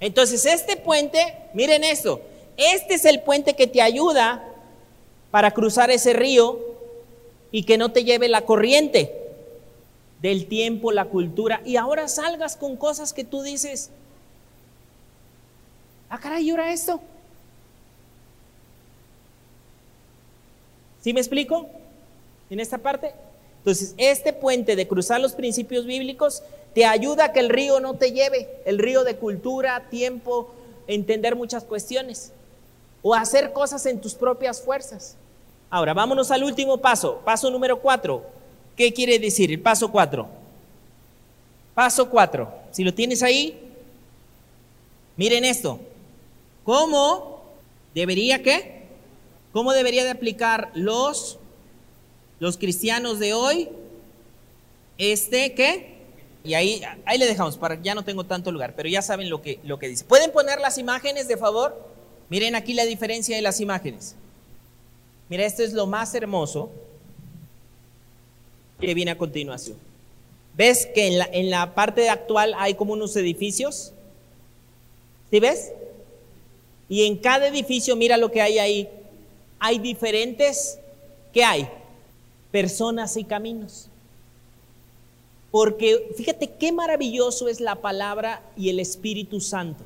Entonces, 0.00 0.46
este 0.46 0.78
puente, 0.78 1.36
miren 1.52 1.84
esto, 1.84 2.22
este 2.56 2.94
es 2.94 3.04
el 3.04 3.20
puente 3.20 3.54
que 3.54 3.66
te 3.66 3.82
ayuda 3.82 4.42
para 5.30 5.50
cruzar 5.50 5.90
ese 5.90 6.14
río 6.14 6.67
y 7.50 7.64
que 7.64 7.78
no 7.78 7.92
te 7.92 8.04
lleve 8.04 8.28
la 8.28 8.44
corriente 8.44 9.14
del 10.20 10.46
tiempo, 10.46 10.92
la 10.92 11.06
cultura, 11.06 11.60
y 11.64 11.76
ahora 11.76 12.08
salgas 12.08 12.56
con 12.56 12.76
cosas 12.76 13.12
que 13.12 13.24
tú 13.24 13.42
dices, 13.42 13.90
ah, 16.10 16.18
caray, 16.18 16.50
¿y 16.50 16.54
esto? 16.72 17.00
¿Sí 21.00 21.12
me 21.12 21.20
explico? 21.20 21.68
En 22.50 22.60
esta 22.60 22.78
parte. 22.78 23.12
Entonces, 23.58 23.94
este 23.98 24.32
puente 24.32 24.76
de 24.76 24.88
cruzar 24.88 25.20
los 25.20 25.32
principios 25.32 25.84
bíblicos 25.86 26.42
te 26.74 26.84
ayuda 26.84 27.26
a 27.26 27.32
que 27.32 27.40
el 27.40 27.48
río 27.48 27.80
no 27.80 27.94
te 27.94 28.12
lleve, 28.12 28.48
el 28.64 28.78
río 28.78 29.04
de 29.04 29.16
cultura, 29.16 29.88
tiempo, 29.90 30.50
entender 30.86 31.36
muchas 31.36 31.64
cuestiones 31.64 32.32
o 33.02 33.14
hacer 33.14 33.52
cosas 33.52 33.86
en 33.86 34.00
tus 34.00 34.14
propias 34.14 34.60
fuerzas. 34.60 35.16
Ahora, 35.70 35.92
vámonos 35.94 36.30
al 36.30 36.44
último 36.44 36.78
paso, 36.78 37.20
paso 37.24 37.50
número 37.50 37.80
cuatro. 37.80 38.24
¿Qué 38.76 38.92
quiere 38.92 39.18
decir 39.18 39.50
el 39.50 39.60
paso 39.60 39.90
cuatro? 39.90 40.28
Paso 41.74 42.08
cuatro. 42.08 42.52
Si 42.70 42.84
lo 42.84 42.94
tienes 42.94 43.22
ahí, 43.22 43.58
miren 45.16 45.44
esto. 45.44 45.80
¿Cómo 46.64 47.42
debería 47.94 48.42
qué? 48.42 48.86
¿Cómo 49.52 49.72
debería 49.72 50.04
de 50.04 50.10
aplicar 50.10 50.70
los, 50.74 51.38
los 52.38 52.56
cristianos 52.56 53.18
de 53.18 53.34
hoy 53.34 53.68
este 54.96 55.54
qué? 55.54 55.98
Y 56.44 56.54
ahí, 56.54 56.80
ahí 57.04 57.18
le 57.18 57.26
dejamos, 57.26 57.58
para, 57.58 57.80
ya 57.82 57.94
no 57.94 58.04
tengo 58.04 58.24
tanto 58.24 58.52
lugar, 58.52 58.74
pero 58.74 58.88
ya 58.88 59.02
saben 59.02 59.28
lo 59.28 59.42
que, 59.42 59.60
lo 59.64 59.78
que 59.78 59.88
dice. 59.88 60.04
¿Pueden 60.04 60.32
poner 60.32 60.60
las 60.60 60.78
imágenes, 60.78 61.28
de 61.28 61.36
favor? 61.36 61.78
Miren 62.30 62.54
aquí 62.54 62.74
la 62.74 62.84
diferencia 62.84 63.36
de 63.36 63.42
las 63.42 63.60
imágenes. 63.60 64.16
Mira, 65.28 65.44
esto 65.44 65.62
es 65.62 65.72
lo 65.72 65.86
más 65.86 66.14
hermoso 66.14 66.70
que 68.80 68.94
viene 68.94 69.10
a 69.10 69.18
continuación. 69.18 69.76
¿Ves 70.56 70.86
que 70.86 71.06
en 71.06 71.18
la, 71.18 71.28
en 71.32 71.50
la 71.50 71.74
parte 71.74 72.08
actual 72.08 72.54
hay 72.56 72.74
como 72.74 72.94
unos 72.94 73.14
edificios? 73.16 73.92
¿Sí 75.30 75.40
ves? 75.40 75.72
Y 76.88 77.04
en 77.04 77.16
cada 77.16 77.48
edificio, 77.48 77.94
mira 77.96 78.16
lo 78.16 78.30
que 78.30 78.40
hay 78.40 78.58
ahí. 78.58 78.88
Hay 79.58 79.78
diferentes, 79.78 80.78
¿qué 81.32 81.44
hay? 81.44 81.68
Personas 82.50 83.16
y 83.16 83.24
caminos. 83.24 83.88
Porque 85.50 86.12
fíjate 86.16 86.48
qué 86.48 86.72
maravilloso 86.72 87.48
es 87.48 87.60
la 87.60 87.76
palabra 87.76 88.42
y 88.56 88.70
el 88.70 88.80
Espíritu 88.80 89.40
Santo. 89.40 89.84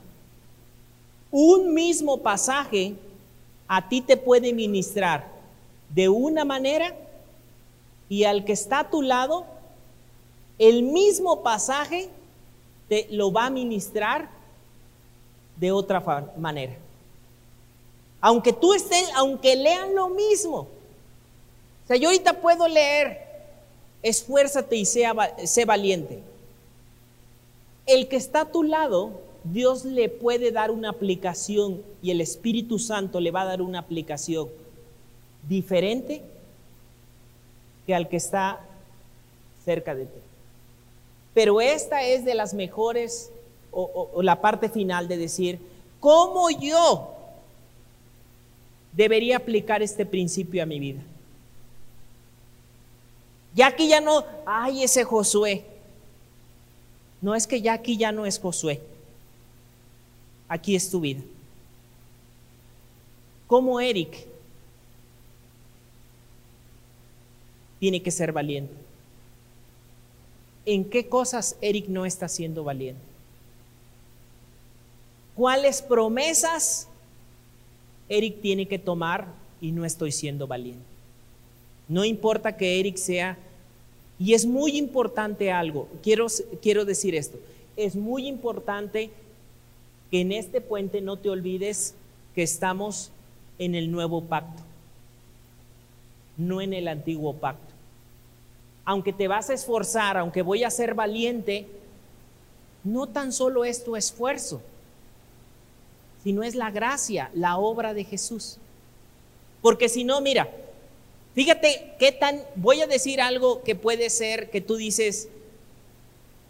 Un 1.31 1.75
mismo 1.75 2.19
pasaje 2.19 2.95
a 3.67 3.89
ti 3.89 4.01
te 4.01 4.17
puede 4.17 4.53
ministrar 4.53 5.32
de 5.95 6.09
una 6.09 6.45
manera 6.45 6.95
y 8.09 8.25
al 8.25 8.45
que 8.45 8.53
está 8.53 8.81
a 8.81 8.91
tu 8.91 9.03
lado, 9.03 9.47
el 10.59 10.83
mismo 10.83 11.43
pasaje 11.43 12.09
te 12.89 13.09
lo 13.11 13.33
va 13.33 13.47
a 13.47 13.51
ministrar 13.51 14.29
de 15.57 15.73
otra 15.73 16.03
manera. 16.37 16.77
Aunque 18.21 18.53
tú 18.53 18.75
estés, 18.75 19.11
aunque 19.15 19.57
lean 19.57 19.95
lo 19.95 20.09
mismo. 20.09 20.59
O 20.59 21.87
sea, 21.89 21.97
yo 21.97 22.09
ahorita 22.09 22.35
puedo 22.41 22.69
leer, 22.69 23.19
esfuérzate 24.03 24.77
y 24.77 24.85
sea, 24.85 25.15
sé 25.45 25.65
valiente. 25.65 26.23
El 27.87 28.09
que 28.09 28.17
está 28.17 28.43
a 28.43 28.53
tu 28.53 28.63
lado, 28.63 29.11
Dios 29.45 29.85
le 29.85 30.09
puede 30.09 30.53
dar 30.53 30.71
una 30.71 30.91
aplicación 30.91 31.83
y 32.01 32.11
el 32.11 32.21
Espíritu 32.21 32.79
Santo 32.79 33.21
le 33.21 33.31
va 33.31 33.43
a 33.43 33.47
dar 33.47 33.63
una 33.63 33.81
aplicación 33.81 34.49
diferente 35.49 36.23
que 37.87 37.95
al 37.95 38.09
que 38.09 38.17
está 38.17 38.61
cerca 39.65 39.95
de 39.95 40.07
ti. 40.07 40.19
Pero 41.35 41.61
esta 41.61 42.03
es 42.03 42.25
de 42.25 42.35
las 42.35 42.55
mejores, 42.55 43.31
o, 43.71 44.21
la 44.23 44.41
parte 44.41 44.69
final 44.69 45.09
de 45.09 45.17
decir, 45.17 45.59
¿cómo 45.99 46.51
yo 46.51 47.15
debería 48.93 49.39
aplicar 49.39 49.83
este 49.83 50.05
principio 50.05 50.63
a 50.63 50.67
mi 50.67 50.79
vida? 50.79 51.01
Ya 53.55 53.69
aquí 53.69 53.89
ya 53.89 54.01
no, 54.01 54.25
ay, 54.47 54.83
ese 54.83 55.05
Josué. 55.05 55.65
No 57.21 57.35
es 57.35 57.47
que 57.47 57.61
ya 57.61 57.75
aquí 57.75 57.97
ya 57.97 58.13
no 58.13 58.27
es 58.27 58.39
Josué. 58.39 58.81
Aquí 60.49 60.75
es 60.75 60.91
tu 60.91 61.01
vida. 61.01 61.23
Como 63.47 63.81
Eric 63.81 64.32
tiene 67.83 68.01
que 68.01 68.13
ser 68.13 68.31
valiente. 68.31 68.73
¿En 70.67 70.85
qué 70.85 71.09
cosas 71.09 71.57
Eric 71.61 71.89
no 71.89 72.07
está 72.07 72.29
siendo 72.29 72.63
valiente? 72.63 73.03
¿Cuáles 75.35 75.83
promesas 75.83 76.87
Eric 78.09 78.41
tiene 78.41 78.67
que 78.67 78.79
tomar 78.79 79.27
y 79.61 79.73
no 79.73 79.85
estoy 79.85 80.13
siendo 80.13 80.47
valiente? 80.47 80.85
No 81.89 82.05
importa 82.05 82.57
que 82.57 82.79
Eric 82.79 82.99
sea, 82.99 83.37
y 84.17 84.35
es 84.35 84.47
muy 84.47 84.79
importante 84.79 85.51
algo, 85.51 85.89
quiero, 86.05 86.29
quiero 86.63 86.85
decir 86.85 87.17
esto, 87.17 87.41
es 87.77 87.97
muy 87.97 88.29
importante 88.29 89.11
que 90.09 90.21
en 90.21 90.31
este 90.31 90.61
puente 90.61 91.01
no 91.01 91.17
te 91.17 91.31
olvides 91.31 91.97
que 92.37 92.45
estamos 92.45 93.11
en 93.59 93.75
el 93.75 93.91
nuevo 93.91 94.23
pacto, 94.23 94.63
no 96.37 96.61
en 96.61 96.75
el 96.75 96.87
antiguo 96.87 97.35
pacto 97.35 97.72
aunque 98.85 99.13
te 99.13 99.29
vas 99.29 99.51
a 99.51 99.55
esforzar, 99.55 100.17
aunque 100.17 100.43
voy 100.43 100.65
a 100.65 100.71
ser 100.71 100.95
valiente, 100.95 101.67
no 102.85 103.07
tan 103.07 103.33
solo 103.33 103.65
es 103.65 103.85
tu 103.85 103.97
esfuerzo, 103.97 104.61
sino 106.23 106.43
es 106.43 106.55
la 106.55 106.71
gracia, 106.71 107.31
la 107.35 107.59
obra 107.59 107.95
de 107.95 108.05
Jesús. 108.05 108.59
Porque 109.61 109.89
si 109.89 110.05
no, 110.05 110.21
mira, 110.21 110.49
fíjate 111.35 111.95
qué 111.99 112.13
tan, 112.13 112.41
voy 112.57 112.81
a 112.81 112.87
decir 112.87 113.21
algo 113.21 113.63
que 113.63 113.75
puede 113.77 114.11
ser 114.11 114.51
que 114.51 114.61
tú 114.61 114.77
dices, 114.77 115.29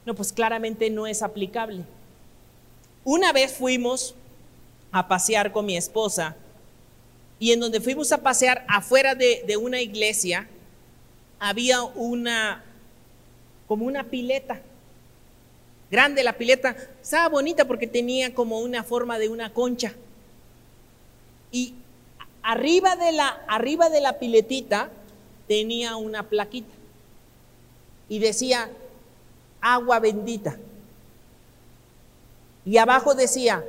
no, 0.06 0.14
pues 0.14 0.32
claramente 0.32 0.90
no 0.90 1.06
es 1.06 1.22
aplicable. 1.22 1.84
Una 3.04 3.32
vez 3.32 3.52
fuimos 3.52 4.14
a 4.90 5.06
pasear 5.08 5.52
con 5.52 5.66
mi 5.66 5.76
esposa 5.76 6.36
y 7.38 7.52
en 7.52 7.60
donde 7.60 7.80
fuimos 7.80 8.12
a 8.12 8.22
pasear 8.22 8.64
afuera 8.68 9.14
de, 9.14 9.44
de 9.46 9.56
una 9.56 9.80
iglesia, 9.80 10.48
había 11.44 11.82
una, 11.82 12.62
como 13.66 13.84
una 13.84 14.04
pileta. 14.04 14.60
Grande 15.90 16.22
la 16.22 16.34
pileta, 16.34 16.76
estaba 17.02 17.28
bonita 17.28 17.64
porque 17.64 17.88
tenía 17.88 18.32
como 18.32 18.60
una 18.60 18.84
forma 18.84 19.18
de 19.18 19.28
una 19.28 19.52
concha. 19.52 19.92
Y 21.50 21.74
arriba 22.44 22.94
de 22.94 23.10
la, 23.10 23.26
arriba 23.48 23.90
de 23.90 24.00
la 24.00 24.20
piletita 24.20 24.90
tenía 25.48 25.96
una 25.96 26.28
plaquita. 26.28 26.72
Y 28.08 28.20
decía, 28.20 28.70
agua 29.60 29.98
bendita. 29.98 30.56
Y 32.64 32.76
abajo 32.76 33.16
decía, 33.16 33.64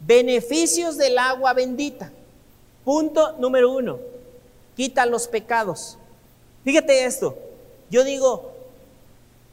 beneficios 0.00 0.98
del 0.98 1.16
agua 1.16 1.54
bendita. 1.54 2.12
Punto 2.84 3.32
número 3.38 3.72
uno, 3.72 3.98
quita 4.76 5.06
los 5.06 5.26
pecados. 5.26 5.96
Fíjate 6.64 7.04
esto, 7.04 7.36
yo 7.90 8.04
digo, 8.04 8.52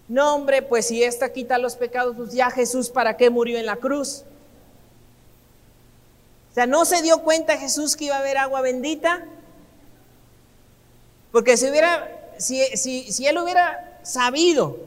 no 0.07 0.36
hombre, 0.36 0.61
pues 0.61 0.88
si 0.88 1.03
esta 1.03 1.31
quita 1.31 1.57
los 1.57 1.76
pecados, 1.76 2.15
pues 2.15 2.31
ya 2.31 2.49
Jesús 2.49 2.90
para 2.90 3.18
qué 3.18 3.30
murió 3.30 3.57
en 3.57 3.65
la 3.65 3.77
cruz. 3.77 4.23
O 6.52 6.53
sea, 6.53 6.65
¿no 6.65 6.84
se 6.86 7.02
dio 7.02 7.22
cuenta 7.22 7.57
Jesús 7.57 7.95
que 7.95 8.06
iba 8.06 8.15
a 8.15 8.19
haber 8.19 8.38
agua 8.38 8.61
bendita? 8.61 9.23
Porque 11.31 11.57
si 11.57 11.69
hubiera, 11.69 12.10
si, 12.38 12.60
si, 12.76 13.11
si 13.11 13.27
él 13.27 13.38
hubiera 13.38 13.99
sabido 14.03 14.77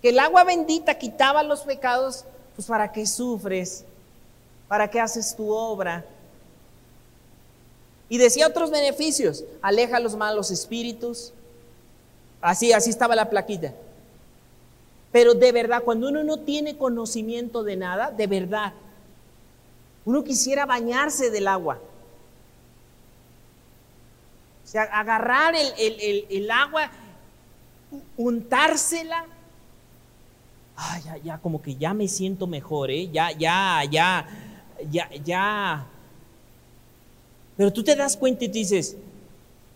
que 0.00 0.08
el 0.08 0.18
agua 0.18 0.42
bendita 0.42 0.98
quitaba 0.98 1.44
los 1.44 1.60
pecados, 1.60 2.24
pues 2.56 2.66
¿para 2.66 2.90
qué 2.90 3.06
sufres? 3.06 3.84
¿Para 4.66 4.90
qué 4.90 5.00
haces 5.00 5.36
tu 5.36 5.50
obra? 5.52 6.04
Y 8.12 8.18
decía 8.18 8.46
otros 8.46 8.70
beneficios, 8.70 9.42
aleja 9.62 9.98
los 9.98 10.14
malos 10.16 10.50
espíritus. 10.50 11.32
Así, 12.42 12.70
así 12.70 12.90
estaba 12.90 13.16
la 13.16 13.30
plaquita. 13.30 13.72
Pero 15.10 15.32
de 15.32 15.50
verdad, 15.50 15.82
cuando 15.82 16.10
uno 16.10 16.22
no 16.22 16.40
tiene 16.40 16.76
conocimiento 16.76 17.62
de 17.64 17.76
nada, 17.76 18.10
de 18.10 18.26
verdad, 18.26 18.74
uno 20.04 20.22
quisiera 20.24 20.66
bañarse 20.66 21.30
del 21.30 21.48
agua. 21.48 21.80
O 24.62 24.68
sea, 24.68 24.82
agarrar 24.82 25.54
el, 25.54 26.26
el 26.28 26.50
agua, 26.50 26.90
untársela 28.18 29.24
ah, 30.76 31.00
ya, 31.02 31.16
ya, 31.16 31.38
como 31.38 31.62
que 31.62 31.76
ya 31.76 31.94
me 31.94 32.08
siento 32.08 32.46
mejor, 32.46 32.90
¿eh? 32.90 33.08
Ya, 33.10 33.32
ya, 33.32 33.84
ya, 33.90 34.26
ya, 34.90 35.08
ya. 35.24 35.86
Pero 37.56 37.72
tú 37.72 37.82
te 37.82 37.94
das 37.94 38.16
cuenta 38.16 38.44
y 38.44 38.48
te 38.48 38.58
dices, 38.58 38.96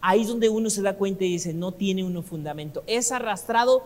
ahí 0.01 0.23
es 0.23 0.29
donde 0.29 0.49
uno 0.49 0.71
se 0.71 0.83
da 0.83 0.97
cuenta 0.97 1.25
y 1.25 1.33
dice, 1.33 1.53
no 1.53 1.73
tiene 1.73 2.05
uno 2.05 2.23
fundamento. 2.23 2.83
Es 2.87 3.13
arrastrado, 3.13 3.83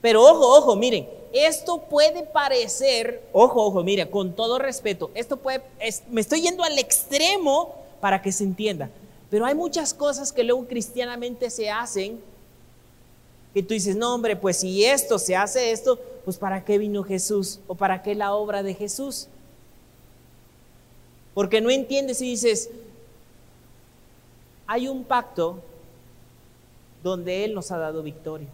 pero 0.00 0.22
ojo, 0.22 0.58
ojo, 0.58 0.76
miren, 0.76 1.08
esto 1.32 1.82
puede 1.88 2.24
parecer, 2.24 3.22
ojo, 3.32 3.62
ojo, 3.62 3.82
mira, 3.82 4.10
con 4.10 4.34
todo 4.34 4.58
respeto, 4.58 5.10
esto 5.14 5.36
puede, 5.36 5.62
me 6.10 6.20
estoy 6.20 6.42
yendo 6.42 6.62
al 6.62 6.78
extremo 6.78 7.74
para 8.00 8.22
que 8.22 8.30
se 8.30 8.44
entienda, 8.44 8.90
pero 9.30 9.46
hay 9.46 9.54
muchas 9.54 9.94
cosas 9.94 10.32
que 10.32 10.44
luego 10.44 10.66
cristianamente 10.66 11.50
se 11.50 11.70
hacen 11.70 12.20
que 13.54 13.62
tú 13.62 13.72
dices, 13.72 13.94
no 13.94 14.12
hombre, 14.12 14.34
pues 14.34 14.58
si 14.58 14.84
esto 14.84 15.16
se 15.16 15.36
hace 15.36 15.70
esto, 15.70 15.96
pues 16.24 16.38
¿para 16.38 16.64
qué 16.64 16.76
vino 16.76 17.04
Jesús? 17.04 17.60
¿O 17.68 17.76
para 17.76 18.02
qué 18.02 18.16
la 18.16 18.34
obra 18.34 18.64
de 18.64 18.74
Jesús? 18.74 19.28
Porque 21.34 21.60
no 21.60 21.70
entiendes 21.70 22.20
y 22.22 22.30
dices, 22.30 22.70
hay 24.66 24.88
un 24.88 25.04
pacto 25.04 25.58
donde 27.02 27.44
Él 27.44 27.54
nos 27.54 27.70
ha 27.70 27.78
dado 27.78 28.02
victoria. 28.02 28.48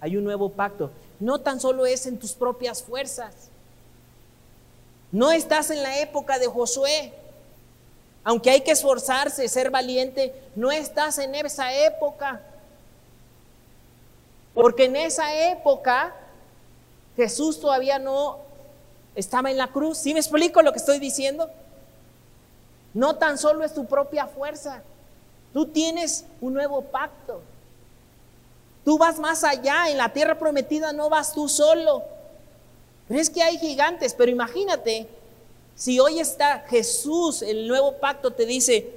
Hay 0.00 0.16
un 0.16 0.24
nuevo 0.24 0.50
pacto. 0.50 0.90
No 1.20 1.40
tan 1.40 1.60
solo 1.60 1.86
es 1.86 2.06
en 2.06 2.18
tus 2.18 2.32
propias 2.32 2.82
fuerzas. 2.82 3.50
No 5.12 5.30
estás 5.30 5.70
en 5.70 5.82
la 5.82 6.00
época 6.00 6.38
de 6.38 6.46
Josué. 6.46 7.12
Aunque 8.24 8.50
hay 8.50 8.62
que 8.62 8.72
esforzarse, 8.72 9.48
ser 9.48 9.70
valiente, 9.70 10.34
no 10.56 10.72
estás 10.72 11.18
en 11.18 11.34
esa 11.34 11.72
época. 11.74 12.42
Porque 14.52 14.86
en 14.86 14.96
esa 14.96 15.52
época 15.52 16.14
Jesús 17.14 17.60
todavía 17.60 17.98
no 17.98 18.38
estaba 19.14 19.50
en 19.50 19.58
la 19.58 19.68
cruz. 19.68 19.98
¿Sí 19.98 20.12
me 20.12 20.20
explico 20.20 20.60
lo 20.62 20.72
que 20.72 20.78
estoy 20.78 20.98
diciendo? 20.98 21.48
No 22.96 23.16
tan 23.16 23.36
solo 23.36 23.62
es 23.62 23.74
tu 23.74 23.84
propia 23.84 24.26
fuerza. 24.26 24.82
Tú 25.52 25.66
tienes 25.66 26.24
un 26.40 26.54
nuevo 26.54 26.80
pacto. 26.80 27.42
Tú 28.86 28.96
vas 28.96 29.18
más 29.18 29.44
allá. 29.44 29.90
En 29.90 29.98
la 29.98 30.14
tierra 30.14 30.38
prometida 30.38 30.94
no 30.94 31.10
vas 31.10 31.34
tú 31.34 31.46
solo. 31.46 32.02
Pero 33.06 33.20
es 33.20 33.28
que 33.28 33.42
hay 33.42 33.58
gigantes. 33.58 34.14
Pero 34.14 34.32
imagínate, 34.32 35.06
si 35.74 36.00
hoy 36.00 36.20
está 36.20 36.60
Jesús, 36.70 37.42
el 37.42 37.68
nuevo 37.68 37.92
pacto 37.98 38.30
te 38.32 38.46
dice, 38.46 38.90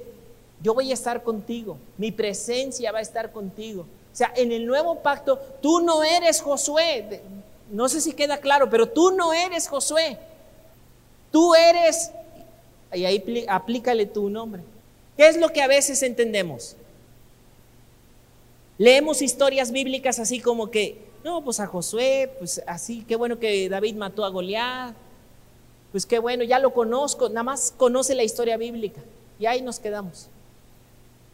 yo 0.62 0.72
voy 0.72 0.90
a 0.90 0.94
estar 0.94 1.22
contigo. 1.22 1.76
Mi 1.98 2.10
presencia 2.10 2.92
va 2.92 3.00
a 3.00 3.02
estar 3.02 3.30
contigo. 3.32 3.82
O 3.82 4.16
sea, 4.16 4.32
en 4.34 4.50
el 4.50 4.64
nuevo 4.64 5.00
pacto, 5.00 5.38
tú 5.60 5.80
no 5.80 6.02
eres 6.02 6.40
Josué. 6.40 7.20
No 7.70 7.86
sé 7.86 8.00
si 8.00 8.14
queda 8.14 8.38
claro, 8.38 8.70
pero 8.70 8.88
tú 8.88 9.10
no 9.10 9.34
eres 9.34 9.68
Josué. 9.68 10.18
Tú 11.30 11.54
eres, 11.54 12.10
y 12.92 13.04
ahí 13.04 13.44
aplícale 13.48 14.06
tu 14.06 14.28
nombre. 14.30 14.62
¿Qué 15.16 15.28
es 15.28 15.36
lo 15.36 15.52
que 15.52 15.62
a 15.62 15.68
veces 15.68 16.02
entendemos? 16.02 16.76
Leemos 18.78 19.22
historias 19.22 19.72
bíblicas 19.72 20.18
así 20.18 20.40
como 20.40 20.70
que, 20.70 20.98
no, 21.22 21.42
pues 21.42 21.60
a 21.60 21.66
Josué, 21.66 22.30
pues 22.38 22.62
así, 22.66 23.04
qué 23.06 23.16
bueno 23.16 23.38
que 23.38 23.68
David 23.68 23.96
mató 23.96 24.24
a 24.24 24.30
Goliat, 24.30 24.94
pues 25.92 26.06
qué 26.06 26.18
bueno, 26.18 26.44
ya 26.44 26.58
lo 26.58 26.72
conozco, 26.72 27.28
nada 27.28 27.42
más 27.42 27.74
conoce 27.76 28.14
la 28.14 28.22
historia 28.22 28.56
bíblica 28.56 29.02
y 29.38 29.46
ahí 29.46 29.60
nos 29.60 29.78
quedamos. 29.78 30.28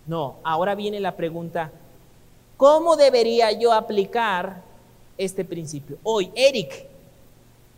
No, 0.07 0.37
ahora 0.43 0.74
viene 0.74 0.99
la 0.99 1.16
pregunta, 1.16 1.70
¿Cómo 2.57 2.97
debería 2.97 3.53
yo 3.53 3.73
aplicar 3.73 4.62
este 5.19 5.45
principio? 5.45 5.99
Hoy, 6.03 6.31
Eric, 6.35 6.87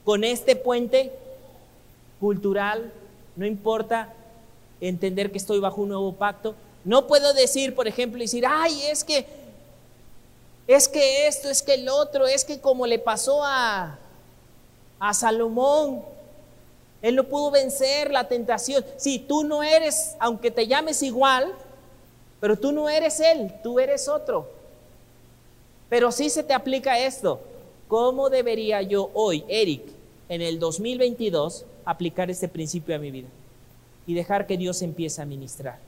con 0.04 0.22
este 0.22 0.54
puente 0.54 1.12
cultural, 2.20 2.92
no 3.38 3.46
importa 3.46 4.12
entender 4.80 5.30
que 5.30 5.38
estoy 5.38 5.60
bajo 5.60 5.82
un 5.82 5.90
nuevo 5.90 6.12
pacto, 6.12 6.56
no 6.84 7.06
puedo 7.06 7.32
decir, 7.34 7.72
por 7.72 7.86
ejemplo, 7.86 8.18
decir, 8.18 8.44
ay, 8.44 8.82
es 8.90 9.04
que, 9.04 9.26
es 10.66 10.88
que 10.88 11.28
esto, 11.28 11.48
es 11.48 11.62
que 11.62 11.74
el 11.74 11.88
otro, 11.88 12.26
es 12.26 12.44
que 12.44 12.60
como 12.60 12.84
le 12.84 12.98
pasó 12.98 13.44
a, 13.44 13.96
a 14.98 15.14
Salomón, 15.14 16.02
él 17.00 17.14
no 17.14 17.24
pudo 17.24 17.52
vencer 17.52 18.10
la 18.10 18.26
tentación. 18.26 18.84
Si 18.96 19.20
tú 19.20 19.44
no 19.44 19.62
eres, 19.62 20.16
aunque 20.18 20.50
te 20.50 20.66
llames 20.66 21.04
igual, 21.04 21.52
pero 22.40 22.56
tú 22.56 22.72
no 22.72 22.88
eres 22.88 23.20
él, 23.20 23.54
tú 23.62 23.78
eres 23.78 24.08
otro. 24.08 24.48
Pero 25.88 26.10
sí 26.10 26.28
se 26.28 26.42
te 26.42 26.54
aplica 26.54 26.98
esto. 26.98 27.40
¿Cómo 27.86 28.30
debería 28.30 28.82
yo 28.82 29.10
hoy, 29.14 29.44
Eric, 29.46 29.82
en 30.28 30.42
el 30.42 30.58
2022, 30.58 31.64
aplicar 31.90 32.30
este 32.30 32.48
principio 32.48 32.94
a 32.94 32.98
mi 32.98 33.10
vida? 33.10 33.28
Y 34.06 34.14
dejar 34.14 34.46
que 34.46 34.56
Dios 34.56 34.82
empiece 34.82 35.20
a 35.20 35.26
ministrar. 35.26 35.78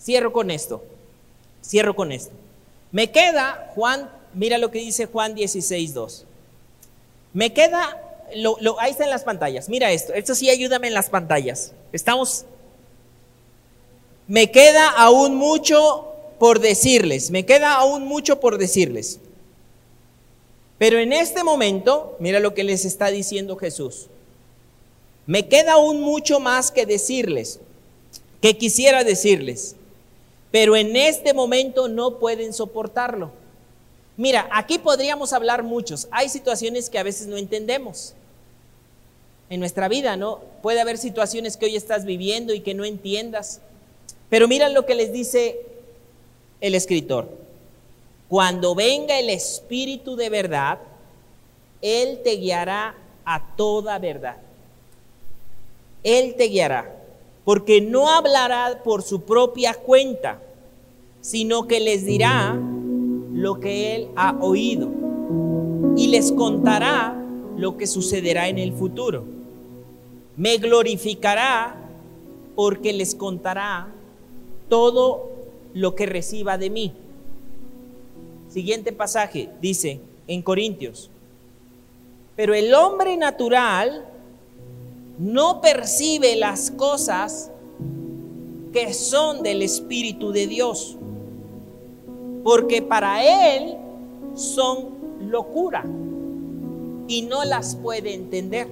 Cierro 0.00 0.32
con 0.32 0.50
esto. 0.50 0.82
Cierro 1.64 1.94
con 1.94 2.12
esto. 2.12 2.32
Me 2.92 3.10
queda, 3.10 3.70
Juan, 3.74 4.10
mira 4.34 4.58
lo 4.58 4.70
que 4.70 4.78
dice 4.78 5.06
Juan 5.06 5.34
16, 5.34 5.94
2. 5.94 6.24
Me 7.34 7.52
queda, 7.52 8.00
lo, 8.36 8.80
ahí 8.80 8.92
está 8.92 9.04
en 9.04 9.10
las 9.10 9.24
pantallas. 9.24 9.68
Mira 9.68 9.92
esto. 9.92 10.14
Esto 10.14 10.34
sí, 10.34 10.48
ayúdame 10.48 10.88
en 10.88 10.94
las 10.94 11.10
pantallas. 11.10 11.72
Estamos. 11.92 12.46
Me 14.26 14.50
queda 14.50 14.88
aún 14.90 15.36
mucho 15.36 16.08
por 16.38 16.60
decirles, 16.60 17.30
me 17.30 17.44
queda 17.44 17.74
aún 17.74 18.04
mucho 18.04 18.40
por 18.40 18.58
decirles. 18.58 19.18
Pero 20.78 20.98
en 20.98 21.12
este 21.12 21.42
momento, 21.42 22.16
mira 22.20 22.38
lo 22.38 22.54
que 22.54 22.62
les 22.62 22.84
está 22.84 23.08
diciendo 23.08 23.56
Jesús. 23.56 24.06
Me 25.28 25.46
queda 25.46 25.74
aún 25.74 26.00
mucho 26.00 26.40
más 26.40 26.70
que 26.70 26.86
decirles, 26.86 27.60
que 28.40 28.56
quisiera 28.56 29.04
decirles, 29.04 29.76
pero 30.50 30.74
en 30.74 30.96
este 30.96 31.34
momento 31.34 31.86
no 31.86 32.18
pueden 32.18 32.54
soportarlo. 32.54 33.30
Mira, 34.16 34.48
aquí 34.50 34.78
podríamos 34.78 35.34
hablar 35.34 35.64
muchos. 35.64 36.08
Hay 36.12 36.30
situaciones 36.30 36.88
que 36.88 36.98
a 36.98 37.02
veces 37.02 37.26
no 37.26 37.36
entendemos. 37.36 38.14
En 39.50 39.60
nuestra 39.60 39.86
vida, 39.88 40.16
¿no? 40.16 40.40
Puede 40.62 40.80
haber 40.80 40.96
situaciones 40.96 41.58
que 41.58 41.66
hoy 41.66 41.76
estás 41.76 42.06
viviendo 42.06 42.54
y 42.54 42.60
que 42.60 42.72
no 42.72 42.86
entiendas. 42.86 43.60
Pero 44.30 44.48
mira 44.48 44.70
lo 44.70 44.86
que 44.86 44.94
les 44.94 45.12
dice 45.12 45.60
el 46.62 46.74
escritor, 46.74 47.28
cuando 48.30 48.74
venga 48.74 49.18
el 49.18 49.28
Espíritu 49.28 50.16
de 50.16 50.30
verdad, 50.30 50.78
Él 51.82 52.20
te 52.24 52.36
guiará 52.36 52.94
a 53.26 53.54
toda 53.56 53.98
verdad. 53.98 54.47
Él 56.02 56.34
te 56.36 56.44
guiará, 56.44 56.96
porque 57.44 57.80
no 57.80 58.08
hablará 58.08 58.82
por 58.84 59.02
su 59.02 59.22
propia 59.22 59.74
cuenta, 59.74 60.40
sino 61.20 61.66
que 61.66 61.80
les 61.80 62.04
dirá 62.04 62.58
lo 63.32 63.60
que 63.60 63.96
Él 63.96 64.08
ha 64.16 64.36
oído 64.40 64.88
y 65.96 66.08
les 66.08 66.32
contará 66.32 67.14
lo 67.56 67.76
que 67.76 67.86
sucederá 67.86 68.48
en 68.48 68.58
el 68.58 68.72
futuro. 68.72 69.24
Me 70.36 70.58
glorificará 70.58 71.76
porque 72.54 72.92
les 72.92 73.14
contará 73.14 73.88
todo 74.68 75.30
lo 75.74 75.94
que 75.94 76.06
reciba 76.06 76.58
de 76.58 76.70
mí. 76.70 76.92
Siguiente 78.48 78.92
pasaje 78.92 79.50
dice 79.60 80.00
en 80.26 80.42
Corintios, 80.42 81.10
pero 82.36 82.54
el 82.54 82.72
hombre 82.74 83.16
natural 83.16 84.06
no 85.18 85.60
percibe 85.60 86.36
las 86.36 86.70
cosas 86.70 87.50
que 88.72 88.94
son 88.94 89.42
del 89.42 89.62
Espíritu 89.62 90.32
de 90.32 90.46
Dios, 90.46 90.96
porque 92.44 92.82
para 92.82 93.54
él 93.54 93.76
son 94.34 94.90
locura 95.20 95.84
y 97.08 97.22
no 97.22 97.44
las 97.44 97.74
puede 97.76 98.14
entender, 98.14 98.68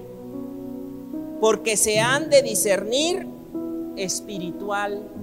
porque 1.41 1.75
se 1.75 1.99
han 1.99 2.29
de 2.29 2.41
discernir 2.41 3.27
espiritualmente 3.95 5.17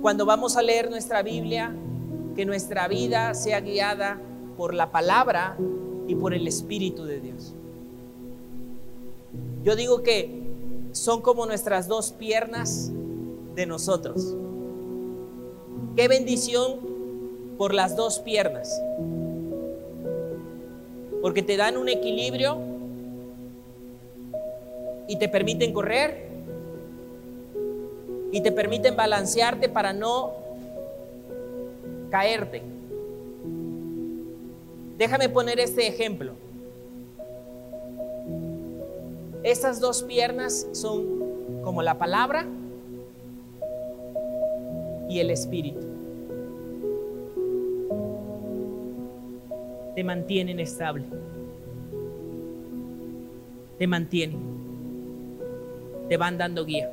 cuando 0.00 0.24
vamos 0.24 0.56
a 0.56 0.62
leer 0.62 0.90
nuestra 0.90 1.22
Biblia, 1.22 1.74
que 2.34 2.46
nuestra 2.46 2.88
vida 2.88 3.34
sea 3.34 3.60
guiada 3.60 4.18
por 4.56 4.72
la 4.72 4.90
palabra 4.90 5.56
y 6.08 6.14
por 6.14 6.32
el 6.32 6.48
Espíritu 6.48 7.04
de 7.04 7.20
Dios. 7.20 7.54
Yo 9.62 9.76
digo 9.76 10.02
que 10.02 10.40
son 10.92 11.20
como 11.20 11.46
nuestras 11.46 11.86
dos 11.86 12.12
piernas 12.12 12.90
de 13.54 13.66
nosotros. 13.66 14.34
Qué 15.96 16.08
bendición 16.08 16.80
por 17.58 17.74
las 17.74 17.94
dos 17.94 18.20
piernas. 18.20 18.80
Porque 21.20 21.42
te 21.42 21.56
dan 21.56 21.76
un 21.76 21.88
equilibrio 21.88 22.58
y 25.06 25.16
te 25.16 25.28
permiten 25.28 25.74
correr 25.74 26.28
y 28.32 28.40
te 28.40 28.52
permiten 28.52 28.96
balancearte 28.96 29.68
para 29.68 29.92
no 29.92 30.32
caerte. 32.10 32.62
Déjame 34.96 35.28
poner 35.28 35.60
este 35.60 35.86
ejemplo. 35.86 36.32
Estas 39.42 39.80
dos 39.80 40.02
piernas 40.02 40.68
son 40.72 41.62
como 41.64 41.80
la 41.80 41.96
palabra 41.96 42.46
y 45.08 45.18
el 45.18 45.30
espíritu. 45.30 45.80
Te 49.94 50.04
mantienen 50.04 50.60
estable. 50.60 51.04
Te 53.78 53.86
mantienen. 53.86 54.40
Te 56.10 56.18
van 56.18 56.36
dando 56.36 56.66
guía. 56.66 56.90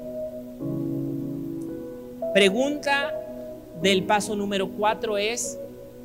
Pregunta 2.33 3.13
del 3.81 4.05
paso 4.05 4.37
número 4.37 4.69
cuatro 4.69 5.17
es, 5.17 5.59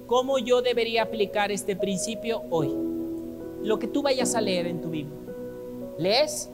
¿cómo 0.09 0.39
yo 0.39 0.60
debería 0.60 1.05
aplicar 1.05 1.52
este 1.52 1.77
principio 1.77 2.43
hoy? 2.51 2.74
Lo 3.62 3.78
que 3.78 3.86
tú 3.86 4.02
vayas 4.02 4.35
a 4.35 4.40
leer 4.40 4.66
en 4.66 4.81
tu 4.81 4.90
Biblia 4.90 5.22
lees, 6.02 6.50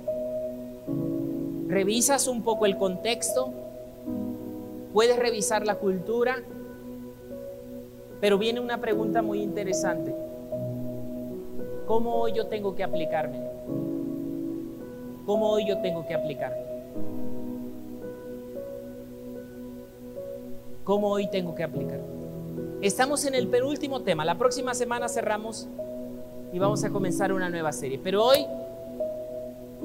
revisas 1.68 2.28
un 2.28 2.42
poco 2.42 2.66
el 2.66 2.76
contexto, 2.76 3.50
puedes 4.92 5.18
revisar 5.18 5.66
la 5.66 5.76
cultura, 5.76 6.42
pero 8.20 8.38
viene 8.38 8.60
una 8.60 8.80
pregunta 8.80 9.22
muy 9.22 9.42
interesante. 9.42 10.14
¿Cómo 11.86 12.16
hoy 12.16 12.32
yo 12.32 12.46
tengo 12.46 12.74
que 12.74 12.84
aplicarme? 12.84 13.40
¿Cómo 15.24 15.50
hoy 15.50 15.66
yo 15.66 15.78
tengo 15.78 16.06
que 16.06 16.14
aplicarme? 16.14 16.68
¿Cómo 20.84 21.08
hoy 21.08 21.28
tengo 21.30 21.54
que 21.54 21.64
aplicar? 21.64 22.00
Estamos 22.80 23.24
en 23.26 23.34
el 23.34 23.48
penúltimo 23.48 24.00
tema. 24.00 24.24
La 24.24 24.38
próxima 24.38 24.74
semana 24.74 25.08
cerramos 25.08 25.68
y 26.52 26.58
vamos 26.58 26.82
a 26.84 26.90
comenzar 26.90 27.32
una 27.32 27.50
nueva 27.50 27.72
serie. 27.72 28.00
Pero 28.02 28.24
hoy 28.24 28.46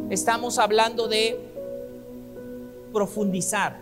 Estamos 0.10 0.60
hablando 0.60 1.08
de 1.08 1.40
profundizar, 2.94 3.80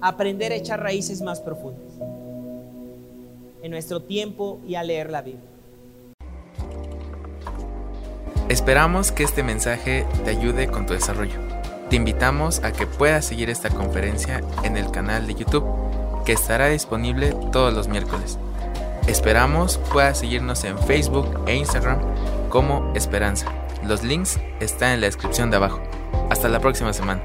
aprender 0.00 0.52
a 0.52 0.56
echar 0.56 0.80
raíces 0.80 1.20
más 1.20 1.40
profundas 1.40 1.92
en 3.62 3.70
nuestro 3.70 4.00
tiempo 4.00 4.60
y 4.66 4.76
a 4.76 4.82
leer 4.82 5.10
la 5.10 5.22
Biblia. 5.22 5.50
Esperamos 8.48 9.10
que 9.10 9.24
este 9.24 9.42
mensaje 9.42 10.06
te 10.24 10.30
ayude 10.30 10.68
con 10.68 10.86
tu 10.86 10.92
desarrollo. 10.92 11.40
Te 11.90 11.96
invitamos 11.96 12.62
a 12.62 12.72
que 12.72 12.86
puedas 12.86 13.24
seguir 13.24 13.50
esta 13.50 13.70
conferencia 13.70 14.40
en 14.62 14.76
el 14.76 14.90
canal 14.92 15.26
de 15.26 15.34
YouTube, 15.34 15.64
que 16.24 16.32
estará 16.32 16.68
disponible 16.68 17.34
todos 17.50 17.74
los 17.74 17.88
miércoles. 17.88 18.38
Esperamos 19.08 19.78
puedas 19.92 20.18
seguirnos 20.18 20.64
en 20.64 20.78
Facebook 20.78 21.26
e 21.46 21.56
Instagram 21.56 22.00
como 22.48 22.92
Esperanza. 22.94 23.65
Los 23.86 24.02
links 24.02 24.40
están 24.58 24.94
en 24.94 25.00
la 25.00 25.06
descripción 25.06 25.48
de 25.48 25.58
abajo. 25.58 25.80
Hasta 26.28 26.48
la 26.48 26.58
próxima 26.58 26.92
semana. 26.92 27.22